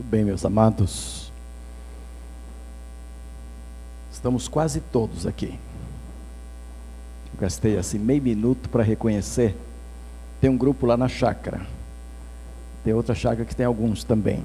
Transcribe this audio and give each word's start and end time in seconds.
Muito 0.00 0.10
bem, 0.10 0.24
meus 0.24 0.46
amados. 0.46 1.30
Estamos 4.10 4.48
quase 4.48 4.80
todos 4.80 5.26
aqui. 5.26 5.58
Gastei 7.38 7.76
assim 7.76 7.98
meio 7.98 8.22
minuto 8.22 8.70
para 8.70 8.82
reconhecer. 8.82 9.54
Tem 10.40 10.48
um 10.48 10.56
grupo 10.56 10.86
lá 10.86 10.96
na 10.96 11.06
chácara. 11.06 11.60
Tem 12.82 12.94
outra 12.94 13.14
chácara 13.14 13.44
que 13.44 13.54
tem 13.54 13.66
alguns 13.66 14.02
também. 14.02 14.42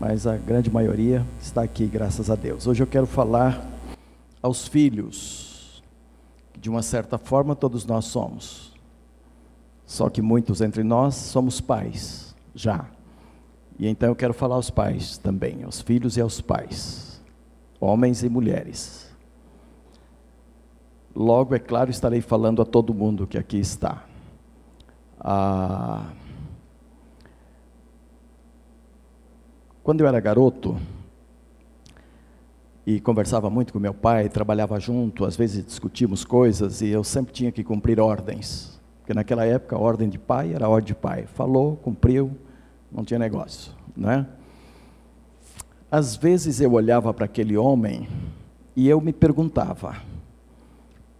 Mas 0.00 0.26
a 0.26 0.38
grande 0.38 0.70
maioria 0.70 1.26
está 1.38 1.62
aqui, 1.62 1.86
graças 1.86 2.30
a 2.30 2.34
Deus. 2.34 2.66
Hoje 2.66 2.82
eu 2.82 2.86
quero 2.86 3.06
falar 3.06 3.62
aos 4.40 4.66
filhos. 4.66 5.82
De 6.58 6.70
uma 6.70 6.82
certa 6.82 7.18
forma, 7.18 7.54
todos 7.54 7.84
nós 7.84 8.06
somos. 8.06 8.72
Só 9.84 10.08
que 10.08 10.22
muitos 10.22 10.62
entre 10.62 10.82
nós 10.82 11.16
somos 11.16 11.60
pais, 11.60 12.34
já. 12.54 12.86
E 13.78 13.88
então 13.88 14.08
eu 14.08 14.16
quero 14.16 14.34
falar 14.34 14.56
aos 14.56 14.70
pais 14.70 15.18
também, 15.18 15.64
aos 15.64 15.80
filhos 15.80 16.16
e 16.16 16.20
aos 16.20 16.40
pais, 16.40 17.22
homens 17.80 18.22
e 18.22 18.28
mulheres. 18.28 19.10
Logo, 21.14 21.54
é 21.54 21.58
claro, 21.58 21.90
estarei 21.90 22.20
falando 22.20 22.62
a 22.62 22.64
todo 22.64 22.94
mundo 22.94 23.26
que 23.26 23.36
aqui 23.36 23.58
está. 23.58 24.04
Ah, 25.20 26.10
quando 29.82 30.00
eu 30.00 30.06
era 30.06 30.18
garoto 30.20 30.76
e 32.86 33.00
conversava 33.00 33.50
muito 33.50 33.72
com 33.72 33.78
meu 33.78 33.94
pai, 33.94 34.28
trabalhava 34.28 34.80
junto, 34.80 35.24
às 35.24 35.36
vezes 35.36 35.64
discutíamos 35.64 36.24
coisas 36.24 36.80
e 36.80 36.88
eu 36.88 37.04
sempre 37.04 37.32
tinha 37.32 37.52
que 37.52 37.62
cumprir 37.62 38.00
ordens, 38.00 38.80
porque 38.98 39.12
naquela 39.12 39.44
época 39.44 39.76
a 39.76 39.78
ordem 39.78 40.08
de 40.08 40.18
pai 40.18 40.54
era 40.54 40.66
a 40.66 40.68
ordem 40.68 40.88
de 40.88 40.94
pai. 40.94 41.26
Falou, 41.26 41.76
cumpriu, 41.76 42.36
não 42.92 43.04
tinha 43.04 43.18
negócio, 43.18 43.72
não 43.96 44.10
é? 44.10 44.26
Às 45.90 46.16
vezes 46.16 46.60
eu 46.60 46.72
olhava 46.72 47.12
para 47.12 47.24
aquele 47.24 47.56
homem 47.56 48.08
e 48.76 48.88
eu 48.88 49.00
me 49.00 49.12
perguntava: 49.12 49.96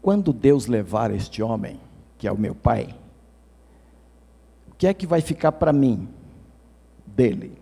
quando 0.01 0.33
Deus 0.33 0.67
levar 0.67 1.11
este 1.11 1.43
homem, 1.43 1.81
que 2.19 2.27
é 2.27 2.33
o 2.33 2.39
meu 2.39 2.55
pai, 2.55 2.95
o 4.71 4.75
que 4.75 4.87
é 4.87 4.95
que 4.95 5.07
vai 5.07 5.21
ficar 5.21 5.53
para 5.53 5.73
mim 5.73 6.09
dele? 7.07 7.59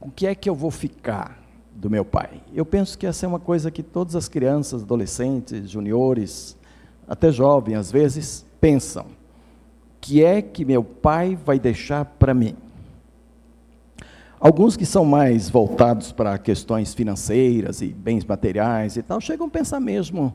O 0.00 0.10
que 0.10 0.26
é 0.26 0.34
que 0.34 0.48
eu 0.48 0.54
vou 0.54 0.70
ficar 0.70 1.42
do 1.74 1.90
meu 1.90 2.04
pai? 2.04 2.40
Eu 2.54 2.64
penso 2.64 2.96
que 2.96 3.06
essa 3.06 3.26
é 3.26 3.28
uma 3.28 3.40
coisa 3.40 3.70
que 3.70 3.82
todas 3.82 4.14
as 4.14 4.28
crianças, 4.28 4.82
adolescentes, 4.82 5.68
juniores, 5.68 6.56
até 7.06 7.32
jovens 7.32 7.76
às 7.76 7.90
vezes 7.90 8.46
pensam 8.60 9.17
que 10.08 10.24
é 10.24 10.40
que 10.40 10.64
meu 10.64 10.82
pai 10.82 11.36
vai 11.36 11.58
deixar 11.58 12.02
para 12.02 12.32
mim? 12.32 12.56
Alguns 14.40 14.74
que 14.74 14.86
são 14.86 15.04
mais 15.04 15.50
voltados 15.50 16.12
para 16.12 16.38
questões 16.38 16.94
financeiras 16.94 17.82
e 17.82 17.88
bens 17.88 18.24
materiais 18.24 18.96
e 18.96 19.02
tal, 19.02 19.20
chegam 19.20 19.48
a 19.48 19.50
pensar 19.50 19.78
mesmo: 19.80 20.34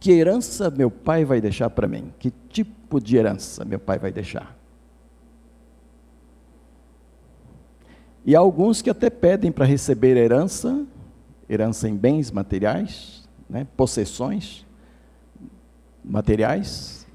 que 0.00 0.12
herança 0.12 0.70
meu 0.70 0.90
pai 0.90 1.26
vai 1.26 1.42
deixar 1.42 1.68
para 1.68 1.86
mim? 1.86 2.10
Que 2.18 2.32
tipo 2.48 2.98
de 2.98 3.18
herança 3.18 3.66
meu 3.66 3.78
pai 3.78 3.98
vai 3.98 4.10
deixar? 4.10 4.56
E 8.24 8.34
há 8.34 8.38
alguns 8.38 8.80
que 8.80 8.88
até 8.88 9.10
pedem 9.10 9.52
para 9.52 9.66
receber 9.66 10.16
herança, 10.16 10.86
herança 11.50 11.86
em 11.86 11.94
bens 11.94 12.30
materiais, 12.30 13.28
né, 13.48 13.66
possessões 13.76 14.64
materiais, 16.02 17.05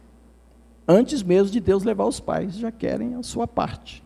antes 0.91 1.23
mesmo 1.23 1.51
de 1.51 1.59
Deus 1.59 1.83
levar 1.83 2.05
os 2.05 2.19
pais, 2.19 2.55
já 2.57 2.71
querem 2.71 3.15
a 3.15 3.23
sua 3.23 3.47
parte. 3.47 4.03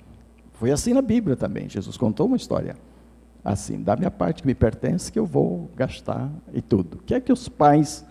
Foi 0.54 0.72
assim 0.72 0.94
na 0.94 1.02
Bíblia 1.02 1.36
também. 1.36 1.68
Jesus 1.68 1.98
contou 1.98 2.28
uma 2.28 2.38
história 2.38 2.76
assim: 3.44 3.82
dá 3.82 3.96
minha 3.96 4.12
parte 4.12 4.42
que 4.42 4.48
me 4.48 4.56
pertence, 4.56 5.12
que 5.12 5.20
eu 5.20 5.26
vou 5.26 5.70
gastar 5.76 6.30
e 6.54 6.62
tudo. 6.62 6.96
O 6.98 7.04
que 7.04 7.14
é 7.16 7.20
que 7.20 7.34
os 7.34 7.50
pais 7.50 8.06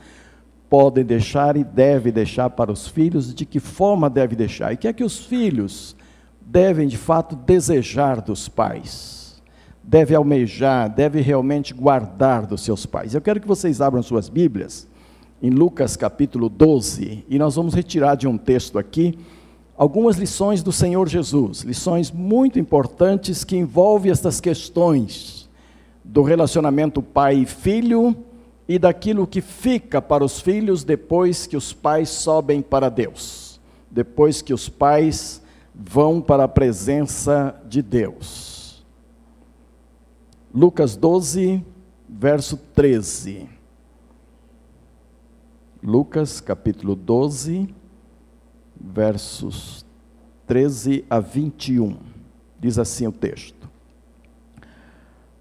podem 0.69 1.05
deixar 1.05 1.57
e 1.57 1.65
devem 1.65 2.13
deixar 2.13 2.51
para 2.51 2.73
os 2.73 2.89
filhos? 2.89 3.35
De 3.35 3.47
que 3.47 3.61
forma 3.61 4.11
devem 4.11 4.37
deixar? 4.37 4.73
E 4.73 4.75
o 4.75 4.79
que 4.79 4.89
é 4.89 4.93
que 4.93 5.05
os 5.05 5.25
filhos 5.25 5.97
devem 6.41 6.89
de 6.89 6.99
fato 6.99 7.37
desejar 7.37 8.21
dos 8.21 8.49
pais? 8.49 9.43
Deve 9.83 10.15
almejar, 10.15 10.89
deve 10.89 11.21
realmente 11.21 11.75
guardar 11.75 12.47
dos 12.47 12.63
seus 12.63 12.87
pais. 12.87 13.15
Eu 13.15 13.21
quero 13.21 13.41
que 13.41 13.47
vocês 13.47 13.81
abram 13.81 14.03
suas 14.03 14.29
Bíblias 14.29 14.89
em 15.45 15.51
Lucas 15.51 15.95
capítulo 15.95 16.49
12, 16.49 17.23
e 17.29 17.39
nós 17.39 17.57
vamos 17.57 17.75
retirar 17.75 18.15
de 18.15 18.27
um 18.27 18.39
texto 18.39 18.79
aqui 18.79 19.19
algumas 19.77 20.17
lições 20.17 20.63
do 20.63 20.73
Senhor 20.73 21.07
Jesus, 21.07 21.61
lições 21.61 22.11
muito 22.11 22.59
importantes 22.59 23.45
que 23.45 23.55
envolvem 23.55 24.11
estas 24.11 24.41
questões 24.41 25.47
do 26.03 26.23
relacionamento 26.23 27.03
pai 27.03 27.41
e 27.41 27.45
filho 27.45 28.17
e 28.67 28.79
daquilo 28.79 29.27
que 29.27 29.43
fica 29.43 30.01
para 30.01 30.25
os 30.25 30.41
filhos 30.41 30.83
depois 30.83 31.47
que 31.47 31.59
os 31.59 31.75
pais 31.75 32.09
sobem 32.09 32.63
para 32.63 32.89
Deus, 32.89 33.61
depois 33.91 34.41
que 34.41 34.55
os 34.55 34.71
pais 34.71 35.43
vão 35.75 36.23
para 36.23 36.45
a 36.45 36.49
presença 36.49 37.55
de 37.69 37.83
Deus. 37.83 38.83
Lucas 40.55 40.97
12, 40.97 41.63
verso 42.09 42.57
13. 42.75 43.53
Lucas 45.87 46.41
capítulo 46.41 46.95
12, 46.95 47.69
versos 48.75 49.85
13 50.47 51.05
a 51.11 51.21
21. 51.21 51.99
Diz 52.59 52.79
assim 52.79 53.07
o 53.07 53.13
texto: 53.13 53.69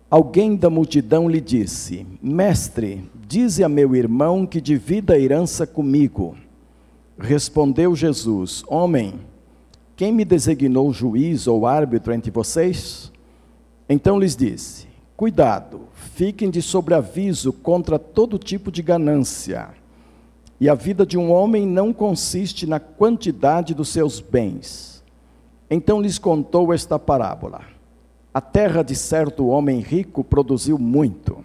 Alguém 0.09 0.57
da 0.57 0.69
multidão 0.69 1.29
lhe 1.29 1.39
disse: 1.39 2.05
Mestre, 2.21 3.09
dize 3.25 3.63
a 3.63 3.69
meu 3.69 3.95
irmão 3.95 4.45
que 4.45 4.59
divida 4.59 5.13
a 5.13 5.17
herança 5.17 5.65
comigo. 5.65 6.35
Respondeu 7.17 7.95
Jesus: 7.95 8.65
Homem, 8.67 9.21
quem 9.95 10.11
me 10.11 10.25
designou 10.25 10.91
juiz 10.91 11.47
ou 11.47 11.65
árbitro 11.65 12.11
entre 12.11 12.31
vocês? 12.31 13.13
Então 13.87 14.19
lhes 14.19 14.35
disse: 14.35 14.89
Cuidado, 15.15 15.83
fiquem 15.93 16.49
de 16.49 16.61
sobreaviso 16.61 17.53
contra 17.53 17.97
todo 17.97 18.37
tipo 18.37 18.69
de 18.69 18.81
ganância 18.81 19.81
e 20.63 20.69
a 20.69 20.75
vida 20.75 21.05
de 21.05 21.17
um 21.17 21.29
homem 21.29 21.67
não 21.67 21.91
consiste 21.91 22.65
na 22.65 22.79
quantidade 22.79 23.73
dos 23.73 23.89
seus 23.89 24.21
bens. 24.21 25.03
Então 25.69 26.01
lhes 26.01 26.17
contou 26.17 26.73
esta 26.73 26.97
parábola. 26.97 27.63
A 28.33 28.39
terra 28.39 28.81
de 28.81 28.95
certo 28.95 29.47
homem 29.47 29.81
rico 29.81 30.23
produziu 30.23 30.79
muito. 30.79 31.43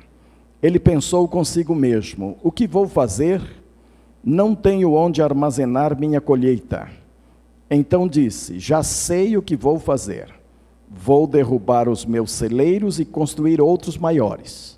Ele 0.62 0.78
pensou 0.78 1.26
consigo 1.26 1.74
mesmo: 1.74 2.38
O 2.44 2.52
que 2.52 2.64
vou 2.64 2.86
fazer? 2.86 3.42
Não 4.22 4.54
tenho 4.54 4.92
onde 4.92 5.20
armazenar 5.20 5.98
minha 5.98 6.20
colheita. 6.20 6.88
Então 7.68 8.06
disse: 8.06 8.60
Já 8.60 8.84
sei 8.84 9.36
o 9.36 9.42
que 9.42 9.56
vou 9.56 9.80
fazer. 9.80 10.32
Vou 10.88 11.26
derrubar 11.26 11.88
os 11.88 12.06
meus 12.06 12.30
celeiros 12.30 13.00
e 13.00 13.04
construir 13.04 13.60
outros 13.60 13.98
maiores 13.98 14.77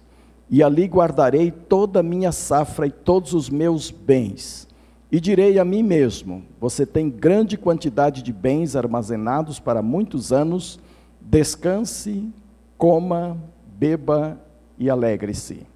e 0.51 0.65
ali 0.65 0.87
guardarei 0.87 1.51
toda 1.51 2.01
a 2.01 2.03
minha 2.03 2.33
safra 2.33 2.87
e 2.87 2.91
todos 2.91 3.33
os 3.33 3.49
meus 3.49 3.91
bens. 3.91 4.67
E 5.13 5.21
direi 5.21 5.59
a 5.59 5.65
mim 5.65 5.83
mesmo: 5.83 6.43
Você 6.61 6.85
tem 6.85 7.09
grande 7.09 7.57
quantidade 7.57 8.23
de 8.23 8.33
bens 8.33 8.75
armazenados 8.75 9.61
para 9.61 9.81
muitos 9.81 10.33
anos, 10.33 10.81
descanse, 11.21 12.29
coma, 12.77 13.39
beba 13.79 14.41
e 14.77 14.91
alegre-se. 14.91 15.67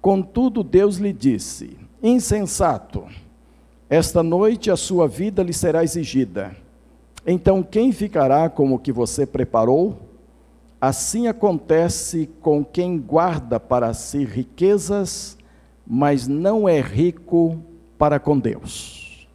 Contudo, 0.00 0.62
Deus 0.62 0.96
lhe 0.96 1.12
disse: 1.12 1.76
Insensato, 2.02 3.04
esta 3.88 4.22
noite 4.22 4.70
a 4.70 4.76
sua 4.76 5.06
vida 5.06 5.42
lhe 5.42 5.52
será 5.52 5.84
exigida. 5.84 6.56
Então, 7.26 7.62
quem 7.62 7.92
ficará 7.92 8.48
com 8.48 8.72
o 8.72 8.78
que 8.78 8.92
você 8.92 9.26
preparou? 9.26 10.09
Assim 10.80 11.26
acontece 11.26 12.30
com 12.40 12.64
quem 12.64 12.98
guarda 12.98 13.60
para 13.60 13.92
si 13.92 14.24
riquezas, 14.24 15.36
mas 15.86 16.26
não 16.26 16.66
é 16.66 16.80
rico 16.80 17.62
para 17.98 18.18
com 18.18 18.38
Deus. 18.38 19.28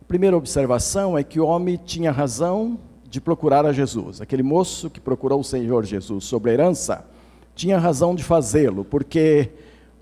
A 0.00 0.04
primeira 0.08 0.36
observação 0.36 1.18
é 1.18 1.22
que 1.22 1.38
o 1.38 1.44
homem 1.44 1.76
tinha 1.76 2.10
razão 2.10 2.78
de 3.10 3.20
procurar 3.20 3.66
a 3.66 3.72
Jesus. 3.72 4.22
Aquele 4.22 4.42
moço 4.42 4.88
que 4.88 5.00
procurou 5.00 5.40
o 5.40 5.44
Senhor 5.44 5.84
Jesus 5.84 6.24
sobre 6.24 6.50
a 6.50 6.54
herança 6.54 7.04
tinha 7.54 7.78
razão 7.78 8.14
de 8.14 8.24
fazê-lo, 8.24 8.86
porque 8.86 9.50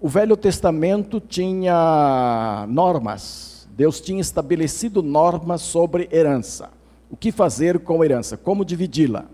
o 0.00 0.08
Velho 0.08 0.36
Testamento 0.36 1.18
tinha 1.18 2.66
normas. 2.68 3.66
Deus 3.74 4.00
tinha 4.00 4.20
estabelecido 4.20 5.02
normas 5.02 5.60
sobre 5.62 6.08
herança. 6.12 6.70
O 7.10 7.16
que 7.16 7.32
fazer 7.32 7.80
com 7.80 8.00
a 8.00 8.04
herança, 8.04 8.36
como 8.36 8.64
dividi-la. 8.64 9.26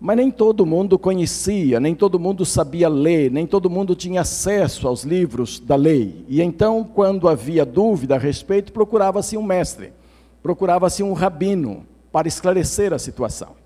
Mas 0.00 0.16
nem 0.16 0.30
todo 0.30 0.64
mundo 0.64 0.96
conhecia, 0.96 1.80
nem 1.80 1.94
todo 1.94 2.20
mundo 2.20 2.46
sabia 2.46 2.88
ler, 2.88 3.32
nem 3.32 3.46
todo 3.46 3.68
mundo 3.68 3.96
tinha 3.96 4.20
acesso 4.20 4.86
aos 4.86 5.02
livros 5.02 5.58
da 5.58 5.74
lei. 5.74 6.24
E 6.28 6.40
então, 6.40 6.84
quando 6.84 7.28
havia 7.28 7.66
dúvida 7.66 8.14
a 8.14 8.18
respeito, 8.18 8.72
procurava-se 8.72 9.36
um 9.36 9.42
mestre, 9.42 9.92
procurava-se 10.40 11.02
um 11.02 11.12
rabino 11.12 11.84
para 12.12 12.28
esclarecer 12.28 12.92
a 12.92 12.98
situação. 12.98 13.56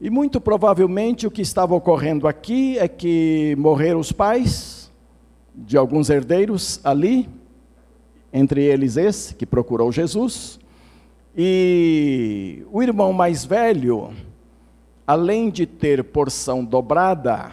E 0.00 0.08
muito 0.08 0.40
provavelmente 0.40 1.26
o 1.26 1.30
que 1.30 1.42
estava 1.42 1.74
ocorrendo 1.74 2.28
aqui 2.28 2.78
é 2.78 2.86
que 2.86 3.56
morreram 3.58 3.98
os 3.98 4.12
pais 4.12 4.90
de 5.54 5.76
alguns 5.76 6.10
herdeiros 6.10 6.80
ali, 6.84 7.28
entre 8.32 8.62
eles 8.62 8.96
esse 8.96 9.34
que 9.34 9.46
procurou 9.46 9.90
Jesus, 9.90 10.60
e 11.36 12.64
o 12.70 12.82
irmão 12.82 13.12
mais 13.12 13.44
velho, 13.44 14.10
além 15.06 15.50
de 15.50 15.66
ter 15.66 16.02
porção 16.04 16.64
dobrada, 16.64 17.50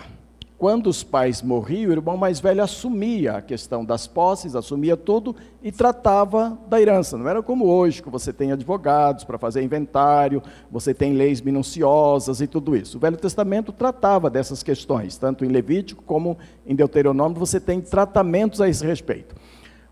quando 0.62 0.86
os 0.86 1.03
pais 1.03 1.42
morriam, 1.42 1.89
o 1.89 1.94
irmão 1.94 2.15
mais 2.15 2.39
velho 2.39 2.62
assumia 2.62 3.38
a 3.38 3.42
questão 3.42 3.83
das 3.83 4.06
posses, 4.06 4.56
assumia 4.56 4.95
tudo 4.95 5.36
e 5.59 5.71
tratava 5.71 6.56
da 6.68 6.80
herança. 6.80 7.18
Não 7.18 7.27
era 7.27 7.42
como 7.42 7.65
hoje, 7.65 8.03
que 8.03 8.12
você 8.12 8.31
tem 8.31 8.51
advogados 8.51 9.24
para 9.24 9.39
fazer 9.39 9.63
inventário, 9.63 10.39
você 10.69 10.94
tem 10.94 11.13
leis 11.13 11.42
minuciosas 11.42 12.42
e 12.42 12.48
tudo 12.48 12.75
isso. 12.75 12.98
O 12.98 13.00
Velho 13.00 13.18
Testamento 13.18 13.71
tratava 13.71 14.30
dessas 14.30 14.62
questões, 14.62 15.18
tanto 15.18 15.44
em 15.44 15.48
Levítico 15.48 16.03
como 16.03 16.38
em 16.63 16.75
Deuteronômio, 16.75 17.39
você 17.39 17.59
tem 17.59 17.81
tratamentos 17.81 18.62
a 18.62 18.69
esse 18.69 18.86
respeito. 18.86 19.36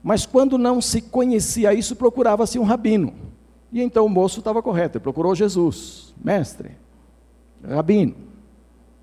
Mas 0.03 0.23
quando 0.23 0.55
não 0.55 0.79
se 0.79 1.01
conhecia 1.01 1.73
isso, 1.73 1.95
procurava-se 1.95 2.59
um 2.59 2.63
rabino. 2.63 3.11
E 3.73 3.81
então 3.81 4.05
o 4.05 4.09
moço 4.09 4.37
estava 4.37 4.61
correto, 4.61 4.99
ele 4.99 5.03
procurou 5.03 5.33
Jesus, 5.33 6.13
mestre, 6.23 6.77
rabino 7.67 8.29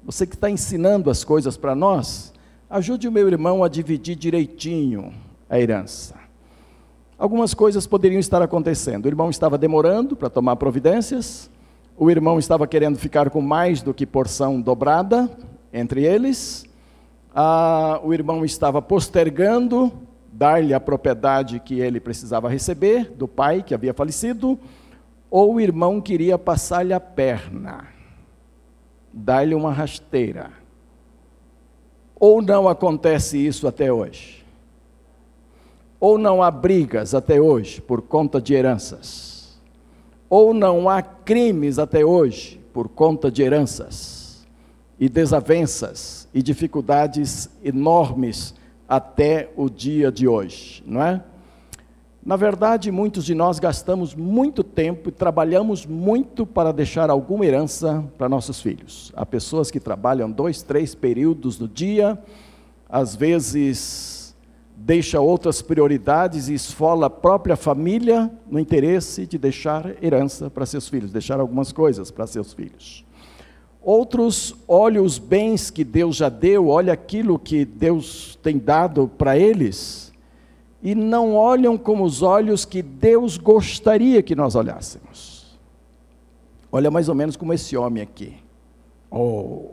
você 0.06 0.24
que 0.24 0.36
está 0.36 0.48
ensinando 0.48 1.10
as 1.10 1.24
coisas 1.24 1.56
para 1.56 1.74
nós, 1.74 2.32
ajude 2.70 3.08
o 3.08 3.12
meu 3.12 3.26
irmão 3.26 3.64
a 3.64 3.68
dividir 3.68 4.14
direitinho 4.14 5.12
a 5.50 5.58
herança. 5.58 6.14
Algumas 7.18 7.52
coisas 7.52 7.88
poderiam 7.88 8.20
estar 8.20 8.40
acontecendo. 8.40 9.06
O 9.06 9.08
irmão 9.08 9.30
estava 9.30 9.58
demorando 9.58 10.14
para 10.14 10.30
tomar 10.30 10.54
providências, 10.54 11.50
o 11.96 12.08
irmão 12.08 12.38
estava 12.38 12.68
querendo 12.68 12.96
ficar 12.98 13.30
com 13.30 13.40
mais 13.40 13.82
do 13.82 13.92
que 13.92 14.06
porção 14.06 14.60
dobrada 14.60 15.28
entre 15.72 16.04
eles, 16.04 16.64
ah, 17.34 18.00
o 18.04 18.14
irmão 18.14 18.44
estava 18.44 18.80
postergando 18.80 19.92
dar-lhe 20.32 20.72
a 20.72 20.78
propriedade 20.78 21.58
que 21.58 21.80
ele 21.80 21.98
precisava 21.98 22.48
receber 22.48 23.10
do 23.10 23.26
pai 23.26 23.60
que 23.60 23.74
havia 23.74 23.92
falecido, 23.92 24.56
ou 25.28 25.54
o 25.54 25.60
irmão 25.60 26.00
queria 26.00 26.38
passar-lhe 26.38 26.92
a 26.92 27.00
perna 27.00 27.95
dá-lhe 29.16 29.54
uma 29.54 29.72
rasteira. 29.72 30.50
Ou 32.20 32.42
não 32.42 32.68
acontece 32.68 33.38
isso 33.38 33.66
até 33.66 33.90
hoje? 33.90 34.44
Ou 35.98 36.18
não 36.18 36.42
há 36.42 36.50
brigas 36.50 37.14
até 37.14 37.40
hoje 37.40 37.80
por 37.80 38.02
conta 38.02 38.40
de 38.40 38.52
heranças? 38.52 39.58
Ou 40.28 40.52
não 40.52 40.88
há 40.88 41.00
crimes 41.00 41.78
até 41.78 42.04
hoje 42.04 42.60
por 42.74 42.88
conta 42.90 43.30
de 43.30 43.42
heranças? 43.42 44.46
E 45.00 45.08
desavenças 45.08 46.28
e 46.34 46.42
dificuldades 46.42 47.48
enormes 47.64 48.54
até 48.86 49.50
o 49.56 49.70
dia 49.70 50.12
de 50.12 50.28
hoje, 50.28 50.82
não 50.86 51.02
é? 51.02 51.22
Na 52.26 52.34
verdade, 52.34 52.90
muitos 52.90 53.24
de 53.24 53.36
nós 53.36 53.60
gastamos 53.60 54.12
muito 54.12 54.64
tempo 54.64 55.10
e 55.10 55.12
trabalhamos 55.12 55.86
muito 55.86 56.44
para 56.44 56.72
deixar 56.72 57.08
alguma 57.08 57.46
herança 57.46 58.04
para 58.18 58.28
nossos 58.28 58.60
filhos. 58.60 59.12
Há 59.14 59.24
pessoas 59.24 59.70
que 59.70 59.78
trabalham 59.78 60.28
dois, 60.28 60.60
três 60.60 60.92
períodos 60.92 61.56
no 61.56 61.68
dia, 61.68 62.18
às 62.88 63.14
vezes 63.14 64.34
deixa 64.76 65.20
outras 65.20 65.62
prioridades 65.62 66.48
e 66.48 66.54
esfola 66.54 67.06
a 67.06 67.10
própria 67.10 67.54
família 67.54 68.28
no 68.50 68.58
interesse 68.58 69.24
de 69.24 69.38
deixar 69.38 70.02
herança 70.02 70.50
para 70.50 70.66
seus 70.66 70.88
filhos, 70.88 71.12
deixar 71.12 71.38
algumas 71.38 71.70
coisas 71.70 72.10
para 72.10 72.26
seus 72.26 72.52
filhos. 72.52 73.04
Outros 73.80 74.52
olham 74.66 75.04
os 75.04 75.16
bens 75.16 75.70
que 75.70 75.84
Deus 75.84 76.16
já 76.16 76.28
deu, 76.28 76.66
olha 76.66 76.92
aquilo 76.92 77.38
que 77.38 77.64
Deus 77.64 78.36
tem 78.42 78.58
dado 78.58 79.08
para 79.16 79.38
eles 79.38 80.05
e 80.82 80.94
não 80.94 81.34
olham 81.34 81.76
com 81.76 82.02
os 82.02 82.22
olhos 82.22 82.64
que 82.64 82.82
Deus 82.82 83.38
gostaria 83.38 84.22
que 84.22 84.34
nós 84.34 84.54
olhássemos. 84.54 85.58
Olha 86.70 86.90
mais 86.90 87.08
ou 87.08 87.14
menos 87.14 87.36
como 87.36 87.52
esse 87.52 87.76
homem 87.76 88.02
aqui. 88.02 88.34
Oh, 89.10 89.70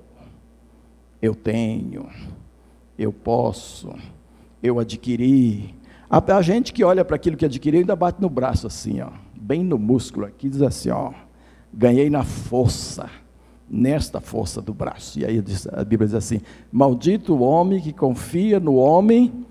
eu 1.22 1.36
tenho, 1.36 2.08
eu 2.98 3.12
posso, 3.12 3.94
eu 4.62 4.80
adquiri. 4.80 5.76
A, 6.10 6.38
a 6.38 6.42
gente 6.42 6.72
que 6.72 6.84
olha 6.84 7.04
para 7.04 7.16
aquilo 7.16 7.36
que 7.36 7.46
adquiriu 7.46 7.82
ainda 7.82 7.96
bate 7.96 8.22
no 8.22 8.30
braço 8.30 8.68
assim, 8.68 9.02
ó, 9.02 9.10
bem 9.36 9.64
no 9.64 9.78
músculo 9.78 10.26
aqui, 10.26 10.48
diz 10.48 10.62
assim, 10.62 10.90
ó, 10.90 11.12
ganhei 11.74 12.10
na 12.10 12.24
força, 12.24 13.10
nesta 13.70 14.22
força 14.22 14.62
do 14.62 14.74
braço. 14.74 15.20
E 15.20 15.26
aí 15.26 15.44
a 15.72 15.84
Bíblia 15.84 16.08
diz 16.08 16.16
assim: 16.16 16.42
maldito 16.72 17.34
o 17.34 17.42
homem 17.42 17.82
que 17.82 17.92
confia 17.92 18.60
no 18.60 18.76
homem 18.76 19.46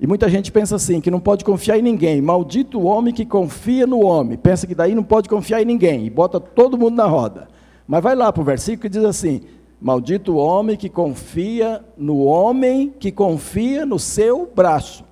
e 0.00 0.06
muita 0.06 0.28
gente 0.28 0.52
pensa 0.52 0.76
assim, 0.76 1.00
que 1.00 1.10
não 1.10 1.18
pode 1.18 1.44
confiar 1.44 1.78
em 1.78 1.82
ninguém. 1.82 2.20
Maldito 2.22 2.78
o 2.78 2.84
homem 2.84 3.12
que 3.12 3.26
confia 3.26 3.86
no 3.86 4.00
homem. 4.00 4.38
Pensa 4.38 4.66
que 4.66 4.74
daí 4.74 4.94
não 4.94 5.02
pode 5.02 5.28
confiar 5.28 5.60
em 5.60 5.64
ninguém. 5.64 6.06
E 6.06 6.10
bota 6.10 6.38
todo 6.38 6.78
mundo 6.78 6.94
na 6.94 7.06
roda. 7.06 7.48
Mas 7.86 8.02
vai 8.02 8.14
lá 8.14 8.32
para 8.32 8.40
o 8.40 8.44
versículo 8.44 8.82
que 8.82 8.88
diz 8.88 9.04
assim: 9.04 9.40
Maldito 9.80 10.34
o 10.34 10.36
homem 10.36 10.76
que 10.76 10.88
confia 10.88 11.84
no 11.96 12.18
homem 12.18 12.94
que 12.98 13.10
confia 13.10 13.84
no 13.84 13.98
seu 13.98 14.48
braço. 14.54 15.04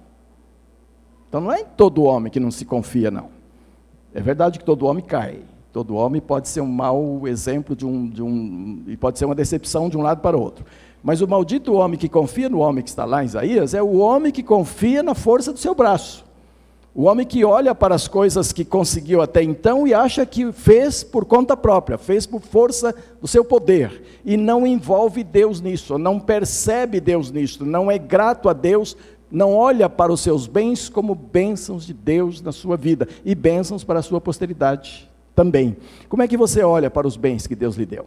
Então 1.28 1.40
não 1.40 1.52
é 1.52 1.62
em 1.62 1.66
todo 1.76 2.04
homem 2.04 2.30
que 2.30 2.38
não 2.38 2.52
se 2.52 2.64
confia, 2.64 3.10
não. 3.10 3.28
É 4.14 4.20
verdade 4.20 4.58
que 4.58 4.64
todo 4.64 4.86
homem 4.86 5.04
cai. 5.04 5.40
Todo 5.72 5.94
homem 5.94 6.22
pode 6.22 6.48
ser 6.48 6.60
um 6.60 6.66
mau 6.66 7.26
exemplo 7.26 7.74
de 7.74 7.84
um, 7.84 8.08
de 8.08 8.22
um. 8.22 8.82
e 8.86 8.96
pode 8.96 9.18
ser 9.18 9.24
uma 9.24 9.34
decepção 9.34 9.88
de 9.88 9.96
um 9.96 10.02
lado 10.02 10.20
para 10.20 10.36
o 10.36 10.40
outro. 10.40 10.64
Mas 11.06 11.20
o 11.20 11.28
maldito 11.28 11.72
homem 11.74 11.96
que 11.96 12.08
confia 12.08 12.48
no 12.48 12.58
homem 12.58 12.82
que 12.82 12.90
está 12.90 13.04
lá 13.04 13.22
em 13.22 13.26
Isaías 13.26 13.74
é 13.74 13.80
o 13.80 13.98
homem 13.98 14.32
que 14.32 14.42
confia 14.42 15.04
na 15.04 15.14
força 15.14 15.52
do 15.52 15.58
seu 15.60 15.72
braço. 15.72 16.24
O 16.92 17.04
homem 17.04 17.24
que 17.24 17.44
olha 17.44 17.76
para 17.76 17.94
as 17.94 18.08
coisas 18.08 18.52
que 18.52 18.64
conseguiu 18.64 19.22
até 19.22 19.40
então 19.40 19.86
e 19.86 19.94
acha 19.94 20.26
que 20.26 20.50
fez 20.50 21.04
por 21.04 21.24
conta 21.24 21.56
própria, 21.56 21.96
fez 21.96 22.26
por 22.26 22.40
força 22.40 22.92
do 23.20 23.28
seu 23.28 23.44
poder, 23.44 24.02
e 24.24 24.36
não 24.36 24.66
envolve 24.66 25.22
Deus 25.22 25.60
nisso, 25.60 25.96
não 25.96 26.18
percebe 26.18 26.98
Deus 26.98 27.30
nisso, 27.30 27.64
não 27.64 27.88
é 27.88 27.98
grato 27.98 28.48
a 28.48 28.52
Deus, 28.52 28.96
não 29.30 29.54
olha 29.54 29.88
para 29.88 30.12
os 30.12 30.20
seus 30.20 30.48
bens 30.48 30.88
como 30.88 31.14
bênçãos 31.14 31.86
de 31.86 31.94
Deus 31.94 32.42
na 32.42 32.50
sua 32.50 32.76
vida 32.76 33.06
e 33.24 33.32
bênçãos 33.32 33.84
para 33.84 34.00
a 34.00 34.02
sua 34.02 34.20
posteridade 34.20 35.08
também. 35.36 35.76
Como 36.08 36.24
é 36.24 36.26
que 36.26 36.36
você 36.36 36.64
olha 36.64 36.90
para 36.90 37.06
os 37.06 37.16
bens 37.16 37.46
que 37.46 37.54
Deus 37.54 37.76
lhe 37.76 37.86
deu? 37.86 38.06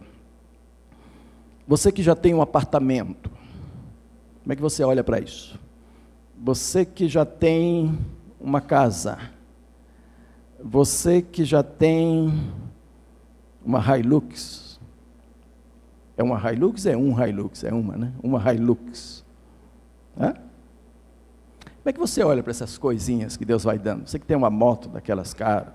Você 1.70 1.92
que 1.92 2.02
já 2.02 2.16
tem 2.16 2.34
um 2.34 2.42
apartamento, 2.42 3.30
como 4.42 4.52
é 4.52 4.56
que 4.56 4.60
você 4.60 4.82
olha 4.82 5.04
para 5.04 5.20
isso? 5.20 5.56
Você 6.36 6.84
que 6.84 7.06
já 7.06 7.24
tem 7.24 7.96
uma 8.40 8.60
casa, 8.60 9.16
você 10.60 11.22
que 11.22 11.44
já 11.44 11.62
tem 11.62 12.42
uma 13.64 13.78
Hilux, 13.78 14.80
é 16.16 16.24
uma 16.24 16.52
Hilux? 16.52 16.86
É 16.86 16.96
um 16.96 17.24
Hilux, 17.24 17.62
é 17.62 17.72
uma, 17.72 17.96
né? 17.96 18.12
Uma 18.20 18.52
Hilux. 18.52 19.24
Hã? 20.18 20.32
Como 20.32 20.42
é 21.84 21.92
que 21.92 22.00
você 22.00 22.24
olha 22.24 22.42
para 22.42 22.50
essas 22.50 22.76
coisinhas 22.78 23.36
que 23.36 23.44
Deus 23.44 23.62
vai 23.62 23.78
dando? 23.78 24.08
Você 24.08 24.18
que 24.18 24.26
tem 24.26 24.36
uma 24.36 24.50
moto 24.50 24.88
daquelas 24.88 25.32
caras, 25.32 25.72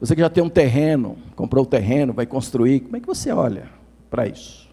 você 0.00 0.14
que 0.14 0.20
já 0.20 0.30
tem 0.30 0.42
um 0.42 0.48
terreno, 0.48 1.16
comprou 1.34 1.64
o 1.64 1.66
um 1.66 1.70
terreno, 1.70 2.12
vai 2.12 2.26
construir, 2.26 2.80
como 2.80 2.96
é 2.96 3.00
que 3.00 3.06
você 3.06 3.32
olha 3.32 3.68
para 4.08 4.26
isso? 4.26 4.68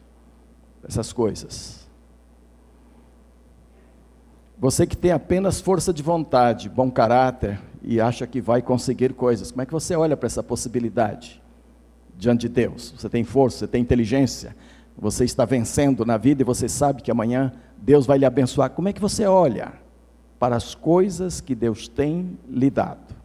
Essas 0.88 1.12
coisas. 1.12 1.88
Você 4.58 4.86
que 4.86 4.96
tem 4.96 5.12
apenas 5.12 5.60
força 5.60 5.92
de 5.92 6.04
vontade, 6.04 6.70
bom 6.70 6.92
caráter 6.92 7.60
e 7.82 8.00
acha 8.00 8.26
que 8.28 8.40
vai 8.40 8.62
conseguir 8.62 9.14
coisas, 9.14 9.52
como 9.52 9.64
é 9.64 9.66
que 9.66 9.74
você 9.74 9.96
olha 9.96 10.16
para 10.16 10.28
essa 10.28 10.44
possibilidade 10.44 11.42
diante 12.16 12.42
de 12.42 12.50
Deus? 12.50 12.94
Você 12.96 13.10
tem 13.10 13.24
força, 13.24 13.60
você 13.60 13.68
tem 13.68 13.82
inteligência, 13.82 14.56
você 14.96 15.26
está 15.26 15.44
vencendo 15.44 16.06
na 16.06 16.18
vida 16.18 16.44
e 16.44 16.46
você 16.46 16.70
sabe 16.70 17.02
que 17.02 17.12
amanhã 17.12 17.52
Deus 17.78 18.06
vai 18.06 18.20
lhe 18.20 18.26
abençoar. 18.26 18.70
Como 18.70 18.88
é 18.88 18.94
que 18.94 19.02
você 19.02 19.26
olha 19.26 19.74
para 20.40 20.56
as 20.56 20.76
coisas 20.76 21.42
que 21.42 21.56
Deus 21.56 21.88
tem 21.88 22.38
lhe 22.48 22.70
dado? 22.70 23.25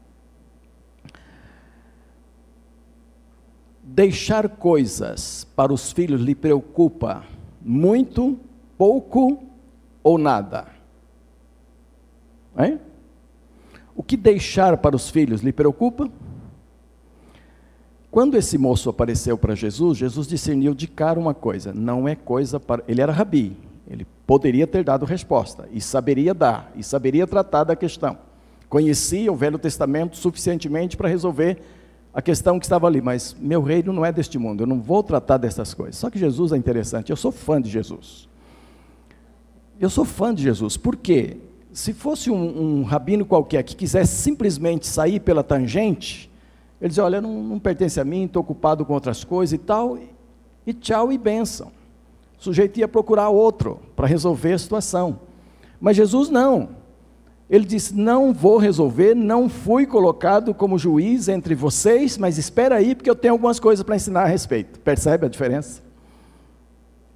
Deixar 3.90 4.48
coisas 4.48 5.46
para 5.56 5.72
os 5.72 5.92
filhos 5.92 6.20
lhe 6.20 6.34
preocupa 6.34 7.24
muito, 7.60 8.38
pouco 8.78 9.42
ou 10.02 10.16
nada? 10.16 10.66
Hein? 12.58 12.80
O 13.94 14.02
que 14.02 14.16
deixar 14.16 14.76
para 14.76 14.94
os 14.94 15.10
filhos 15.10 15.40
lhe 15.40 15.52
preocupa? 15.52 16.08
Quando 18.10 18.36
esse 18.36 18.56
moço 18.56 18.88
apareceu 18.88 19.36
para 19.36 19.54
Jesus, 19.54 19.98
Jesus 19.98 20.26
discerniu 20.26 20.74
de 20.74 20.86
cara 20.86 21.18
uma 21.18 21.34
coisa: 21.34 21.72
não 21.72 22.08
é 22.08 22.14
coisa 22.14 22.58
para. 22.58 22.82
Ele 22.88 23.02
era 23.02 23.12
rabi, 23.12 23.56
ele 23.88 24.06
poderia 24.26 24.66
ter 24.66 24.84
dado 24.84 25.04
resposta, 25.04 25.68
e 25.72 25.80
saberia 25.80 26.32
dar, 26.32 26.72
e 26.76 26.82
saberia 26.82 27.26
tratar 27.26 27.64
da 27.64 27.76
questão. 27.76 28.16
Conhecia 28.68 29.32
o 29.32 29.36
Velho 29.36 29.58
Testamento 29.58 30.16
suficientemente 30.16 30.96
para 30.96 31.08
resolver 31.08 31.60
a 32.12 32.20
questão 32.20 32.58
que 32.58 32.64
estava 32.64 32.86
ali, 32.86 33.00
mas 33.00 33.36
meu 33.38 33.62
reino 33.62 33.92
não 33.92 34.04
é 34.04 34.12
deste 34.12 34.38
mundo, 34.38 34.62
eu 34.62 34.66
não 34.66 34.80
vou 34.80 35.02
tratar 35.02 35.36
dessas 35.36 35.72
coisas. 35.72 35.96
Só 35.96 36.10
que 36.10 36.18
Jesus 36.18 36.52
é 36.52 36.56
interessante, 36.56 37.10
eu 37.10 37.16
sou 37.16 37.30
fã 37.30 37.60
de 37.60 37.70
Jesus. 37.70 38.28
Eu 39.78 39.88
sou 39.88 40.04
fã 40.04 40.34
de 40.34 40.42
Jesus, 40.42 40.76
por 40.76 40.96
quê? 40.96 41.38
Se 41.72 41.92
fosse 41.92 42.30
um, 42.30 42.80
um 42.80 42.82
rabino 42.82 43.24
qualquer 43.24 43.62
que 43.62 43.76
quisesse 43.76 44.16
simplesmente 44.16 44.86
sair 44.86 45.20
pela 45.20 45.42
tangente, 45.42 46.30
ele 46.80 46.88
dizia: 46.88 47.04
Olha, 47.04 47.20
não, 47.20 47.42
não 47.42 47.58
pertence 47.58 48.00
a 48.00 48.04
mim, 48.04 48.24
estou 48.24 48.40
ocupado 48.40 48.84
com 48.84 48.94
outras 48.94 49.22
coisas 49.22 49.52
e 49.52 49.58
tal, 49.58 49.98
e, 50.66 50.72
tchau 50.72 51.12
e 51.12 51.18
bênção. 51.18 51.70
O 52.38 52.42
sujeito 52.42 52.78
ia 52.78 52.88
procurar 52.88 53.28
outro 53.28 53.80
para 53.94 54.06
resolver 54.06 54.54
a 54.54 54.58
situação. 54.58 55.20
Mas 55.80 55.96
Jesus 55.96 56.30
não. 56.30 56.79
Ele 57.50 57.64
disse: 57.64 57.92
Não 57.94 58.32
vou 58.32 58.58
resolver, 58.58 59.14
não 59.14 59.48
fui 59.48 59.84
colocado 59.84 60.54
como 60.54 60.78
juiz 60.78 61.28
entre 61.28 61.52
vocês, 61.56 62.16
mas 62.16 62.38
espera 62.38 62.76
aí, 62.76 62.94
porque 62.94 63.10
eu 63.10 63.16
tenho 63.16 63.34
algumas 63.34 63.58
coisas 63.58 63.82
para 63.82 63.96
ensinar 63.96 64.22
a 64.22 64.26
respeito. 64.26 64.78
Percebe 64.78 65.26
a 65.26 65.28
diferença? 65.28 65.82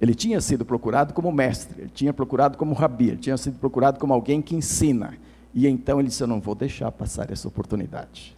Ele 0.01 0.13
tinha 0.13 0.41
sido 0.41 0.65
procurado 0.65 1.13
como 1.13 1.31
mestre, 1.31 1.83
ele 1.83 1.91
tinha 1.93 2.11
procurado 2.11 2.57
como 2.57 2.73
rabi, 2.73 3.07
ele 3.07 3.17
tinha 3.17 3.37
sido 3.37 3.57
procurado 3.57 3.97
como 3.97 4.13
alguém 4.13 4.41
que 4.41 4.53
ensina. 4.53 5.17
E 5.53 5.65
então 5.65 5.99
ele 5.99 6.09
disse: 6.09 6.21
Eu 6.21 6.27
não 6.27 6.41
vou 6.41 6.53
deixar 6.53 6.91
passar 6.91 7.31
essa 7.31 7.47
oportunidade. 7.47 8.35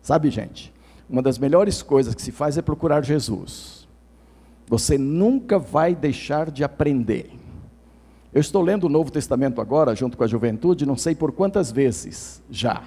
Sabe, 0.00 0.30
gente, 0.30 0.72
uma 1.10 1.20
das 1.20 1.36
melhores 1.36 1.82
coisas 1.82 2.14
que 2.14 2.22
se 2.22 2.30
faz 2.30 2.56
é 2.56 2.62
procurar 2.62 3.04
Jesus. 3.04 3.88
Você 4.68 4.96
nunca 4.96 5.58
vai 5.58 5.96
deixar 5.96 6.48
de 6.48 6.62
aprender. 6.62 7.30
Eu 8.34 8.40
estou 8.40 8.62
lendo 8.62 8.84
o 8.84 8.88
Novo 8.88 9.12
Testamento 9.12 9.60
agora, 9.60 9.94
junto 9.94 10.18
com 10.18 10.24
a 10.24 10.26
juventude, 10.26 10.84
não 10.84 10.96
sei 10.96 11.14
por 11.14 11.30
quantas 11.30 11.70
vezes 11.70 12.42
já. 12.50 12.82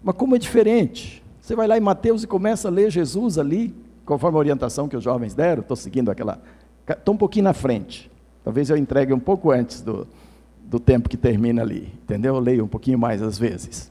Mas 0.00 0.14
como 0.14 0.36
é 0.36 0.38
diferente. 0.38 1.20
Você 1.40 1.56
vai 1.56 1.66
lá 1.66 1.76
em 1.76 1.80
Mateus 1.80 2.22
e 2.22 2.28
começa 2.28 2.68
a 2.68 2.70
ler 2.70 2.88
Jesus 2.88 3.38
ali, 3.38 3.74
conforme 4.04 4.36
a 4.36 4.38
orientação 4.38 4.88
que 4.88 4.96
os 4.96 5.02
jovens 5.02 5.34
deram, 5.34 5.62
estou 5.62 5.76
seguindo 5.76 6.12
aquela. 6.12 6.40
Estou 6.88 7.16
um 7.16 7.18
pouquinho 7.18 7.44
na 7.44 7.52
frente. 7.52 8.08
Talvez 8.44 8.70
eu 8.70 8.76
entregue 8.76 9.12
um 9.12 9.18
pouco 9.18 9.50
antes 9.50 9.80
do, 9.80 10.06
do 10.62 10.78
tempo 10.78 11.08
que 11.08 11.16
termina 11.16 11.60
ali. 11.60 11.92
Entendeu? 12.04 12.36
Eu 12.36 12.40
leio 12.40 12.64
um 12.64 12.68
pouquinho 12.68 13.00
mais 13.00 13.20
às 13.20 13.36
vezes. 13.36 13.90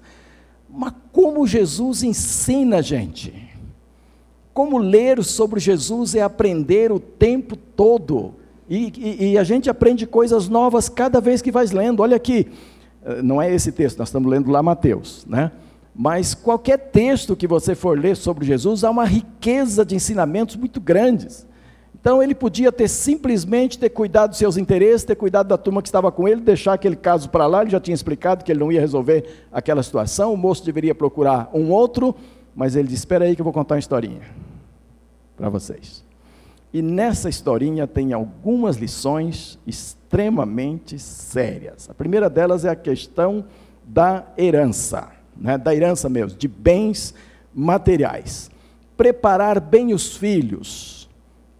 Mas 0.69 0.93
como 1.11 1.45
Jesus 1.45 2.01
ensina 2.01 2.77
a 2.77 2.81
gente? 2.81 3.33
Como 4.53 4.77
ler 4.77 5.21
sobre 5.21 5.59
Jesus 5.59 6.15
é 6.15 6.21
aprender 6.21 6.93
o 6.93 6.99
tempo 6.99 7.57
todo 7.57 8.35
e, 8.69 8.91
e, 8.97 9.31
e, 9.31 9.37
a 9.37 9.43
gente 9.43 9.69
aprende 9.69 10.05
coisas 10.05 10.49
novas 10.49 10.89
cada 10.89 11.21
vez 11.21 11.41
que 11.41 11.51
vai 11.51 11.65
lendo. 11.67 12.01
Olha 12.01 12.17
aqui, 12.17 12.47
eh, 13.05 13.21
não 13.21 13.41
é 13.41 13.53
esse 13.53 13.71
texto, 13.71 13.97
nós 13.97 14.09
estamos 14.09 14.29
lendo 14.29 14.51
lá 14.51 14.61
Mateus, 14.61 15.25
né? 15.25 15.51
Mas 15.95 16.35
qualquer 16.35 16.77
texto 16.77 17.35
que 17.35 17.47
você 17.47 17.73
for 17.73 17.97
ler 17.97 18.15
sobre 18.15 18.45
Jesus, 18.45 18.83
há 18.83 18.89
uma 18.89 19.05
riqueza 19.05 19.85
de 19.85 19.95
ensinamentos 19.95 20.55
muito 20.55 20.79
grandes. 20.79 21.47
Então 21.99 22.21
ele 22.21 22.35
podia 22.35 22.71
ter 22.71 22.87
simplesmente 22.87 23.79
ter 23.79 23.89
cuidado 23.89 24.29
dos 24.29 24.37
seus 24.37 24.57
interesses, 24.57 25.03
ter 25.03 25.15
cuidado 25.15 25.47
da 25.47 25.57
turma 25.57 25.81
que 25.81 25.87
estava 25.87 26.11
com 26.11 26.27
ele, 26.27 26.39
deixar 26.41 26.73
aquele 26.73 26.95
caso 26.95 27.29
para 27.29 27.47
lá, 27.47 27.61
ele 27.61 27.71
já 27.71 27.79
tinha 27.79 27.95
explicado 27.95 28.45
que 28.45 28.51
ele 28.51 28.59
não 28.59 28.71
ia 28.71 28.79
resolver 28.79 29.45
aquela 29.51 29.81
situação, 29.81 30.33
o 30.33 30.37
moço 30.37 30.63
deveria 30.63 30.93
procurar 30.93 31.49
um 31.53 31.71
outro, 31.71 32.15
mas 32.55 32.75
ele 32.75 32.87
disse: 32.87 33.01
Espera 33.01 33.25
aí 33.25 33.35
que 33.35 33.41
eu 33.41 33.43
vou 33.43 33.53
contar 33.53 33.75
uma 33.75 33.79
historinha 33.79 34.21
para 35.35 35.49
vocês. 35.49 36.06
E 36.73 36.81
nessa 36.81 37.29
historinha 37.29 37.87
tem 37.87 38.13
algumas 38.13 38.77
lições 38.77 39.57
extremamente 39.65 40.99
sérias. 40.99 41.89
A 41.89 41.93
primeira 41.93 42.29
delas 42.29 42.65
é 42.65 42.69
a 42.69 42.75
questão 42.75 43.45
da 43.85 44.25
herança, 44.37 45.09
né? 45.35 45.57
da 45.57 45.73
herança 45.73 46.09
mesmo, 46.09 46.37
de 46.37 46.47
bens 46.47 47.13
materiais. 47.53 48.51
Preparar 48.97 49.59
bem 49.59 49.93
os 49.93 50.17
filhos 50.17 50.97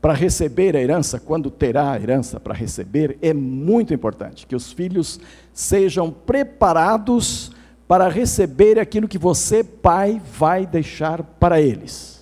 para 0.02 0.14
receber 0.14 0.76
a 0.76 0.82
herança, 0.82 1.20
quando 1.20 1.50
terá 1.50 1.92
a 1.92 2.00
herança 2.00 2.40
para 2.40 2.54
receber, 2.54 3.18
é 3.22 3.34
muito 3.34 3.94
importante. 3.94 4.46
Que 4.46 4.56
os 4.56 4.72
filhos 4.72 5.20
sejam 5.54 6.12
preparados 6.12 7.52
para 7.88 8.08
receber 8.10 8.78
aquilo 8.78 9.08
que 9.08 9.18
você, 9.18 9.64
pai, 9.64 10.22
vai 10.38 10.66
deixar 10.66 11.24
para 11.24 11.60
eles. 11.60 12.17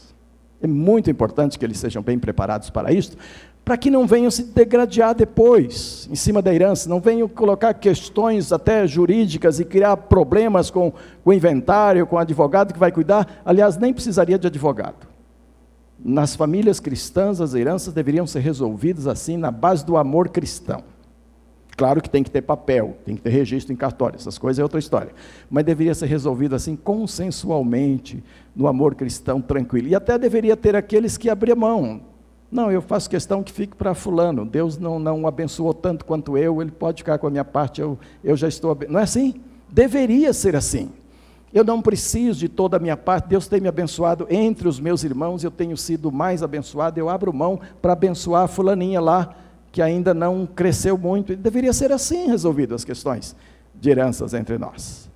É 0.66 0.68
muito 0.68 1.12
importante 1.12 1.60
que 1.60 1.64
eles 1.64 1.78
sejam 1.78 2.02
bem 2.02 2.18
preparados 2.18 2.72
para 2.72 2.92
isso, 2.92 3.16
para 3.64 3.78
que 3.78 3.92
não 3.92 4.08
venham 4.08 4.32
se 4.32 4.42
degradar 4.42 5.14
depois, 5.14 6.10
em 6.12 6.16
cima 6.16 6.42
da 6.42 6.52
herança, 6.52 6.90
não 6.90 7.00
venham 7.00 7.28
colocar 7.28 7.72
questões 7.76 8.52
até 8.52 8.88
jurídicas 8.88 9.60
e 9.60 9.66
criar 9.66 9.96
problemas 9.96 10.72
com, 10.72 10.92
com 10.92 11.30
o 11.30 11.34
inventário, 11.34 12.08
com 12.08 12.16
o 12.16 12.20
advogado 12.20 12.74
que 12.74 12.80
vai 12.80 12.92
cuidar. 12.92 13.42
Aliás, 13.46 13.78
nem 13.78 13.94
precisaria 13.94 14.40
de 14.40 14.48
advogado. 14.48 15.08
Nas 16.04 16.36
famílias 16.36 16.80
cristãs, 16.80 17.40
as 17.40 17.54
heranças 17.54 17.94
deveriam 17.94 18.26
ser 18.26 18.40
resolvidas 18.40 19.06
assim, 19.06 19.38
na 19.38 19.52
base 19.52 19.86
do 19.86 19.98
amor 19.98 20.30
cristão. 20.30 20.84
Claro 21.78 22.02
que 22.02 22.10
tem 22.10 22.24
que 22.24 22.32
ter 22.32 22.42
papel, 22.42 22.98
tem 23.06 23.16
que 23.16 23.22
ter 23.22 23.30
registro 23.30 23.74
em 23.74 23.76
cartório, 23.76 24.16
essas 24.16 24.38
coisas 24.38 24.60
é 24.60 24.64
outra 24.64 24.80
história. 24.80 25.12
Mas 25.50 25.66
deveria 25.66 25.94
ser 25.94 26.06
resolvido 26.06 26.56
assim, 26.56 26.76
consensualmente, 26.76 28.24
no 28.56 28.68
amor 28.68 28.96
cristão 28.96 29.42
tranquilo. 29.42 29.90
E 29.90 29.96
até 29.96 30.18
deveria 30.18 30.56
ter 30.56 30.76
aqueles 30.76 31.18
que 31.18 31.30
abriam 31.30 31.58
mão. 31.58 32.02
Não, 32.50 32.72
eu 32.72 32.82
faço 32.82 33.10
questão 33.10 33.44
que 33.44 33.52
fique 33.52 33.76
para 33.76 33.94
fulano. 33.94 34.46
Deus 34.46 34.78
não, 34.78 34.98
não 34.98 35.28
abençoou 35.28 35.74
tanto 35.74 36.06
quanto 36.06 36.38
eu, 36.38 36.62
ele 36.62 36.72
pode 36.72 37.02
ficar 37.02 37.18
com 37.18 37.28
a 37.28 37.30
minha 37.30 37.44
parte, 37.44 37.82
eu, 37.82 38.00
eu 38.24 38.38
já 38.38 38.48
estou... 38.48 38.78
Não 38.88 39.00
é 39.00 39.04
assim? 39.04 39.36
Deveria 39.70 40.32
ser 40.32 40.56
assim. 40.56 40.90
Eu 41.54 41.64
não 41.64 41.82
preciso 41.82 42.40
de 42.40 42.50
toda 42.50 42.78
a 42.78 42.80
minha 42.80 42.96
parte, 42.96 43.28
Deus 43.28 43.48
tem 43.48 43.60
me 43.60 43.68
abençoado 43.68 44.28
entre 44.30 44.68
os 44.68 44.80
meus 44.80 45.04
irmãos, 45.04 45.44
eu 45.44 45.52
tenho 45.52 45.76
sido 45.76 46.12
mais 46.12 46.44
abençoado, 46.44 47.00
eu 47.00 47.10
abro 47.10 47.34
mão 47.34 47.60
para 47.82 47.94
abençoar 47.94 48.44
a 48.44 48.48
fulaninha 48.48 49.00
lá, 49.00 49.36
que 49.76 49.82
ainda 49.82 50.14
não 50.14 50.46
cresceu 50.46 50.98
muito. 50.98 51.34
E 51.34 51.36
deveria 51.36 51.74
ser 51.74 51.92
assim 51.92 52.28
resolvido 52.28 52.74
as 52.74 52.86
questões 52.86 53.36
de 53.74 53.90
heranças 53.90 54.34
entre 54.34 54.58
nós. 54.58 55.10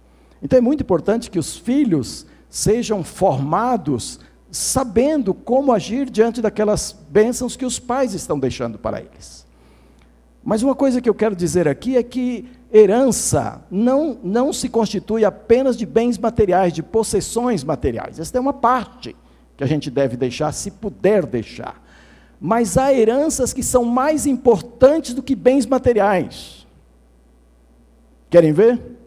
Então 0.43 0.57
é 0.57 0.61
muito 0.61 0.83
importante 0.83 1.31
que 1.31 1.39
os 1.39 1.55
filhos 1.55 2.25
sejam 2.49 3.01
formados 3.01 4.19
sabendo 4.51 5.33
como 5.33 5.71
agir 5.71 6.09
diante 6.09 6.41
daquelas 6.41 6.93
bênçãos 7.09 7.55
que 7.55 7.65
os 7.65 7.79
pais 7.79 8.13
estão 8.13 8.37
deixando 8.37 8.77
para 8.77 8.99
eles. 8.99 9.47
Mas 10.43 10.61
uma 10.61 10.75
coisa 10.75 10.99
que 10.99 11.09
eu 11.09 11.15
quero 11.15 11.37
dizer 11.37 11.65
aqui 11.65 11.95
é 11.95 12.03
que 12.03 12.49
herança 12.69 13.61
não, 13.71 14.19
não 14.21 14.51
se 14.51 14.67
constitui 14.67 15.23
apenas 15.23 15.77
de 15.77 15.85
bens 15.85 16.17
materiais, 16.17 16.73
de 16.73 16.83
possessões 16.83 17.63
materiais. 17.63 18.19
Essa 18.19 18.37
é 18.37 18.41
uma 18.41 18.51
parte 18.51 19.15
que 19.55 19.63
a 19.63 19.67
gente 19.67 19.89
deve 19.89 20.17
deixar, 20.17 20.51
se 20.51 20.69
puder 20.69 21.25
deixar. 21.25 21.81
Mas 22.39 22.77
há 22.77 22.93
heranças 22.93 23.51
que 23.51 23.61
são 23.61 23.83
mais 23.83 24.25
importantes 24.25 25.13
do 25.13 25.21
que 25.21 25.35
bens 25.35 25.65
materiais. 25.65 26.65
Querem 28.29 28.53
ver? 28.53 28.97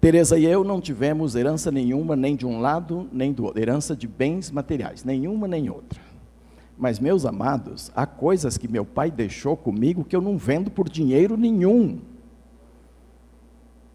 Teresa 0.00 0.38
e 0.38 0.44
eu 0.44 0.62
não 0.62 0.80
tivemos 0.80 1.34
herança 1.34 1.72
nenhuma, 1.72 2.14
nem 2.14 2.36
de 2.36 2.46
um 2.46 2.60
lado, 2.60 3.08
nem 3.12 3.32
do 3.32 3.46
outro. 3.46 3.60
Herança 3.60 3.96
de 3.96 4.06
bens 4.06 4.50
materiais, 4.50 5.02
nenhuma 5.02 5.48
nem 5.48 5.68
outra. 5.68 6.00
Mas, 6.78 7.00
meus 7.00 7.26
amados, 7.26 7.90
há 7.96 8.06
coisas 8.06 8.56
que 8.56 8.68
meu 8.68 8.84
pai 8.84 9.10
deixou 9.10 9.56
comigo 9.56 10.04
que 10.04 10.14
eu 10.14 10.20
não 10.20 10.38
vendo 10.38 10.70
por 10.70 10.88
dinheiro 10.88 11.36
nenhum. 11.36 11.98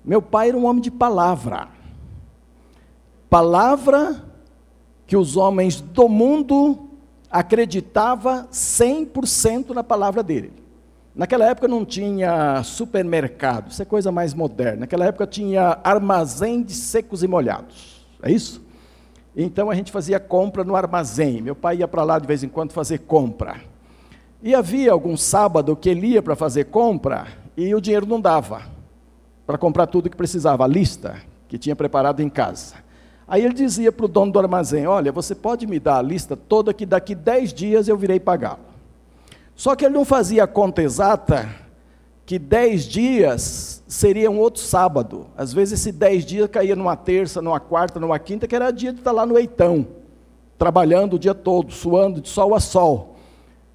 Meu 0.03 0.21
pai 0.21 0.49
era 0.49 0.57
um 0.57 0.65
homem 0.65 0.81
de 0.81 0.91
palavra. 0.91 1.69
Palavra 3.29 4.25
que 5.07 5.15
os 5.15 5.37
homens 5.37 5.79
do 5.79 6.09
mundo 6.09 6.82
acreditava 7.33 8.47
100% 8.51 9.71
na 9.71 9.83
palavra 9.83 10.21
dele. 10.21 10.53
Naquela 11.15 11.45
época 11.45 11.67
não 11.67 11.83
tinha 11.83 12.61
supermercado, 12.63 13.71
isso 13.71 13.81
é 13.81 13.85
coisa 13.85 14.11
mais 14.11 14.35
moderna. 14.35 14.81
Naquela 14.81 15.05
época 15.05 15.25
tinha 15.25 15.79
armazém 15.83 16.61
de 16.61 16.73
secos 16.73 17.23
e 17.23 17.27
molhados, 17.27 18.05
é 18.21 18.31
isso? 18.31 18.61
Então 19.35 19.71
a 19.71 19.75
gente 19.75 19.91
fazia 19.91 20.19
compra 20.19 20.63
no 20.63 20.75
armazém. 20.75 21.41
Meu 21.41 21.55
pai 21.55 21.77
ia 21.77 21.87
para 21.87 22.03
lá 22.03 22.19
de 22.19 22.27
vez 22.27 22.43
em 22.43 22.47
quando 22.47 22.71
fazer 22.71 22.99
compra. 22.99 23.55
E 24.41 24.53
havia 24.53 24.91
algum 24.91 25.17
sábado 25.17 25.75
que 25.75 25.89
ele 25.89 26.07
ia 26.07 26.21
para 26.21 26.35
fazer 26.35 26.65
compra 26.65 27.27
e 27.57 27.73
o 27.73 27.81
dinheiro 27.81 28.05
não 28.05 28.21
dava 28.21 28.61
para 29.45 29.57
comprar 29.57 29.87
tudo 29.87 30.09
que 30.09 30.17
precisava, 30.17 30.63
a 30.63 30.67
lista 30.67 31.15
que 31.47 31.57
tinha 31.57 31.75
preparado 31.75 32.21
em 32.21 32.29
casa. 32.29 32.75
Aí 33.27 33.43
ele 33.43 33.53
dizia 33.53 33.91
para 33.91 34.05
o 34.05 34.09
dono 34.09 34.31
do 34.31 34.39
armazém: 34.39 34.85
Olha, 34.85 35.11
você 35.11 35.33
pode 35.33 35.65
me 35.65 35.79
dar 35.79 35.97
a 35.97 36.01
lista 36.01 36.35
toda 36.35 36.73
que 36.73 36.85
daqui 36.85 37.15
10 37.15 37.53
dias 37.53 37.87
eu 37.87 37.97
virei 37.97 38.19
pagá-lo. 38.19 38.59
Só 39.55 39.75
que 39.75 39.85
ele 39.85 39.93
não 39.93 40.05
fazia 40.05 40.43
a 40.43 40.47
conta 40.47 40.81
exata 40.81 41.47
que 42.25 42.39
10 42.39 42.85
dias 42.85 43.83
seria 43.87 44.31
um 44.31 44.39
outro 44.39 44.61
sábado. 44.61 45.27
Às 45.37 45.53
vezes 45.53 45.79
esse 45.79 45.91
10 45.91 46.25
dias 46.25 46.49
caía 46.49 46.75
numa 46.75 46.95
terça, 46.95 47.41
numa 47.41 47.59
quarta, 47.59 47.99
numa 47.99 48.17
quinta, 48.17 48.47
que 48.47 48.55
era 48.55 48.71
dia 48.71 48.91
de 48.91 48.99
estar 48.99 49.11
lá 49.11 49.25
no 49.25 49.37
Eitão, 49.37 49.87
trabalhando 50.57 51.15
o 51.15 51.19
dia 51.19 51.33
todo, 51.33 51.71
suando 51.71 52.21
de 52.21 52.29
sol 52.29 52.55
a 52.55 52.59
sol. 52.59 53.15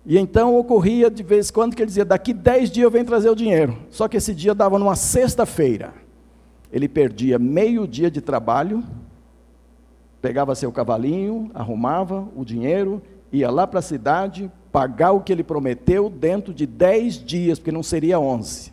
E 0.05 0.17
então 0.17 0.57
ocorria 0.57 1.11
de 1.11 1.23
vez 1.23 1.51
em 1.51 1.53
quando 1.53 1.77
que 1.77 1.83
ele 1.83 1.89
dizia: 1.89 2.05
daqui 2.05 2.33
10 2.33 2.71
dias 2.71 2.85
eu 2.85 2.91
venho 2.91 3.05
trazer 3.05 3.31
o 3.31 3.37
dinheiro. 3.37 3.79
Só 3.91 4.09
que 4.09 4.17
esse 4.17 4.35
dia 4.35 4.55
dava 4.55 4.79
numa 4.79 4.97
sexta-feira. 4.97 5.93
Ele 6.73 6.89
perdia 6.89 7.39
meio 7.39 7.87
dia 7.87 8.11
de 8.11 8.21
trabalho 8.21 8.85
pegava 10.21 10.55
seu 10.55 10.73
cavalinho, 10.73 11.51
arrumava 11.55 12.29
o 12.35 12.45
dinheiro, 12.45 13.03
ia 13.33 13.51
lá 13.51 13.67
para 13.67 13.79
a 13.79 13.83
cidade, 13.83 14.51
pagar 14.73 15.13
o 15.13 15.21
que 15.21 15.33
ele 15.33 15.45
prometeu 15.45 16.11
dentro 16.11 16.53
de 16.53 16.67
dez 16.67 17.15
dias, 17.15 17.59
porque 17.59 17.73
não 17.73 17.83
seria 17.83 18.19
onze. 18.19 18.73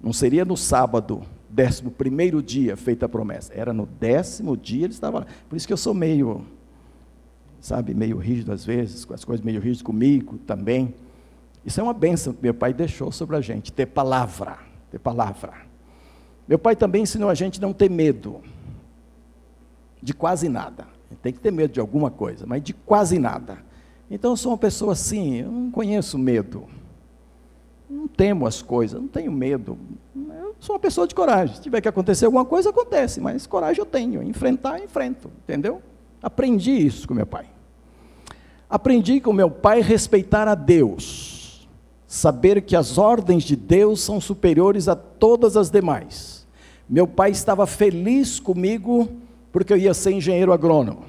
Não 0.00 0.12
seria 0.12 0.44
no 0.44 0.56
sábado, 0.56 1.22
décimo 1.48 1.90
primeiro 1.90 2.42
dia 2.42 2.76
feita 2.76 3.06
a 3.06 3.08
promessa. 3.08 3.52
Era 3.54 3.72
no 3.72 3.86
décimo 3.86 4.56
dia 4.56 4.84
ele 4.84 4.92
estava 4.92 5.20
lá. 5.20 5.26
Por 5.48 5.56
isso 5.56 5.66
que 5.66 5.72
eu 5.72 5.78
sou 5.78 5.94
meio, 5.94 6.44
sabe, 7.60 7.94
meio 7.94 8.18
rígido 8.18 8.52
às 8.52 8.64
vezes, 8.64 9.04
com 9.04 9.14
as 9.14 9.24
coisas 9.24 9.44
meio 9.44 9.60
rígido 9.60 9.84
comigo 9.84 10.38
também. 10.38 10.94
Isso 11.64 11.80
é 11.80 11.82
uma 11.82 11.94
bênção 11.94 12.32
que 12.32 12.42
meu 12.42 12.54
pai 12.54 12.72
deixou 12.72 13.10
sobre 13.10 13.36
a 13.36 13.40
gente, 13.40 13.72
ter 13.72 13.86
palavra, 13.86 14.58
ter 14.90 14.98
palavra. 14.98 15.52
Meu 16.46 16.58
pai 16.58 16.76
também 16.76 17.02
ensinou 17.02 17.28
a 17.28 17.34
gente 17.34 17.60
não 17.60 17.72
ter 17.72 17.90
medo 17.90 18.40
de 20.02 20.14
quase 20.14 20.48
nada. 20.48 20.86
Tem 21.22 21.32
que 21.32 21.40
ter 21.40 21.50
medo 21.50 21.72
de 21.72 21.80
alguma 21.80 22.10
coisa, 22.10 22.46
mas 22.46 22.62
de 22.62 22.72
quase 22.72 23.18
nada. 23.18 23.58
Então 24.10 24.32
eu 24.32 24.36
sou 24.36 24.52
uma 24.52 24.58
pessoa 24.58 24.92
assim, 24.92 25.36
eu 25.36 25.50
não 25.50 25.70
conheço 25.70 26.18
medo. 26.18 26.64
Não 27.88 28.06
temo 28.06 28.46
as 28.46 28.60
coisas, 28.60 29.00
não 29.00 29.08
tenho 29.08 29.32
medo. 29.32 29.78
Eu 30.14 30.54
sou 30.60 30.74
uma 30.74 30.80
pessoa 30.80 31.06
de 31.06 31.14
coragem. 31.14 31.56
Se 31.56 31.62
tiver 31.62 31.80
que 31.80 31.88
acontecer 31.88 32.26
alguma 32.26 32.44
coisa, 32.44 32.70
acontece, 32.70 33.20
mas 33.20 33.46
coragem 33.46 33.80
eu 33.80 33.86
tenho. 33.86 34.22
Enfrentar, 34.22 34.82
enfrento, 34.82 35.30
entendeu? 35.44 35.80
Aprendi 36.22 36.72
isso 36.72 37.08
com 37.08 37.14
meu 37.14 37.26
pai. 37.26 37.46
Aprendi 38.68 39.20
com 39.20 39.32
meu 39.32 39.50
pai 39.50 39.80
respeitar 39.80 40.46
a 40.46 40.54
Deus, 40.54 41.66
saber 42.06 42.60
que 42.60 42.76
as 42.76 42.98
ordens 42.98 43.42
de 43.42 43.56
Deus 43.56 44.00
são 44.02 44.20
superiores 44.20 44.88
a 44.88 44.94
todas 44.94 45.56
as 45.56 45.70
demais. 45.70 46.46
Meu 46.86 47.06
pai 47.06 47.30
estava 47.30 47.66
feliz 47.66 48.38
comigo 48.38 49.08
porque 49.52 49.72
eu 49.72 49.76
ia 49.76 49.94
ser 49.94 50.12
engenheiro 50.12 50.52
agrônomo. 50.52 51.04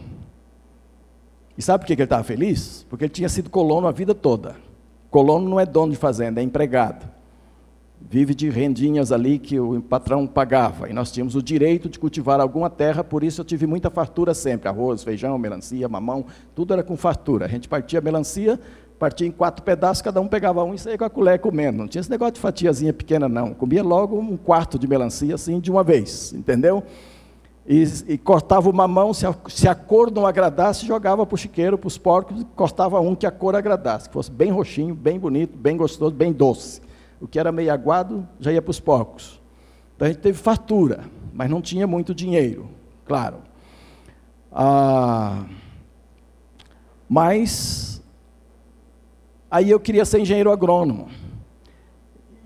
E 1.57 1.61
sabe 1.61 1.83
por 1.83 1.87
que 1.87 1.93
ele 1.93 2.03
estava 2.03 2.23
feliz? 2.23 2.85
Porque 2.89 3.03
ele 3.03 3.11
tinha 3.11 3.27
sido 3.27 3.49
colono 3.49 3.85
a 3.85 3.91
vida 3.91 4.15
toda. 4.15 4.55
Colono 5.11 5.49
não 5.49 5.59
é 5.59 5.65
dono 5.65 5.91
de 5.91 5.97
fazenda, 5.97 6.39
é 6.39 6.43
empregado. 6.43 7.05
Vive 7.99 8.33
de 8.33 8.49
rendinhas 8.49 9.11
ali 9.11 9.37
que 9.37 9.59
o 9.59 9.81
patrão 9.81 10.25
pagava. 10.25 10.89
E 10.89 10.93
nós 10.93 11.11
tínhamos 11.11 11.35
o 11.35 11.43
direito 11.43 11.89
de 11.89 11.99
cultivar 11.99 12.39
alguma 12.39 12.69
terra, 12.69 13.03
por 13.03 13.25
isso 13.25 13.41
eu 13.41 13.45
tive 13.45 13.67
muita 13.67 13.89
fartura 13.89 14.33
sempre: 14.33 14.69
arroz, 14.69 15.03
feijão, 15.03 15.37
melancia, 15.37 15.89
mamão, 15.89 16.25
tudo 16.55 16.71
era 16.71 16.81
com 16.81 16.95
fartura. 16.95 17.45
A 17.45 17.49
gente 17.49 17.67
partia 17.67 17.99
a 17.99 18.01
melancia, 18.01 18.57
partia 18.97 19.27
em 19.27 19.31
quatro 19.31 19.61
pedaços, 19.61 20.01
cada 20.01 20.21
um 20.21 20.29
pegava 20.29 20.63
um 20.63 20.73
e 20.73 20.79
saía 20.79 20.97
com 20.97 21.03
a 21.03 21.09
colher 21.09 21.39
comendo. 21.39 21.79
Não 21.79 21.87
tinha 21.89 21.99
esse 21.99 22.09
negócio 22.09 22.35
de 22.35 22.39
fatiazinha 22.39 22.93
pequena, 22.93 23.27
não. 23.27 23.53
Comia 23.53 23.83
logo 23.83 24.17
um 24.17 24.37
quarto 24.37 24.79
de 24.79 24.87
melancia, 24.87 25.35
assim, 25.35 25.59
de 25.59 25.69
uma 25.69 25.83
vez, 25.83 26.31
entendeu? 26.31 26.81
E, 27.71 27.83
e, 28.07 28.17
cortava 28.17 28.67
o 28.67 28.73
mamão, 28.73 29.13
se 29.13 29.27
a, 29.27 29.35
se 29.47 29.67
a, 29.67 29.75
cor 29.75 30.09
não 30.09 30.25
agradasse, 30.25 30.87
jogava 30.87 31.23
para 31.23 31.35
o 31.35 31.37
chiqueiro, 31.37 31.77
para 31.77 31.87
os 31.87 31.99
porcos, 31.99 32.41
e 32.41 32.45
cortava 32.55 32.99
um 32.99 33.13
que 33.13 33.27
a 33.27 33.31
cor 33.31 33.55
agradasse, 33.55 34.09
que 34.09 34.13
fosse 34.13 34.31
bem 34.31 34.49
roxinho, 34.49 34.95
bem 34.95 35.19
bonito, 35.19 35.55
bem 35.55 35.77
gostoso, 35.77 36.15
bem 36.15 36.33
doce. 36.33 36.81
O 37.21 37.27
que 37.27 37.39
era 37.39 37.51
meio 37.51 37.71
aguado, 37.71 38.27
já 38.39 38.51
ia 38.51 38.59
para 38.59 38.71
os 38.71 38.79
porcos. 38.79 39.39
Então 39.95 40.07
a 40.07 40.09
gente 40.09 40.19
teve 40.19 40.35
fartura, 40.35 41.03
mas 41.31 41.47
não 41.47 41.61
tinha 41.61 41.85
muito 41.85 42.15
dinheiro, 42.15 42.67
claro. 43.05 43.37
Ah, 44.51 45.43
mas, 47.07 48.01
aí 49.51 49.69
eu 49.69 49.79
queria 49.79 50.05
ser 50.05 50.19
engenheiro 50.19 50.51
agrônomo. 50.51 51.07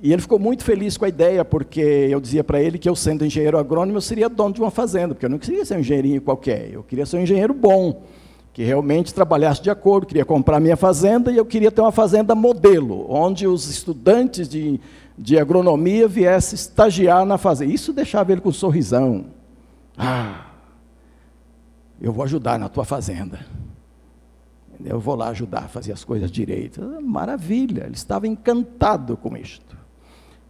E 0.03 0.11
ele 0.11 0.21
ficou 0.21 0.37
muito 0.37 0.65
feliz 0.65 0.97
com 0.97 1.05
a 1.05 1.07
ideia, 1.07 1.45
porque 1.45 1.79
eu 1.79 2.19
dizia 2.19 2.43
para 2.43 2.61
ele 2.61 2.77
que 2.77 2.89
eu, 2.89 2.95
sendo 2.95 3.25
engenheiro 3.25 3.57
agrônomo, 3.57 3.95
eu 3.95 4.01
seria 4.01 4.27
dono 4.27 4.53
de 4.53 4.59
uma 4.59 4.69
fazenda, 4.69 5.15
porque 5.15 5.25
eu 5.25 5.29
não 5.29 5.39
queria 5.39 5.63
ser 5.63 5.77
um 5.77 5.79
engenheirinho 5.79 6.21
qualquer, 6.21 6.73
eu 6.73 6.83
queria 6.83 7.05
ser 7.05 7.15
um 7.15 7.21
engenheiro 7.21 7.53
bom, 7.53 8.03
que 8.51 8.63
realmente 8.63 9.13
trabalhasse 9.13 9.63
de 9.63 9.69
acordo, 9.69 10.05
queria 10.05 10.25
comprar 10.25 10.59
minha 10.59 10.75
fazenda 10.75 11.31
e 11.31 11.37
eu 11.37 11.45
queria 11.45 11.71
ter 11.71 11.79
uma 11.79 11.91
fazenda 11.93 12.35
modelo, 12.35 13.05
onde 13.09 13.47
os 13.47 13.69
estudantes 13.69 14.49
de, 14.49 14.77
de 15.17 15.39
agronomia 15.39 16.05
viessem 16.05 16.55
estagiar 16.55 17.25
na 17.25 17.37
fazenda. 17.37 17.71
Isso 17.71 17.93
deixava 17.93 18.33
ele 18.33 18.41
com 18.41 18.49
um 18.49 18.53
sorrisão. 18.53 19.27
Ah, 19.97 20.47
eu 22.01 22.11
vou 22.11 22.25
ajudar 22.25 22.59
na 22.59 22.67
tua 22.67 22.83
fazenda. 22.83 23.39
Eu 24.83 24.99
vou 24.99 25.15
lá 25.15 25.29
ajudar 25.29 25.59
a 25.59 25.67
fazer 25.69 25.93
as 25.93 26.03
coisas 26.03 26.29
direito. 26.29 26.81
Maravilha, 27.01 27.85
ele 27.85 27.95
estava 27.95 28.27
encantado 28.27 29.15
com 29.15 29.37
isto. 29.37 29.82